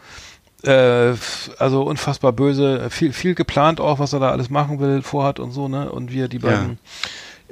[0.66, 1.14] äh,
[1.58, 5.52] also unfassbar böse, viel, viel geplant auch, was er da alles machen will, vorhat und
[5.52, 5.90] so, ne?
[5.90, 6.42] Und wie er die Ja.
[6.42, 6.78] beiden,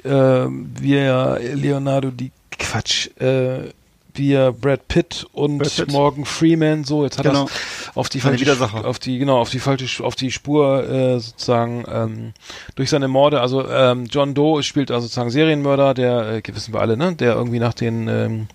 [0.03, 0.47] äh,
[0.79, 3.71] wie er Leonardo die Quatsch, äh,
[4.13, 5.91] wie er Brad Pitt und Brad Pitt.
[5.91, 7.45] Morgan Freeman, so, jetzt hat Genau.
[7.45, 11.83] er auf die falsche, auf die, genau, auf die falsche, auf die Spur, äh, sozusagen,
[11.91, 12.33] ähm,
[12.75, 16.79] durch seine Morde, also, ähm, John Doe spielt also sozusagen Serienmörder, der, äh, wissen wir
[16.79, 17.13] alle, ne?
[17.15, 18.47] Der irgendwie nach den, ähm,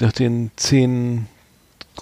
[0.00, 1.26] nach den zehn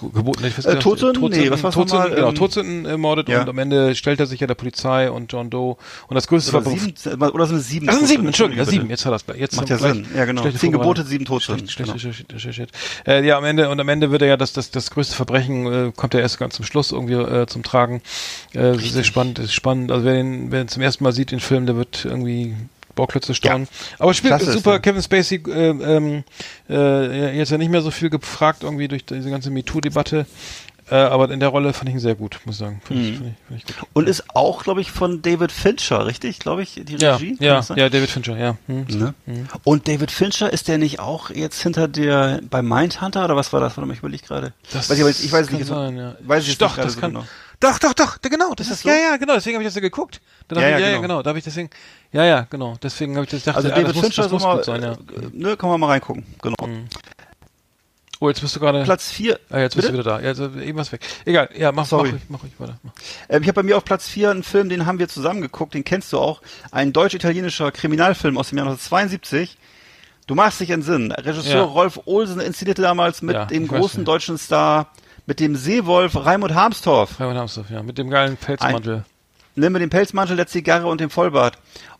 [0.01, 1.29] Geboten, ich weiß Äh, nicht, Todsünden?
[1.29, 2.15] Nee, was war's Todsünden, nochmal?
[2.15, 3.41] genau, Ähm, Todsünden ermordet ja.
[3.41, 5.75] und am Ende stellt er sich ja der Polizei und John Doe
[6.07, 6.93] und das größte Oder, Verbrechen.
[6.95, 7.85] sieben, oder sind es sieben?
[7.87, 8.27] Das sind sieben, Todsünden?
[8.27, 10.05] Entschuldigung, ja, sieben, jetzt hat das jetzt Macht ja Sinn.
[10.15, 10.49] Ja, genau.
[10.49, 11.67] Zehn Gebote, sieben Todsünden.
[11.67, 12.13] Schlecht, Genau.
[12.33, 12.71] recherchiert.
[13.05, 15.65] Äh, ja, am Ende, und am Ende wird er ja das, das, das größte Verbrechen,
[15.87, 18.01] äh, kommt er erst ganz zum Schluss irgendwie äh, zum Tragen.
[18.53, 19.91] Äh, sehr spannend, ist spannend.
[19.91, 22.55] Also wer den, wer den zum ersten Mal sieht, den Film, der wird irgendwie
[22.99, 23.67] Bauklötze staunen.
[23.97, 24.79] Aber spielt Klasse ist super, der.
[24.81, 26.23] Kevin Spacey, äh, ähm,
[26.69, 30.25] äh, jetzt ja nicht mehr so viel gefragt irgendwie durch diese ganze MeToo-Debatte.
[30.91, 32.81] Äh, aber in der Rolle fand ich ihn sehr gut, muss ich sagen.
[32.83, 33.87] Fand, ich, fand, ich, fand ich gut.
[33.93, 36.39] Und ist auch, glaube ich, von David Fincher, richtig?
[36.39, 37.37] Glaube ich, die Ja, Regie?
[37.39, 37.77] Ja, sein?
[37.77, 38.57] ja, David Fincher, ja.
[38.65, 38.87] Hm.
[38.89, 39.13] Ne?
[39.63, 43.59] Und David Fincher, ist der nicht auch jetzt hinter der, bei Mindhunter oder was war
[43.59, 43.77] das?
[43.77, 44.53] Warte mal, ich überlege gerade.
[44.73, 45.67] Das weiß ich, ich weiß nicht.
[45.67, 46.15] sein, ja.
[46.21, 47.25] Weiß ich doch, nicht das so kann, genau.
[47.59, 48.99] Doch, doch, doch, genau, das Ist ist, das ja, so?
[49.11, 50.21] ja, genau, deswegen habe ich das ja geguckt.
[50.47, 51.01] Da Ja, ja, ich, ja, ja, genau.
[51.01, 51.69] genau, da habe ich deswegen,
[52.11, 54.29] ja, ja, genau, deswegen habe ich das gedacht, Also ja, David das muss, Fincher das
[54.31, 54.91] so muss mal, gut sein, ja.
[54.93, 54.97] äh,
[55.31, 56.25] ne, kann man mal reingucken.
[56.41, 56.55] Genau.
[58.21, 59.39] Oh, jetzt bist du gerade, Platz vier.
[59.49, 59.99] ah, jetzt bist Bitte?
[60.03, 60.99] du wieder da, ja, also, eben was weg.
[61.23, 62.09] Egal, ja, mach, Sorry.
[62.09, 62.77] mach ruhig, mach ruhig weiter.
[62.83, 62.91] Mach.
[63.29, 65.73] Ähm, ich habe bei mir auf Platz 4 einen Film, den haben wir zusammen geguckt,
[65.73, 66.41] den kennst du auch.
[66.71, 69.57] Ein deutsch-italienischer Kriminalfilm aus dem Jahr 1972.
[70.27, 71.11] Du machst dich entsinnen.
[71.13, 71.63] Regisseur Ja.
[71.63, 74.91] Rolf Olsen inszenierte damals mit Ja, dem großen deutschen Star,
[75.25, 77.19] mit dem Seewolf Raimund Harmstorff.
[77.21, 79.05] Raimund Hamsdorf, ja, mit dem geilen Pelzmantel.
[79.55, 81.57] Ne, mit dem Pelzmantel, der Zigarre und dem Vollbart.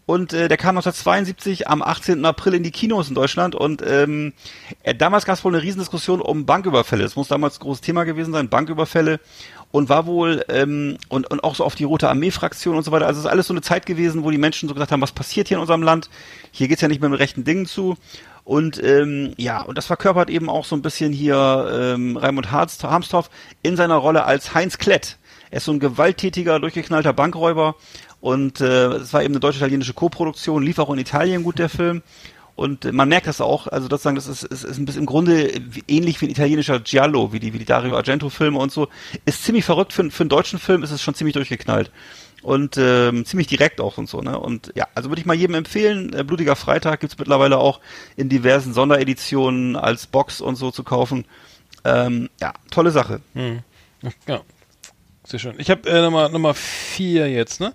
[0.10, 2.26] Und äh, der kam 1972 am 18.
[2.26, 4.34] April in die Kinos in Deutschland und ähm,
[4.82, 7.04] äh, damals gab es wohl eine Riesendiskussion um Banküberfälle.
[7.04, 9.20] Das muss damals ein großes Thema gewesen sein, Banküberfälle
[9.70, 13.06] und war wohl ähm, und, und auch so auf die Rote Armee-Fraktion und so weiter.
[13.06, 15.12] Also es ist alles so eine Zeit gewesen, wo die Menschen so gesagt haben, was
[15.12, 16.10] passiert hier in unserem Land?
[16.50, 17.96] Hier geht's ja nicht mehr mit rechten Dingen zu.
[18.44, 23.30] Und ähm, ja, und das verkörpert eben auch so ein bisschen hier ähm, Raimund Harmstorff
[23.62, 25.20] in seiner Rolle als Heinz Klett.
[25.52, 27.76] Er ist so ein gewalttätiger, durchgeknallter Bankräuber
[28.22, 32.02] und äh, es war eben eine deutsch-italienische Co-Produktion, lief auch in Italien gut der Film.
[32.56, 35.06] Und äh, man merkt das auch, also sozusagen, das ist, ist, ist ein bisschen im
[35.06, 35.50] Grunde
[35.88, 38.90] ähnlich wie ein italienischer Giallo, wie die, wie die Dario Argento-Filme und so.
[39.26, 41.92] Ist ziemlich verrückt für, für einen deutschen Film, ist es schon ziemlich durchgeknallt.
[42.42, 44.40] Und ähm, ziemlich direkt auch und so, ne?
[44.40, 47.82] Und ja, also würde ich mal jedem empfehlen, äh, Blutiger Freitag gibt's mittlerweile auch
[48.16, 51.26] in diversen Sondereditionen als Box und so zu kaufen.
[51.84, 53.20] Ähm, ja, tolle Sache.
[53.34, 53.60] Hm.
[54.26, 54.42] Ja,
[55.30, 55.54] sehr schön.
[55.58, 57.74] Ich habe äh, Nummer, Nummer vier jetzt, ne?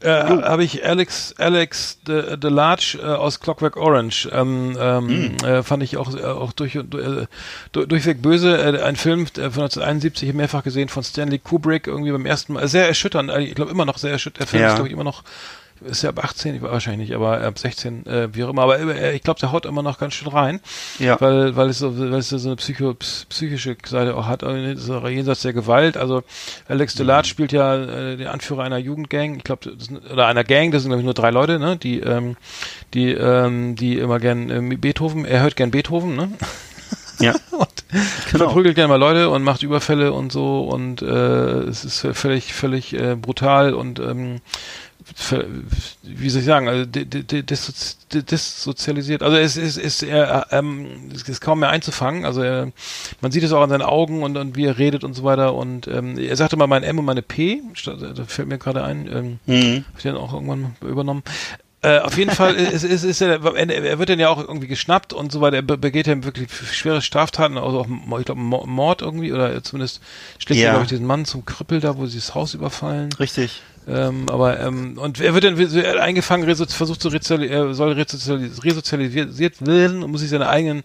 [0.00, 4.28] Äh, habe ich Alex Alex the, the Large äh, aus Clockwork Orange.
[4.32, 8.56] Ähm, ähm, äh, fand ich auch, äh, auch durch, äh, du- durchweg böse.
[8.58, 12.68] Äh, ein Film von 1971, mehrfach gesehen von Stanley Kubrick, irgendwie beim ersten Mal.
[12.68, 14.40] Sehr erschütternd, ich glaube immer noch sehr erschütternd.
[14.40, 14.68] Der Film Ja.
[14.68, 15.24] ist, glaube ich, immer noch
[15.82, 18.62] ist ja ab 18, ich war wahrscheinlich nicht, aber ab 16, äh, wie auch immer.
[18.62, 20.60] Aber äh, ich glaube, der haut immer noch ganz schön rein
[20.98, 21.20] Ja.
[21.20, 24.74] weil weil es so weil es so eine psycho, ps- psychische Seite auch hat, äh,
[24.76, 25.96] so jenseits der Gewalt.
[25.96, 26.22] Also
[26.68, 29.72] Alex Delat spielt ja äh, den Anführer einer Jugendgang, ich glaube
[30.12, 32.36] oder einer Gang, das sind glaube ich nur drei Leute, ne, die ähm,
[32.94, 36.30] die ähm, die immer gern äh, Beethoven, er hört gern Beethoven, ne?
[37.20, 37.34] Ja.
[37.50, 37.68] und
[38.30, 38.44] Genau.
[38.44, 41.06] verprügelt gerne mal Leute und macht Überfälle und so und äh,
[41.62, 44.40] es ist völlig völlig äh, brutal und ähm,
[46.02, 49.22] wie soll ich sagen, also di- di- di- dissozi- di- dissozialisiert.
[49.22, 52.24] Also es ist, ist er, ähm, es ist kaum mehr einzufangen.
[52.24, 52.72] Also er,
[53.20, 55.54] man sieht es auch an seinen Augen und, und wie er redet und so weiter.
[55.54, 57.62] Und ähm, er sagte mal mein M und meine P.
[57.84, 59.06] Da fällt mir gerade ein.
[59.12, 59.84] Ähm, Mhm.
[59.88, 61.22] Hab ich dann auch irgendwann übernommen.
[61.80, 65.12] Äh, auf jeden Fall ist, ist, ist er, er wird dann ja auch irgendwie geschnappt
[65.12, 65.56] und so weiter.
[65.56, 70.00] Er be- begeht ja wirklich schwere Straftaten, also auch, ich glaube, Mord irgendwie, oder zumindest
[70.38, 70.70] schlägt er, Ja.
[70.72, 73.10] glaube ich, diesen Mann zum Krüppel da, wo sie das Haus überfallen.
[73.20, 73.62] Richtig.
[73.88, 79.66] Ähm, aber ähm, und er wird dann eingefangen, versucht zu resoziali er soll resozialis resozialisiert
[79.66, 80.82] werden und muss sich seine eigenen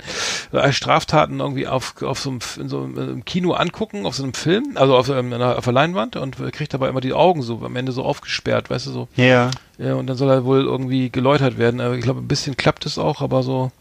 [0.53, 4.23] äh, Straftaten irgendwie auf auf so einem, in so einem äh, Kino angucken, auf so
[4.23, 7.41] einem Film, also auf, ähm, einer- auf der Leinwand und kriegt dabei immer die Augen
[7.41, 9.07] so am Ende so aufgesperrt, weißt du so.
[9.15, 9.51] Ja.
[9.79, 11.81] Ja, und dann soll er wohl irgendwie geläutert werden.
[11.81, 13.71] Aber ich glaube, ein bisschen klappt es auch, aber so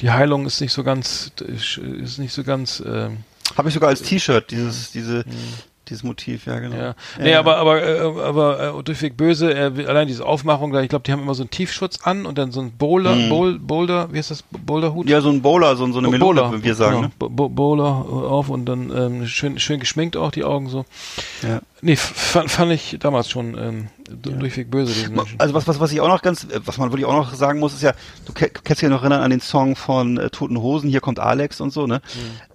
[0.00, 3.18] die Heilung ist nicht so ganz ist nicht so ganz ähm,
[3.56, 5.24] Habe ich sogar als T-Shirt, dieses, diese,
[5.88, 6.76] dieses Motiv, ja, genau.
[6.76, 6.94] Ja.
[7.20, 11.02] Nee, aber aber äh, aber äh, durchweg böse, äh, allein diese Aufmachung, da ich glaube,
[11.04, 14.18] die haben immer so einen Tiefschutz an und dann so ein Boulder, Bowl, Boulder, wie
[14.18, 14.42] heißt das?
[14.42, 15.08] Boulderhut?
[15.08, 17.06] Ja, so ein Bowler, so, so eine Melone, Bowler, wie wir sagen, genau.
[17.08, 17.12] ne?
[17.18, 20.84] Bo- Bo- Bowler äh, auf und dann ähm, schön schön geschminkt auch die Augen so.
[21.42, 21.60] Ja.
[21.80, 25.38] Nee, fand, fand ich damals schon ähm, du- durchweg böse diesen Menschen.
[25.40, 27.60] Also was, was, was ich auch noch ganz, äh, was man wirklich auch noch sagen
[27.60, 27.92] muss, ist ja,
[28.26, 31.00] du ke- kannst dich ja noch erinnern an den Song von äh, Toten Hosen, hier
[31.00, 32.00] kommt Alex und so, ne?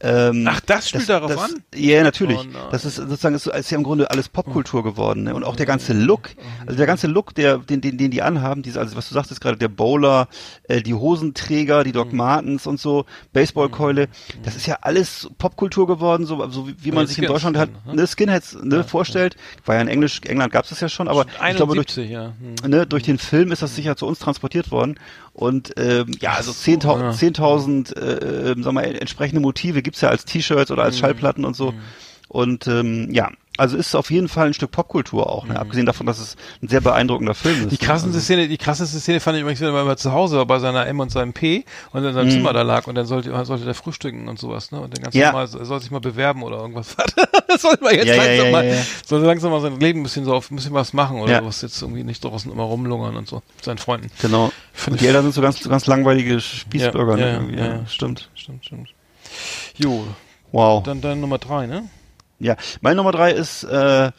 [0.01, 1.63] Ähm, Ach, das spielt darauf das, an?
[1.75, 2.39] Ja, natürlich.
[2.39, 5.35] Oh das ist sozusagen, ist, ist ja im Grunde alles Popkultur geworden, ne?
[5.35, 6.29] Und auch der ganze Look,
[6.65, 9.41] also der ganze Look, der, den, den, den die anhaben, diese, also was du sagtest
[9.41, 10.27] gerade, der Bowler,
[10.67, 12.17] äh, die Hosenträger, die Doc Mhm.
[12.17, 14.07] Martens und so, Baseballkeule,
[14.43, 17.55] das ist ja alles Popkultur geworden, so, so wie, wie man den sich in Deutschland
[17.55, 17.95] dann, ne?
[17.95, 19.35] ne, Skinheads, ne, vorstellt.
[19.65, 22.09] War ja in Englisch, England gab es das ja schon, aber ich glaube, durch, 71,
[22.09, 22.33] ja.
[22.39, 22.69] Hm.
[22.69, 24.99] ne, durch den Film ist das sicher zu uns transportiert worden.
[25.33, 27.09] Und ähm, ja, also 10.000 ja.
[27.11, 31.55] 10.000 äh, ähm, sag mal, entsprechende Motive gibt's ja als T-Shirts oder als Schallplatten und
[31.55, 31.73] so.
[32.27, 35.59] Und ähm, ja, also ist auf jeden Fall ein Stück Popkultur auch, ne?
[35.59, 37.65] abgesehen davon, dass es ein sehr beeindruckender Film ist.
[37.65, 37.69] Mhm.
[37.69, 37.87] Die ne?
[37.87, 40.45] krasseste also, Szene, die krasseste Szene fand ich übrigens, wenn er mal zu Hause war
[40.45, 43.45] bei seiner M und seinem P und in seinem Zimmer da lag und dann sollte,
[43.45, 44.81] sollte der frühstücken und sowas, ne?
[44.81, 45.21] Und dann ganz Mhm.
[45.21, 45.31] Ja.
[45.31, 46.95] normal, er soll sich mal bewerben oder irgendwas.
[47.47, 50.25] das soll man jetzt Ja, langsam ja, mal, soll langsam mal sein Leben ein bisschen
[50.25, 53.27] so auf, ein bisschen was machen oder sowas jetzt irgendwie nicht draußen immer rumlungern und
[53.27, 54.09] so, mit seinen Freunden.
[54.21, 54.51] Genau.
[54.73, 57.17] Find Und die Eltern sind so ganz, ganz langweilige Spießbürger.
[57.17, 57.57] Ja, ne?
[57.57, 57.85] ja.
[57.87, 58.29] stimmt.
[58.33, 58.89] Stimmt, stimmt.
[59.77, 60.05] Jo,
[60.51, 60.83] Wow.
[60.83, 61.89] dann, dann Nummer drei, ne?
[62.43, 64.11] Ja, meine Nummer drei ist, äh,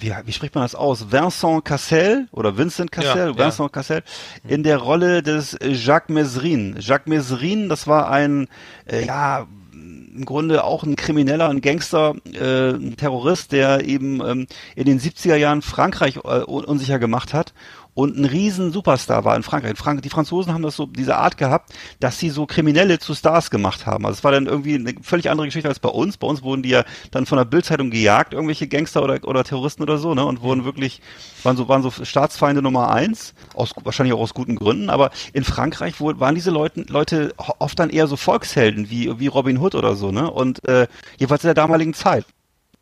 [0.00, 1.10] wie, wie spricht man das aus?
[1.12, 4.02] Vincent Cassel oder Vincent Cassel, Ja, Vincent Cassel,
[4.46, 6.76] in der Rolle des Jacques Mesrin.
[6.78, 8.48] Jacques Mesrin, das war ein,
[8.90, 14.46] äh, ja, im Grunde auch ein Krimineller, ein Gangster, äh, ein Terrorist, der eben ähm,
[14.74, 17.52] in den 70er Jahren Frankreich äh, un- unsicher gemacht hat
[17.98, 19.70] und ein riesen Superstar war in Frankreich.
[19.70, 23.12] In Frank die Franzosen haben das so diese Art gehabt, dass sie so Kriminelle zu
[23.12, 24.06] Stars gemacht haben.
[24.06, 26.16] Also es war dann irgendwie eine völlig andere Geschichte als bei uns.
[26.16, 29.82] Bei uns wurden die ja dann von der Bildzeitung gejagt, irgendwelche Gangster oder, oder Terroristen
[29.82, 30.24] oder so, ne?
[30.24, 31.02] Und wurden wirklich
[31.42, 34.90] waren so waren so Staatsfeinde Nummer eins aus wahrscheinlich auch aus guten Gründen.
[34.90, 39.26] Aber in Frankreich wo, waren diese Leute Leute oft dann eher so Volkshelden wie wie
[39.26, 40.30] Robin Hood oder so, ne?
[40.30, 40.86] Und äh,
[41.18, 42.24] jeweils in der damaligen Zeit.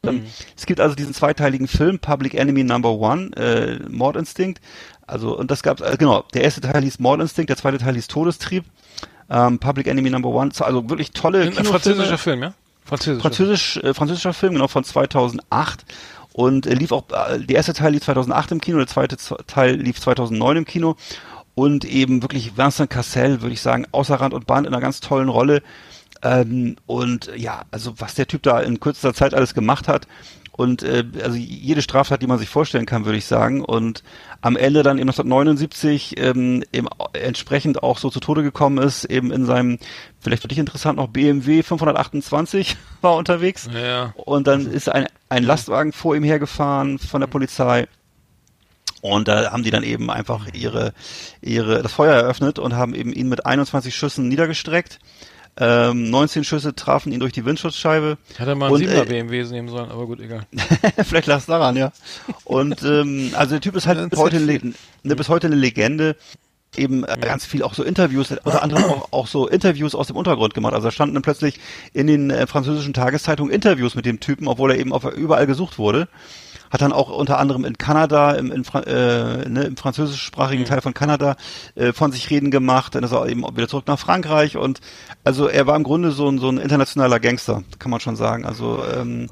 [0.06, 0.26] Dann,
[0.56, 4.60] Es gibt also diesen zweiteiligen Film Public Enemy Number One, äh, Mordinstinkt.
[5.06, 6.24] Also und das gab's äh, genau.
[6.34, 8.64] Der erste Teil hieß Mordinstinkt, der zweite Teil hieß Todestrieb.
[9.28, 11.70] Ähm, Public Enemy Number One, also wirklich tolle Ein Kinofilme.
[11.70, 12.54] französischer Film, ja?
[12.84, 13.22] Französischer.
[13.22, 15.84] Französisch, äh, französischer Film, genau, von 2008.
[16.32, 19.16] Und äh, lief auch, äh, der erste Teil lief 2008 im Kino, der zweite
[19.46, 20.96] Teil lief 2009 im Kino.
[21.54, 25.00] Und eben wirklich Vincent Cassel, würde ich sagen, außer Rand und Band in einer ganz
[25.00, 25.62] tollen Rolle.
[26.22, 30.06] Ähm, und ja, also was der Typ da in kürzester Zeit alles gemacht hat.
[30.56, 33.62] Und äh, also jede Straftat, die man sich vorstellen kann, würde ich sagen.
[33.62, 34.02] Und
[34.40, 39.30] am Ende dann eben 1979 ähm, eben entsprechend auch so zu Tode gekommen ist, eben
[39.30, 39.78] in seinem,
[40.18, 43.68] vielleicht für dich interessant noch, BMW 528 war unterwegs.
[43.72, 44.14] Ja.
[44.16, 47.86] Und dann ist ein, ein Lastwagen vor ihm hergefahren von der Polizei.
[49.02, 50.92] Und da haben die dann eben einfach ihre,
[51.40, 54.98] ihre, das Feuer eröffnet und haben eben ihn mit 21 Schüssen niedergestreckt.
[55.58, 58.18] Ähm, 19 Schüsse trafen ihn durch die Windschutzscheibe.
[58.36, 60.46] Hätte er mal einen Und, 7er äh, BMW nehmen sollen, aber gut, egal.
[61.04, 61.92] Vielleicht lag es daran, ja.
[62.44, 66.16] Und ähm, also der Typ ist halt bis heute, eine, ne, bis heute eine Legende.
[66.76, 70.16] Eben äh, ganz viel auch so Interviews, unter anderem auch, auch so Interviews aus dem
[70.16, 70.74] Untergrund gemacht.
[70.74, 71.58] Also da standen dann plötzlich
[71.94, 75.78] in den äh, französischen Tageszeitungen Interviews mit dem Typen, obwohl er eben auf, überall gesucht
[75.78, 76.08] wurde.
[76.70, 80.94] Hat dann auch unter anderem in Kanada, im, in, äh, ne, im französischsprachigen Teil von
[80.94, 81.36] Kanada
[81.74, 82.94] äh, von sich reden gemacht.
[82.94, 84.80] Dann ist er eben auch wieder zurück nach Frankreich und
[85.24, 88.44] also er war im Grunde so ein, so ein internationaler Gangster, kann man schon sagen.
[88.44, 89.28] Also ähm,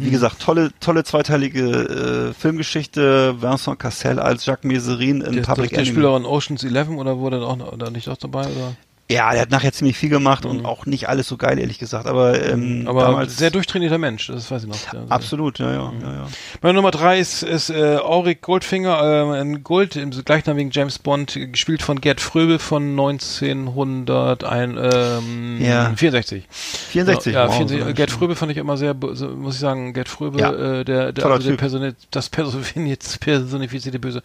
[0.00, 3.42] wie gesagt, tolle, tolle zweiteilige äh, Filmgeschichte.
[3.42, 5.92] Vincent Cassel als Jacques Meserin in Der, der, Public der Enemy.
[5.92, 8.42] Spieler in Ocean's Eleven oder wurde auch noch, oder nicht auch dabei?
[8.42, 8.76] Oder?
[9.10, 12.06] Ja, der hat nachher ziemlich viel gemacht und auch nicht alles so geil, ehrlich gesagt.
[12.06, 14.76] Aber, ähm, Aber damals sehr durchtrainierter Mensch, das weiß ich noch.
[14.92, 16.26] Der- absolut, ja, ja, ja, ja.
[16.60, 19.00] Meine Nummer drei ist, ist äh, Auric Goldfinger,
[19.34, 24.78] äh, ein Gold im gleichnamigen James Bond, gespielt von Gerd Fröbel von 1964.
[24.92, 25.92] Ähm, Ja.
[25.96, 26.44] 64.
[26.50, 27.86] 64, Ja, wow, 64.
[27.88, 30.52] so Gerd Fröbel fand ich immer sehr, muss ich sagen, Gerd Fröbel, Ja.
[30.52, 31.60] äh, der, der, also der Typ.
[31.60, 34.22] Personi das personifizierte, Böse.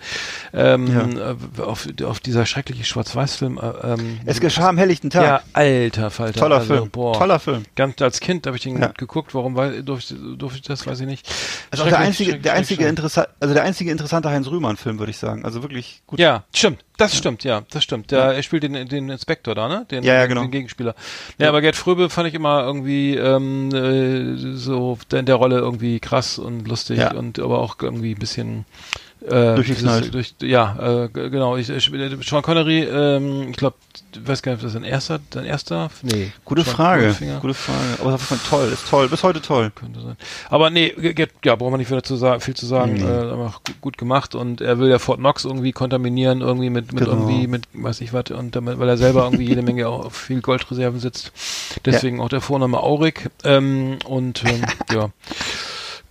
[0.53, 1.17] Ähm,
[1.57, 3.57] äh, auf, auf dieser schreckliche Schwarz-Weiß-Film.
[3.61, 5.23] Äh, ähm, Es geschah am helllichten Tag.
[5.23, 6.39] ja, alter Falter.
[6.39, 6.89] Toller also, Film.
[6.89, 7.13] Boah.
[7.17, 7.63] Toller Film.
[7.75, 8.87] Ganz als Kind habe ich den Ja.
[8.97, 9.33] geguckt.
[9.33, 11.27] Warum weil, durfte, durfte ich das, weiß ich nicht.
[11.71, 12.89] Also der einzige, der einzige schrecklich.
[12.89, 15.45] interessant, also der einzige interessante Heinz Rühmann-Film, würde ich sagen.
[15.45, 16.19] Also wirklich gut.
[16.19, 16.83] Ja, stimmt.
[16.97, 18.11] Das stimmt, ja, das stimmt.
[18.11, 19.85] Der, Er spielt den, den Inspektor da, ne?
[19.89, 20.41] Den, Ja, ja, genau.
[20.41, 20.93] den Gegenspieler.
[21.39, 25.99] Ja, aber Gerd Fröbe fand ich immer irgendwie ähm, äh, so in der Rolle irgendwie
[25.99, 27.13] krass und lustig Ja.
[27.13, 28.65] und aber auch irgendwie ein bisschen
[29.27, 30.13] äh, Durchgeknallt.
[30.13, 31.57] durch, ja, äh, genau.
[31.57, 31.91] Ich, ich,
[32.21, 33.77] Sean Connery, ähm, ich glaube,
[34.23, 35.89] weiß gar nicht, ob das sein erster, dein erster?
[36.01, 36.31] Nee.
[36.45, 37.03] Gute Sean Frage.
[37.05, 37.39] Goldfinger.
[37.39, 38.01] Gute Frage.
[38.01, 39.71] Aber das ist toll, ist toll, bis heute toll.
[39.73, 40.17] Könnte sein.
[40.49, 40.93] Aber nee,
[41.43, 42.95] ja, braucht man nicht wieder zu sagen, viel zu sagen.
[42.95, 43.03] Nee.
[43.03, 47.05] Äh, einfach gut, gemacht und er will ja Fort Knox irgendwie kontaminieren, irgendwie mit, mit
[47.05, 47.17] Genau.
[47.17, 50.15] irgendwie, mit weiß ich was, und damit, weil er selber irgendwie jede Menge auch auf
[50.15, 51.31] viel Goldreserven sitzt.
[51.85, 53.29] Deswegen auch der Vorname Aurik.
[53.43, 54.61] Ähm, und ähm,
[54.93, 55.09] ja.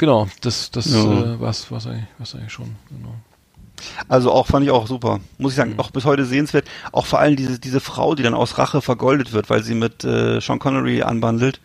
[0.03, 1.35] Genau, das, das Ja.
[1.35, 3.15] äh, was, was eigentlich, was eigentlich schon, genau.
[4.09, 5.20] Also auch fand ich auch super.
[5.39, 5.61] Muss ich Mhm.
[5.62, 6.66] sagen, auch bis heute sehenswert.
[6.91, 10.03] Auch vor allem diese, diese Frau, die dann aus Rache vergoldet wird, weil sie mit
[10.03, 11.61] äh, Sean Connery anbandelt.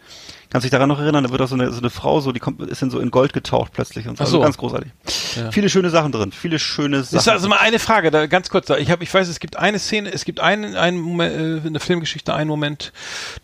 [0.49, 1.23] Kannst dich daran noch erinnern?
[1.25, 3.11] Da wird auch so eine, so eine Frau, so die kommt, ist dann so in
[3.11, 4.23] Gold getaucht plötzlich und so.
[4.23, 4.37] Ach so.
[4.37, 4.91] Also ganz großartig.
[5.35, 5.51] Ja.
[5.51, 7.17] Viele schöne Sachen drin, viele schöne Sachen.
[7.19, 8.67] Ist also mal eine Frage, da, ganz kurz.
[8.67, 8.77] Da.
[8.77, 11.73] Ich habe, ich weiß, es gibt eine Szene, es gibt einen, einen Moment, äh, in
[11.73, 12.93] der Filmgeschichte einen Moment,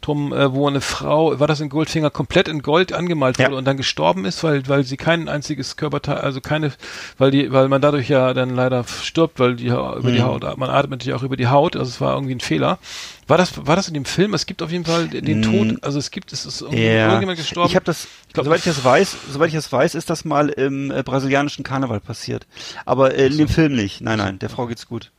[0.01, 3.57] drum, äh, wo eine Frau, war das in Goldfinger, komplett in Gold angemalt wurde Ja.
[3.57, 6.71] und dann gestorben ist, weil, weil sie kein einziges Körperteil, also keine,
[7.17, 10.13] weil die, weil man dadurch ja dann leider stirbt, weil die über Mhm.
[10.13, 12.79] die Haut, man atmet natürlich auch über die Haut, also es war irgendwie ein Fehler.
[13.27, 14.33] War das, war das in dem Film?
[14.33, 16.67] Es gibt auf jeden Fall den Tod, also es gibt, es ist ja.
[17.05, 17.69] irgendjemand gestorben.
[17.69, 20.49] Ich habe das, glaub, soweit ich das weiß, soweit ich das weiß, ist das mal
[20.49, 22.47] im äh, brasilianischen Karneval passiert.
[22.85, 24.01] Aber äh, in dem Film nicht.
[24.01, 25.11] Nein, nein, der Frau geht's gut.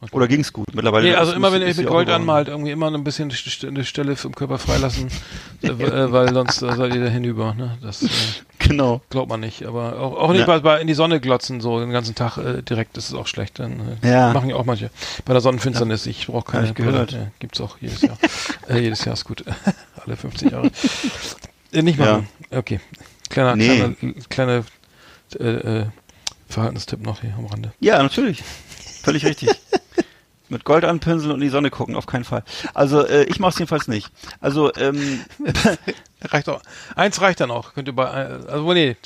[0.00, 0.10] Okay.
[0.16, 0.74] Oder ging's gut?
[0.74, 1.08] Mittlerweile.
[1.08, 3.32] Nee, also immer wenn ihr mit Gold anmalt, irgendwie immer ein bisschen
[3.66, 5.08] eine Stelle vom Körper freilassen,
[5.62, 7.54] äh, äh, weil sonst äh, seid ihr da hinüber.
[7.54, 7.76] Ne?
[7.82, 8.08] Das äh,
[8.58, 9.00] Genau.
[9.10, 9.64] glaubt man nicht.
[9.64, 10.46] Aber auch, auch nicht Ja.
[10.46, 13.26] bei, bei in die Sonne glotzen so den ganzen Tag äh, direkt, das ist auch
[13.28, 13.58] schlecht.
[13.58, 14.32] Dann, äh, Ja.
[14.32, 14.90] Machen ja auch manche.
[15.24, 16.68] Bei der Sonnenfinsternis, ich brauche keine.
[16.68, 17.12] Hab ich gehört.
[17.12, 18.16] Ja, gibt's auch jedes Jahr.
[18.68, 19.44] äh, jedes Jahr ist gut.
[20.04, 20.70] Alle 50 Jahre.
[21.72, 22.28] äh, nicht machen.
[22.50, 22.80] Okay.
[23.28, 23.94] Kleiner, Nee.
[23.98, 24.64] kleiner, kleiner
[25.40, 25.44] äh,
[25.80, 25.86] äh,
[26.48, 27.72] Verhaltenstipp noch hier am Rande.
[27.80, 28.42] Ja, natürlich.
[29.06, 29.50] Völlig richtig.
[30.48, 32.42] Mit Gold anpinseln und in die Sonne gucken, auf keinen Fall.
[32.74, 34.10] Also äh, ich mach's jedenfalls nicht.
[34.40, 35.20] Also ähm,
[36.22, 36.60] Reicht auch.
[36.96, 37.74] Eins reicht dann auch.
[37.74, 38.96] Könnt ihr bei, also nee,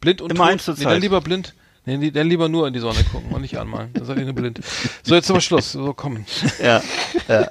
[0.00, 0.52] blind und Immer tot.
[0.52, 0.92] eins zur nee, Zeit.
[0.92, 1.54] dann lieber blind.
[1.86, 3.90] Nee, nee, dann lieber nur in die Sonne gucken und nicht anmalen.
[3.94, 4.60] Dann seid ihr nur blind.
[5.02, 5.72] So, jetzt aber Schluss.
[5.72, 6.26] So, komm.
[6.62, 6.82] ja,
[7.28, 7.48] ja,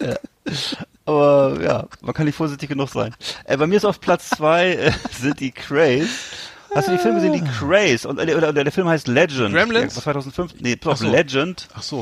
[0.00, 0.16] ja.
[1.04, 3.14] Aber ja, man kann nicht vorsichtig genug sein.
[3.44, 6.08] Äh, bei mir ist auf Platz zwei äh, sind die Craze.
[6.74, 8.08] Hast du die Filme gesehen, die Craze?
[8.08, 9.54] Und, äh, oder, oder der Film heißt Legend.
[9.54, 9.94] Gremlins?
[9.94, 10.54] Ja, von 2005.
[10.60, 11.12] Nee, pass auf, so.
[11.12, 12.00] Legend Ach so.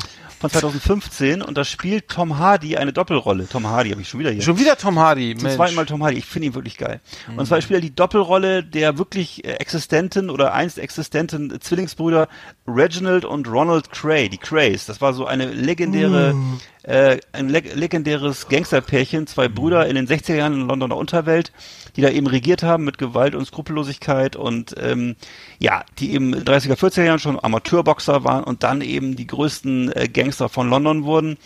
[0.50, 1.42] Von 2015.
[1.42, 3.48] Und da spielt Tom Hardy eine Doppelrolle.
[3.48, 4.42] Tom Hardy habe ich schon wieder hier.
[4.42, 5.34] Schon wieder Tom Hardy.
[5.34, 5.56] Zum Mensch.
[5.56, 6.18] zweiten Mal Tom Hardy.
[6.18, 7.00] Ich finde ihn wirklich geil.
[7.36, 12.28] Und zwar spielt er die Doppelrolle der wirklich äh, existenten oder einst existenten Zwillingsbrüder
[12.66, 14.86] Reginald und Ronald Cray, die Crays.
[14.86, 16.34] Das war so eine legendäre,
[16.82, 21.52] äh, ein leg legendäres Gangsterpärchen, zwei Brüder in den 60er Jahren in der Londoner Unterwelt,
[21.96, 25.16] die da eben regiert haben mit Gewalt und Skrupellosigkeit und ähm,
[25.58, 29.26] ja, die eben in den 30er, 40er Jahren schon Amateurboxer waren und dann eben die
[29.26, 31.38] größten äh, Gangster von London wurden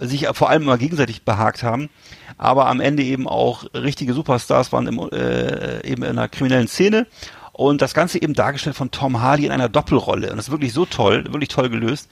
[0.00, 1.88] sich vor allem immer gegenseitig behagt haben,
[2.36, 7.06] aber am Ende eben auch richtige Superstars waren im, äh, eben in einer kriminellen Szene.
[7.52, 10.30] Und das Ganze eben dargestellt von Tom Hardy in einer Doppelrolle.
[10.30, 12.10] Und das ist wirklich so toll, wirklich toll gelöst.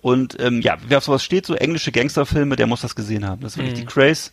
[0.00, 3.42] Und ähm, ja, wer auf sowas steht, so englische Gangsterfilme, der muss das gesehen haben.
[3.42, 4.32] Das ist wirklich die Craze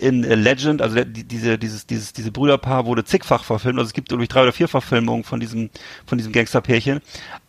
[0.00, 3.78] in äh, Legend, also die, diese, dieses, dieses, diese Brüderpaar wurde zigfach verfilmt.
[3.78, 5.70] Also es gibt glaube ich drei oder vier Verfilmungen von diesem,
[6.06, 7.00] von diesem Gangsterpärchen.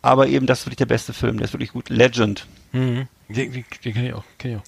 [0.02, 1.88] Aber eben das ist wirklich der beste Film, der ist wirklich gut.
[1.88, 2.46] Legend.
[2.72, 3.08] Mhm.
[3.28, 4.24] Den, den, den kenne ich auch.
[4.36, 4.62] Kenn ich, auch.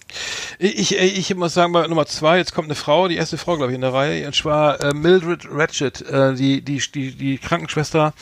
[0.59, 3.57] Ich, ich, ich muss sagen, bei Nummer zwei, jetzt kommt eine Frau, die erste Frau,
[3.57, 7.37] glaube ich, in der Reihe, und zwar äh, Mildred Ratchet, äh, die, die, die, die
[7.37, 8.15] Krankenschwester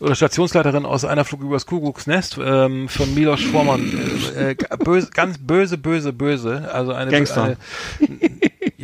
[0.00, 3.92] oder Stationsleiterin aus einer Flug übers Kuckucksnest ähm, von Milos Forman.
[4.34, 6.70] Äh, äh, böse, ganz böse, böse, böse.
[6.72, 7.42] Also eine Gangster.
[7.44, 7.56] Eine,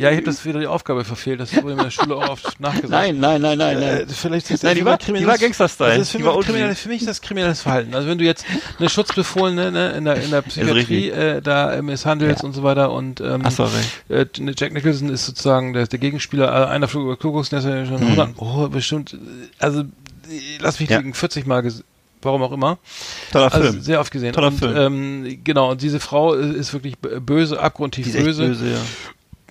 [0.01, 1.39] ja, ich habe das wieder die Aufgabe verfehlt.
[1.39, 2.89] Das wurde in der Schule auch oft nachgesagt.
[2.91, 4.05] Nein, nein, nein, nein, Äh, nein.
[4.09, 5.91] vielleicht ist Nein, die war- die war Gangster-Style.
[5.97, 6.33] Das ist für, war
[6.75, 7.93] für mich ist das kriminelles Verhalten.
[7.95, 8.45] Also wenn du jetzt
[8.79, 12.47] eine Schutzbefohlene ne, in der in der Psychiatrie äh, da äh, misshandelst Ja.
[12.47, 14.03] und so weiter und ähm, recht.
[14.09, 14.25] äh,
[14.57, 16.47] Jack Nicholson ist sozusagen der, der Gegenspieler.
[16.47, 19.13] äh, Einer Flug über ja schon 100, oh, bestimmt.
[19.13, 19.17] äh,
[19.59, 19.85] Also äh,
[20.59, 20.89] lass mich.
[20.89, 20.97] Ja.
[20.97, 21.63] liegen, 40 Mal.
[22.23, 22.77] Warum auch immer.
[23.31, 23.81] Toller Also Film.
[23.81, 24.33] sehr oft gesehen.
[24.33, 24.77] Toller und, Film.
[24.77, 28.45] Ähm, genau, und diese Frau äh, ist wirklich böse, abgrundtief böse.
[28.45, 28.77] böse, ja.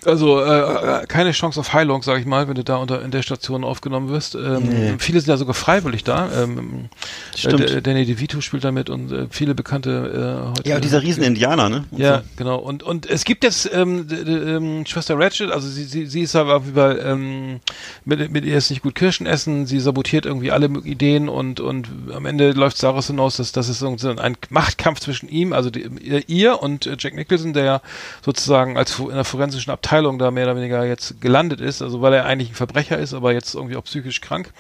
[0.04, 3.10] Also äh, äh, keine Chance auf Heilung, sage ich mal, wenn du da unter in
[3.10, 4.34] der Station aufgenommen wirst.
[4.34, 4.94] Ähm, Nee.
[4.98, 6.28] Viele sind ja sogar freiwillig da.
[6.42, 6.88] Ähm,
[7.36, 7.70] Stimmt.
[7.70, 10.68] Äh, Danny DeVito spielt damit und äh, viele bekannte äh, heute.
[10.68, 11.84] Ja, dieser riesen Indianer, ne?
[11.90, 12.24] Und Ja, so.
[12.36, 12.56] genau.
[12.58, 16.62] Und und es gibt jetzt ähm, ähm, Schwester Ratchet, also sie, sie, sie ist aber
[16.62, 17.60] Fall, ähm,
[18.04, 21.88] mit, mit ihr ist nicht gut Kirschen essen, sie sabotiert irgendwie alle Ideen und und
[22.14, 25.70] am Ende läuft es daraus hinaus, dass das ist so ein Machtkampf zwischen ihm, also
[25.70, 25.88] die,
[26.26, 27.80] ihr- und äh, Jack Nicholson, der ja
[28.24, 32.14] sozusagen als in der forensischen Abteilung da mehr oder weniger jetzt gelandet ist, also weil
[32.14, 34.52] er eigentlich ein Verbrecher ist, aber jetzt irgendwie auch psychisch krank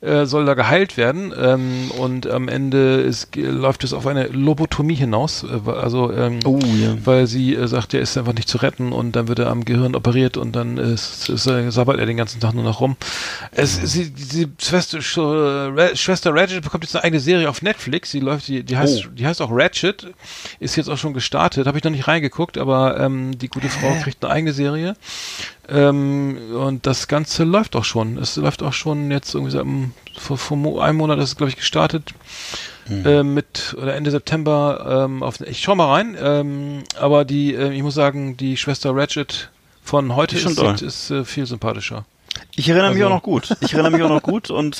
[0.00, 4.94] äh, soll da geheilt werden ähm, und am Ende ist, läuft es auf eine Lobotomie
[4.94, 6.96] hinaus, äh, also ähm, Oh, ja.
[7.04, 9.64] weil sie äh, sagt, er ist einfach nicht zu retten und dann wird er am
[9.64, 12.96] Gehirn operiert und dann ist, ist, äh, sabbert er den ganzen Tag nur noch rum.
[13.52, 18.48] Es, sie, die Schwester, Schwester Ratchet bekommt jetzt eine eigene Serie auf Netflix, die läuft,
[18.48, 19.10] die, die heißt, Oh.
[19.14, 20.06] die heißt auch Ratchet,
[20.60, 23.92] ist jetzt auch schon gestartet, habe ich noch nicht reingeguckt, aber ähm, die gute Frau
[24.02, 24.94] kriegt eine eigene Serie.
[25.68, 28.18] Ähm, und das Ganze läuft auch schon.
[28.18, 31.50] Es läuft auch schon jetzt irgendwie seit einem- vor, vor einem Monat ist es, glaube
[31.50, 32.14] ich, gestartet.
[32.88, 37.72] Äh, mit oder Ende September ähm, auf ich schau mal rein ähm, aber die äh,
[37.72, 39.50] ich muss sagen die Schwester Ratchet
[39.82, 42.04] von heute ist schon ist, äh, viel sympathischer
[42.54, 43.48] Ich erinnere mich Also- auch noch gut.
[43.60, 44.78] Ich erinnere mich auch noch gut und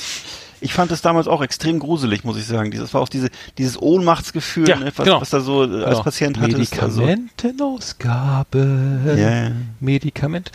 [0.61, 2.71] ich fand es damals auch extrem gruselig, muss ich sagen.
[2.71, 5.21] Dieses war auch diese, dieses Ohnmachtsgefühl, Ja, ne, was, genau.
[5.21, 6.03] was da so äh, als Genau.
[6.03, 6.81] Patient hattest.
[6.81, 9.51] Also, Medikamentenausgabe Ja, ja.
[9.79, 10.51] Medikament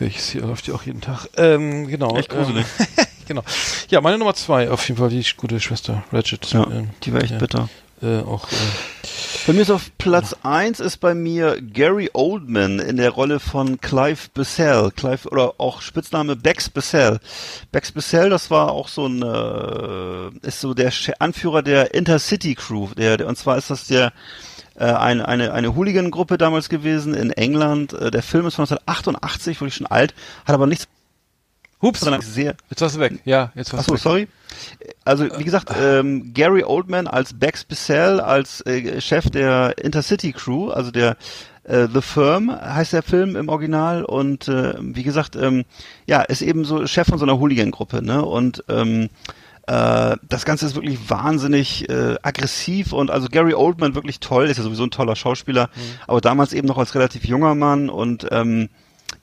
[0.00, 1.26] Ich sehe läuft die auch jeden Tag.
[1.36, 2.16] Ähm, genau.
[2.16, 2.66] Echt gruselig.
[2.78, 2.86] Ähm,
[3.28, 3.42] genau.
[3.88, 6.50] Ja, meine Nummer zwei auf jeden Fall die gute Schwester Ratchet.
[6.52, 7.38] Ja, ähm, die war echt ja.
[7.38, 7.68] bitter.
[8.02, 8.54] Äh, auch äh,
[9.50, 13.80] Bei mir ist auf Platz eins ist bei mir Gary Oldman in der Rolle von
[13.80, 14.92] Clive Bissell.
[14.92, 17.18] Clive, oder auch Spitzname Bex Bissell.
[17.72, 22.90] Bex Bissell, das war auch so ein, äh, ist so der Anführer der Intercity Crew.
[22.96, 24.12] Der, und zwar ist das der,
[24.76, 27.92] äh, eine, eine, eine Hooligan-Gruppe damals gewesen in England.
[27.92, 30.14] Äh, der Film ist von 1988, wirklich schon alt,
[30.44, 30.86] hat aber nichts
[31.82, 33.20] Hups, sehr, jetzt warst du weg.
[33.24, 34.02] Ja, jetzt warst Achso, du weg.
[34.02, 34.28] sorry.
[35.04, 40.70] Also wie gesagt, ähm, Gary Oldman als Bex Bissell, als äh, Chef der Intercity Crew,
[40.70, 41.16] also der
[41.64, 44.04] äh, The Firm heißt der Film im Original.
[44.04, 45.64] Und äh, wie gesagt, ähm,
[46.06, 48.24] ja, ist eben so Chef von so einer Hooligan-Gruppe, ne?
[48.24, 49.08] Und ähm,
[49.66, 52.92] äh, das Ganze ist wirklich wahnsinnig äh, aggressiv.
[52.92, 55.70] Und also Gary Oldman wirklich toll, ist ja sowieso ein toller Schauspieler,
[56.06, 57.88] aber damals eben noch als relativ junger Mann.
[57.88, 58.68] Und ähm,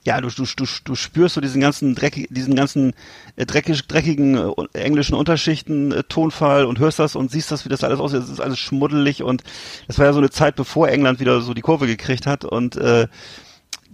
[0.04, 2.94] ja, du, du, du, du spürst so diesen ganzen dreckig, diesen ganzen
[3.36, 7.68] äh, dreckig, dreckigen äh, englischen Unterschichten, äh, Tonfall und hörst das und siehst das, wie
[7.68, 8.20] das alles aussieht.
[8.20, 9.42] Das ist alles schmuddelig und
[9.86, 12.76] das war ja so eine Zeit, bevor England wieder so die Kurve gekriegt hat und
[12.76, 13.08] äh,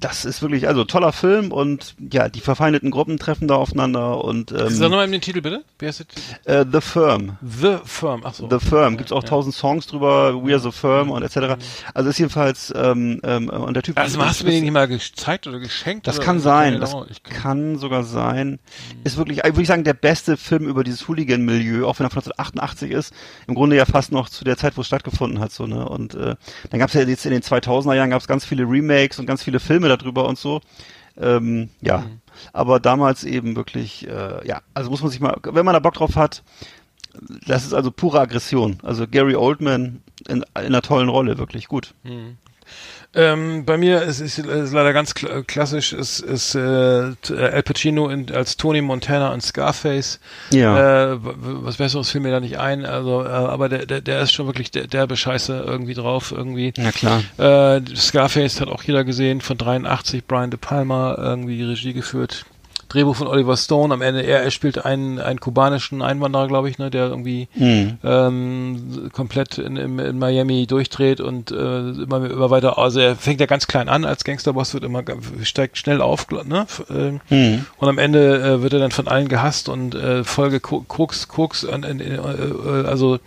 [0.05, 4.51] das ist wirklich, also toller Film und ja, die verfeindeten Gruppen treffen da aufeinander und
[4.51, 5.65] Sag ähm, nochmal den Titel bitte.
[5.79, 6.05] Wie heißt
[6.45, 6.61] der?
[6.61, 7.39] äh, The Firm.
[7.41, 8.21] The Firm.
[8.23, 8.47] Ach so.
[8.51, 9.29] The Firm, gibt's auch ja.
[9.31, 11.57] tausend Songs drüber, We Are the Firm und etc.
[11.95, 14.87] Also ist jedenfalls ähm, ähm, und der Typ Also hast du mir den nicht mal
[14.87, 16.07] gezeigt oder geschenkt?
[16.07, 16.27] Das oder?
[16.27, 18.59] kann sein, den das kann- sogar sein.
[19.05, 22.21] Ist wirklich, würde ich sagen, der beste Film über dieses Hooligan-Milieu, auch wenn er von
[22.21, 23.15] 1988 ist.
[23.47, 25.89] Im Grunde ja fast noch zu der Zeit, wo es stattgefunden hat, so, ne.
[25.89, 26.37] Und äh,
[26.69, 29.43] dann gab es ja jetzt in den 2000er Jahren gab's ganz viele Remakes und ganz
[29.43, 30.61] viele Filme darüber und so.
[31.17, 32.21] Ähm, ja, Mhm.
[32.53, 35.95] aber damals eben wirklich, äh, ja, also muss man sich mal, wenn man da Bock
[35.95, 36.43] drauf hat,
[37.47, 38.79] das ist also pure Aggression.
[38.83, 41.95] Also Gary Oldman in, in einer tollen Rolle, wirklich gut.
[43.15, 47.63] Ähm, bei mir ist es ist leider ganz kl klassisch, ist, ist äh, äh, Al
[47.63, 50.19] Pacino in, als Tony Montana in Scarface.
[50.51, 51.13] Ja.
[51.13, 52.85] Äh, was Besseres fiel mir da nicht ein.
[52.85, 56.73] Also, äh, aber der, der, der ist schon wirklich der, derbe Scheiße irgendwie drauf irgendwie.
[56.77, 57.23] Ja, klar.
[57.39, 62.45] Äh, Scarface hat auch jeder gesehen von 83, Brian De Palma irgendwie die Regie geführt.
[62.89, 63.93] Drehbuch von Oliver Stone.
[63.93, 67.99] Am Ende er, er spielt einen, einen kubanischen Einwanderer, glaube ich, ne, der irgendwie Mhm.
[68.05, 71.55] ähm, komplett in, in, in Miami durchdreht und äh,
[71.91, 75.03] immer, immer weiter, also er fängt ja ganz klein an als Gangsterboss, wird immer
[75.43, 76.67] steigt schnell auf, ne?
[76.91, 77.67] Ähm, Mhm.
[77.79, 81.29] und am Ende äh, wird er dann von allen gehasst und äh, Folge Ko- Koks,
[81.29, 83.19] Koks, äh, also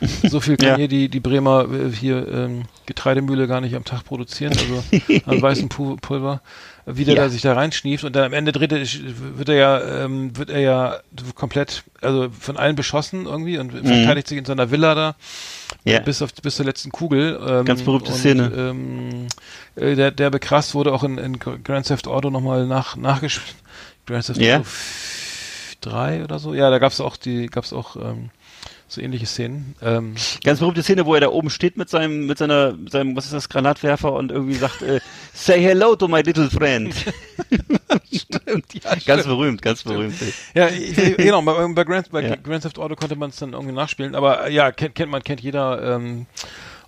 [0.24, 0.76] so viel kann Ja.
[0.76, 4.82] hier die, die Bremer äh, hier ähm, Getreidemühle gar nicht am Tag produzieren, also
[5.26, 6.40] an weißem Pu Pulver,
[6.86, 7.22] wie der Ja.
[7.24, 10.50] da sich da reinschnieft und dann am Ende dreht er, wird er ja, ähm, wird
[10.50, 10.96] er ja
[11.34, 15.14] komplett, also von allen beschossen irgendwie und verteidigt sich in seiner Villa da
[15.84, 15.92] Mhm.
[15.92, 15.98] Ja.
[16.00, 17.40] bis auf bis zur letzten Kugel.
[17.44, 18.52] Ähm, Ganz berühmte und, Szene.
[18.56, 19.26] Ähm,
[19.74, 23.56] äh, der, der Bekrast wurde auch in, in Grand Theft Auto nochmal nach, nachgespielt.
[24.06, 24.58] Grand Theft Ja.
[24.58, 24.66] Auto
[25.82, 26.54] 3 oder so.
[26.54, 28.30] Ja, da gab's auch die, gab's auch ähm,
[28.88, 29.74] so ähnliche Szenen.
[29.82, 30.14] Ähm,
[30.44, 33.24] Ganz berühmte Szene, wo er da oben steht mit seinem, mit seiner, mit seinem, was
[33.26, 35.00] ist das, Granatwerfer und irgendwie sagt, äh,
[35.34, 36.94] say hello to my little friend.
[38.12, 40.14] stimmt, ja, ganz berühmt, ganz berühmt.
[40.54, 40.68] Ja,
[41.16, 42.36] genau, bei, bei, Grand, bei Ja.
[42.36, 45.22] Grand Theft Auto konnte man es dann irgendwie nachspielen, aber äh, ja, kennt, kennt man,
[45.22, 46.26] kennt jeder ähm,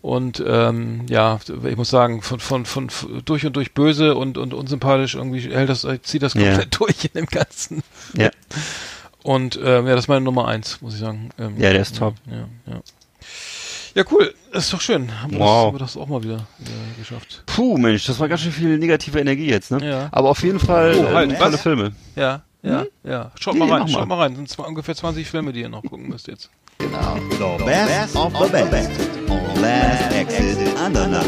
[0.00, 4.38] und ähm, ja, ich muss sagen, von, von, von, von durch und durch böse und,
[4.38, 6.42] und unsympathisch irgendwie hält das, zieht das Ja.
[6.44, 7.82] komplett durch in dem Ganzen.
[8.16, 8.30] Ja.
[9.24, 11.30] Und ähm, ja, das ist meine Nummer eins, muss ich sagen.
[11.38, 12.14] Ähm, Ja, der ist top.
[12.26, 12.80] Ja, ja.
[13.94, 15.10] ja, cool, das ist doch schön.
[15.22, 15.46] Haben wir, Wow.
[15.46, 17.42] das, haben wir das auch mal wieder, wieder geschafft.
[17.46, 19.84] Puh, Mensch, das war ganz schön viel negative Energie jetzt, ne?
[19.86, 20.08] Ja.
[20.12, 21.58] Aber auf jeden Fall Oh, halt, äh, tolle?
[21.58, 21.92] Filme.
[22.16, 23.32] Ja, ja, ja.
[23.38, 23.88] Schaut Nee, mal rein, mal.
[23.88, 24.36] schaut mal rein.
[24.36, 26.50] Sind zwar ungefähr 20 Filme, die ihr noch gucken müsst jetzt.
[26.80, 26.86] The
[27.64, 28.90] best of the best
[29.28, 31.24] on Last Exit Andernach.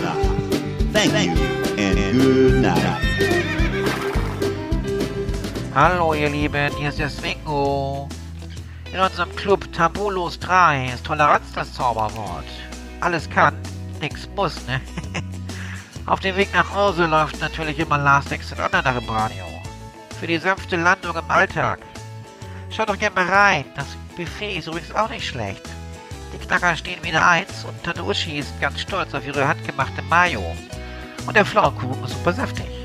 [0.92, 1.32] Thank you
[1.76, 3.09] and good night.
[5.72, 8.08] Hallo ihr Lieben, hier ist der Swingo.
[8.92, 12.44] In unserem Club Tabulos 3 ist Toleranz das Zauberwort.
[13.00, 13.54] Alles kann,
[14.00, 14.80] nix muss, ne?
[16.06, 19.44] Auf dem Weg nach Hause läuft natürlich immer Last Exit Andernach im Radio.
[20.18, 21.78] Für die sanfte Landung im Alltag.
[22.70, 25.62] Schaut doch gerne mal rein, das Buffet ist übrigens auch nicht schlecht.
[26.34, 30.42] Die Knacker stehen wieder eins und Tante Uschi ist ganz stolz auf ihre handgemachte Mayo.
[31.28, 32.79] Und der Pflaumenkuchen ist super saftig.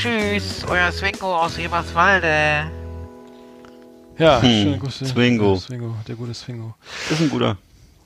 [0.00, 2.70] Tschüss, euer Swingo aus Eberswalde.
[4.18, 5.06] Ja, Hm, schöne Grüße.
[5.06, 5.56] Swingo.
[5.56, 6.74] Swingo, der gute Swingo.
[7.08, 7.56] Das ist ein guter.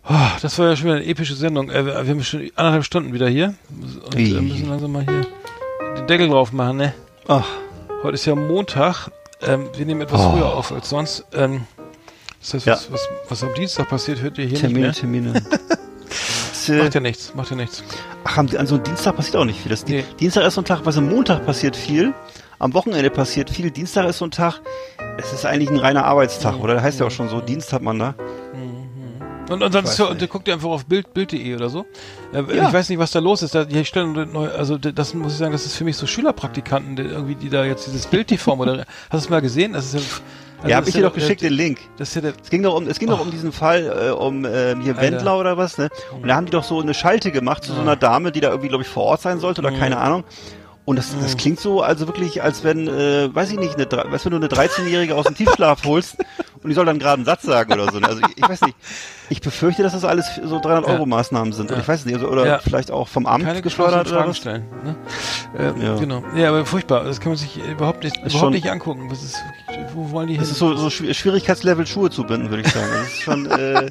[0.04, 1.68] Ah, das war ja schon wieder eine epische Sendung.
[1.68, 3.54] Äh, wir haben schon anderthalb Stunden wieder hier.
[4.06, 5.26] Und äh, müssen langsam mal hier
[5.96, 6.94] den Deckel drauf machen, ne?
[7.26, 7.46] Ach,
[8.04, 9.10] Heute ist ja Montag.
[9.42, 10.30] Ähm, wir nehmen etwas Oh.
[10.32, 11.24] früher auf als sonst.
[11.34, 11.66] Ähm,
[12.40, 12.72] das heißt, Ja.
[12.74, 15.32] was, was, was am Dienstag passiert, hört ihr hier Termine, nicht Termine.
[15.32, 15.58] Das, mehr.
[16.70, 17.82] Äh, Macht ja nichts, macht ja nichts.
[18.24, 19.70] Ach, am- an so einem Dienstag passiert auch nicht viel.
[19.70, 20.04] Das, Nee.
[20.18, 22.14] Dienstag ist so ein Tag, was am Montag passiert viel,
[22.58, 23.70] am Wochenende passiert viel.
[23.70, 24.60] Dienstag ist so ein Tag,
[25.18, 26.74] es ist eigentlich ein reiner Arbeitstag, oder?
[26.74, 28.14] Da heißt ja auch schon so, Dienst hat man da.
[29.48, 31.84] Und, und sonst und guckt ihr einfach auf Bild, Bild.de oder so.
[32.32, 32.68] Äh, Ja.
[32.68, 33.52] Ich weiß nicht, was da los ist.
[33.52, 36.94] Da, hier stellen neu, also das muss ich sagen, das ist für mich so Schülerpraktikanten,
[36.94, 38.86] die, irgendwie, die da jetzt dieses Bild-TV moderieren.
[39.10, 39.72] Hast du es mal gesehen?
[39.72, 40.00] Das ist ja,
[40.62, 41.78] also ja, hab das ich dir doch der- geschickt, den Link.
[41.96, 44.76] Das der, Es ging doch um, es ging doch um diesen Fall, äh, um äh,
[44.82, 45.00] hier Alter.
[45.00, 45.88] Wendler oder was, ne?
[46.12, 48.50] Und da haben die doch so eine Schalte gemacht zu so einer Dame, die da
[48.50, 50.24] irgendwie, glaube ich, vor Ort sein sollte oder keine Ahnung.
[50.86, 54.24] Und das, das klingt so, also wirklich, als wenn, äh, weiß ich nicht, eine, weißt
[54.24, 56.16] wenn du eine 13-Jährige aus dem Tiefschlaf holst
[56.62, 57.98] und die soll dann gerade einen Satz sagen oder so.
[58.00, 58.06] ne?
[58.08, 58.76] Also ich, ich weiß nicht.
[59.32, 60.94] Ich befürchte, dass das alles so 300 Ja.
[60.94, 61.66] Euro Maßnahmen sind.
[61.66, 61.82] Oder Ja.
[61.82, 62.58] ich weiß nicht, also, oder Ja.
[62.58, 64.36] vielleicht auch vom Amt keine gefördert oder Fragen was?
[64.38, 64.64] stellen.
[64.82, 64.96] Ne?
[65.56, 65.94] Äh, Ja.
[65.94, 66.24] Genau.
[66.34, 67.04] Ja, aber furchtbar.
[67.04, 69.08] Das kann man sich überhaupt nicht, überhaupt schon- nicht angucken.
[69.08, 69.36] Das ist,
[69.94, 70.40] wo wollen die hin?
[70.42, 72.88] Das ist so, so Schwi- Schwierigkeitslevel Schuhe zu binden, würde ich sagen.
[72.92, 73.90] Das ist schon, äh,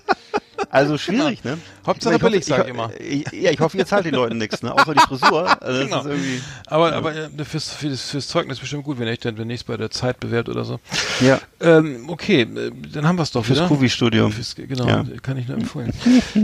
[0.69, 1.57] also schwierig, ne?
[1.89, 2.91] Hauptsache Ich hoffe- billig, sag ich immer.
[2.99, 4.73] Ich, ja, ich hoffe, ihr zahlt den Leuten nichts, ne?
[4.73, 5.61] Außer die Frisur.
[5.61, 5.99] Also das Genau.
[6.01, 9.67] ist irgendwie, Aber, aber äh, fürs, fürs, fürs Zeugnis bestimmt gut, wenn ich dann demnächst
[9.67, 10.79] bei der Zeit bewerbt oder so.
[11.21, 13.67] ja, Ähm, okay, äh, dann haben wir es doch fürs wieder.
[13.67, 14.33] Kuvi-Studium.
[14.55, 15.03] Genau, Ja.
[15.21, 15.91] kann ich nur empfehlen.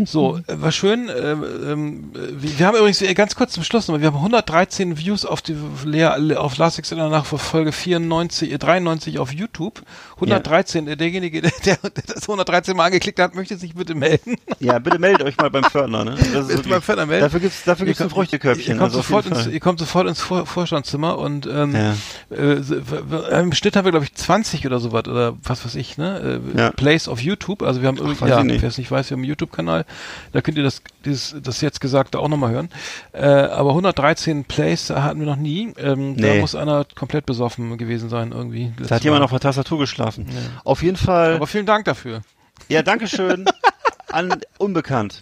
[0.06, 1.10] so, äh, war schön.
[1.10, 5.42] Ähm, ähm, wir, haben übrigens ganz kurz zum Schluss noch, wir haben 113 Views auf
[5.42, 5.56] die
[5.86, 9.84] Lea, auf Last Exit nach Folge 94, äh, 93 auf YouTube.
[10.16, 11.78] 113, äh, derjenige, der, der
[12.08, 14.36] das 113 Mal angeklickt hat, möchte sich bitte melden.
[14.60, 16.16] Ja, bitte meldet euch mal beim Fördner, ne?
[16.34, 17.24] Das ist beim Fördner melden.
[17.24, 18.74] Dafür gibt's, dafür gibt's Ihr ein Früchtekörbchen.
[18.74, 21.94] Ihr kommt, also sofort ins, ihr kommt sofort ins Vor Vorstandszimmer und ähm, Ja.
[22.36, 26.42] äh, im Schnitt haben wir, glaube ich, 20 oder sowas oder was weiß ich, ne?
[26.56, 26.70] Äh, Ja.
[26.72, 27.62] Plays auf YouTube.
[27.64, 29.86] Also wir haben irgendwie, ja, wer es nicht weiß, wir haben einen YouTube-Kanal.
[30.32, 32.70] Da könnt ihr das, dieses, das jetzt Gesagte auch nochmal hören.
[33.12, 35.74] Äh, aber 113 Plays hatten wir noch nie.
[35.78, 36.40] Ähm, Da Nee.
[36.42, 38.72] muss einer komplett besoffen gewesen sein irgendwie.
[38.88, 40.28] Da hat jemand auf der Tastatur geschlafen.
[40.64, 41.36] Auf jeden Fall.
[41.36, 42.22] Aber vielen Dank dafür.
[42.70, 43.46] Ja, Dankeschön
[44.16, 45.22] an Unbekannt.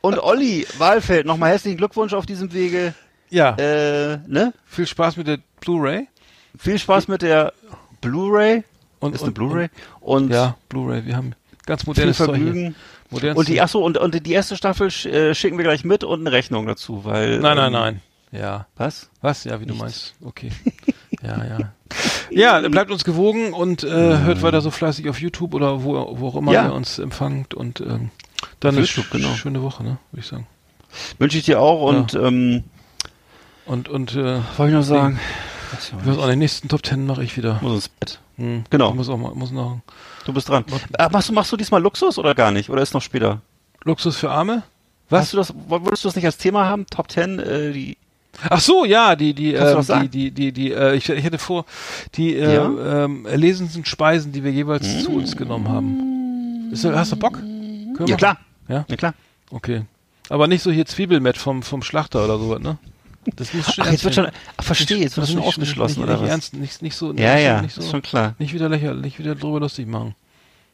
[0.00, 2.94] Und Olli Wahlfeld, nochmal herzlichen Glückwunsch auf diesem Wege.
[3.30, 4.52] Ja, Äh, ne?
[4.66, 6.06] viel Spaß mit der Blu-ray.
[6.58, 7.52] Viel Spaß mit der
[8.00, 8.62] Blu-ray.
[9.00, 9.68] Und, Ist eine und- Blu-ray.
[10.00, 11.04] Und Und, ja, Blu-ray.
[11.06, 11.34] Wir haben
[11.66, 12.26] ganz viel modernes hier.
[12.26, 12.74] Vergnügen.
[13.10, 16.04] Modernes Und die, achso, und, und die erste Staffel sch, äh, schicken wir gleich mit
[16.04, 17.38] und eine Rechnung dazu, weil.
[17.40, 18.02] Nein, nein, ähm, nein.
[18.32, 18.66] Ja.
[18.76, 19.08] Was?
[19.20, 19.44] Was?
[19.44, 20.14] Ja, wie du meinst.
[20.24, 20.50] Okay.
[21.22, 21.58] ja, ja.
[22.30, 23.88] Ja, dann bleibt uns gewogen und äh,
[24.18, 26.66] hört weiter so fleißig auf YouTube oder wo, wo auch immer Ja.
[26.66, 28.10] ihr uns empfangt und ähm,
[28.60, 29.32] dann eine sch genau.
[29.34, 30.46] schöne Woche, ne, würde ich sagen.
[31.18, 32.64] Wünsche ich dir auch und, ähm,
[33.64, 35.18] Und und äh, was wollte ich noch sagen?
[35.72, 37.58] ich weiß auch, den nächsten Top Ten mache ich wieder.
[37.62, 38.20] Muss ins Bett.
[38.36, 38.64] Hm.
[38.70, 38.90] Genau.
[38.90, 39.80] Ich muss auch mal, muss noch
[40.24, 40.64] Du bist dran.
[40.98, 42.70] Äh, machst, du, machst du diesmal Luxus oder gar nicht?
[42.70, 43.40] Oder ist noch später?
[43.84, 44.62] Luxus für Arme.
[45.10, 46.86] Hast du das, wolltest du das nicht als Thema haben?
[46.86, 47.97] Top 10, äh, die,
[48.50, 51.38] Ach so, ja, die die ähm, was die die die die äh, ich, ich hätte
[51.38, 51.64] vor
[52.14, 53.04] die äh, Ja?
[53.04, 56.70] ähm, erlesenen Speisen, die wir jeweils zu uns genommen haben.
[56.72, 57.34] Ist, hast du Bock?
[57.34, 58.18] Können wir ja machen?
[58.18, 58.38] klar.
[58.68, 58.84] Ja?
[58.88, 59.14] Ja klar.
[59.50, 59.82] Okay.
[60.28, 62.76] Aber nicht so hier Zwiebelmett vom, vom Schlachter oder sowas, ne?
[63.36, 66.00] Das muss schon Ach, jetzt wird schon, ach, verstehe, jetzt wird das schon nicht- ausgeschlossen,
[66.00, 66.30] nicht, oder nicht was?
[66.30, 68.34] ernst, nicht, nicht so, Ja, nicht, ja, so, ist schon klar.
[68.38, 70.14] nicht wieder lächerlich, nicht wieder drüber lustig machen.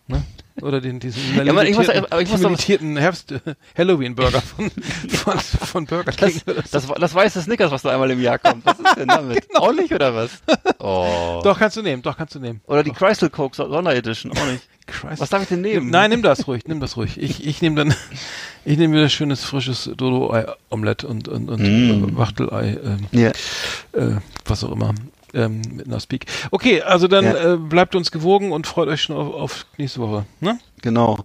[0.07, 0.23] Ne?
[0.63, 3.41] Oder den, diesen Ja, aber ich muss- aber ich muss limitierten Herbst, äh,
[3.77, 4.71] Halloween-Burger von,
[5.09, 6.41] von, von Burger King.
[6.47, 8.65] Das, das, das weiße Snickers, was da einmal im Jahr kommt.
[8.65, 9.45] Was ist denn damit?
[9.57, 10.31] Auch nicht, oder was?
[10.79, 11.41] Oh.
[11.43, 12.61] Doch, kannst du nehmen, doch, kannst du nehmen.
[12.67, 14.63] Oder die Crystal Coke Sonderedition, auch nicht.
[14.87, 15.19] Christ.
[15.23, 15.89] Was darf ich denn nehmen?
[15.89, 17.17] Nein, nimm das ruhig, nimm das ruhig.
[17.19, 17.95] Ich, ich nehme dann,
[18.67, 22.17] ich nehme wieder schönes, frisches Dodo-Ei-Omelett und, und, und Mm.
[22.19, 23.31] Wachtelei, ähm, Ja.
[23.93, 24.95] äh, was auch immer.
[25.35, 26.27] Ähm, mit einer Speak.
[26.51, 27.55] Okay, also dann Ja.
[27.55, 30.27] äh, bleibt uns gewogen und freut euch schon auf, auf nächste Woche.
[30.41, 30.59] Ne?
[30.83, 31.25] Genau.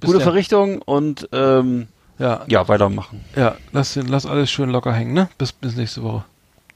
[0.00, 0.22] Bis Gute dann.
[0.24, 1.88] Verrichtung und ähm,
[2.18, 3.24] Ja, ja, weitermachen.
[3.36, 5.28] ja, lass, lass alles schön locker hängen, ne?
[5.38, 6.24] Bis, bis nächste Woche.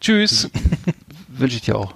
[0.00, 0.50] Tschüss.
[1.28, 1.94] Wünsche ich dir auch.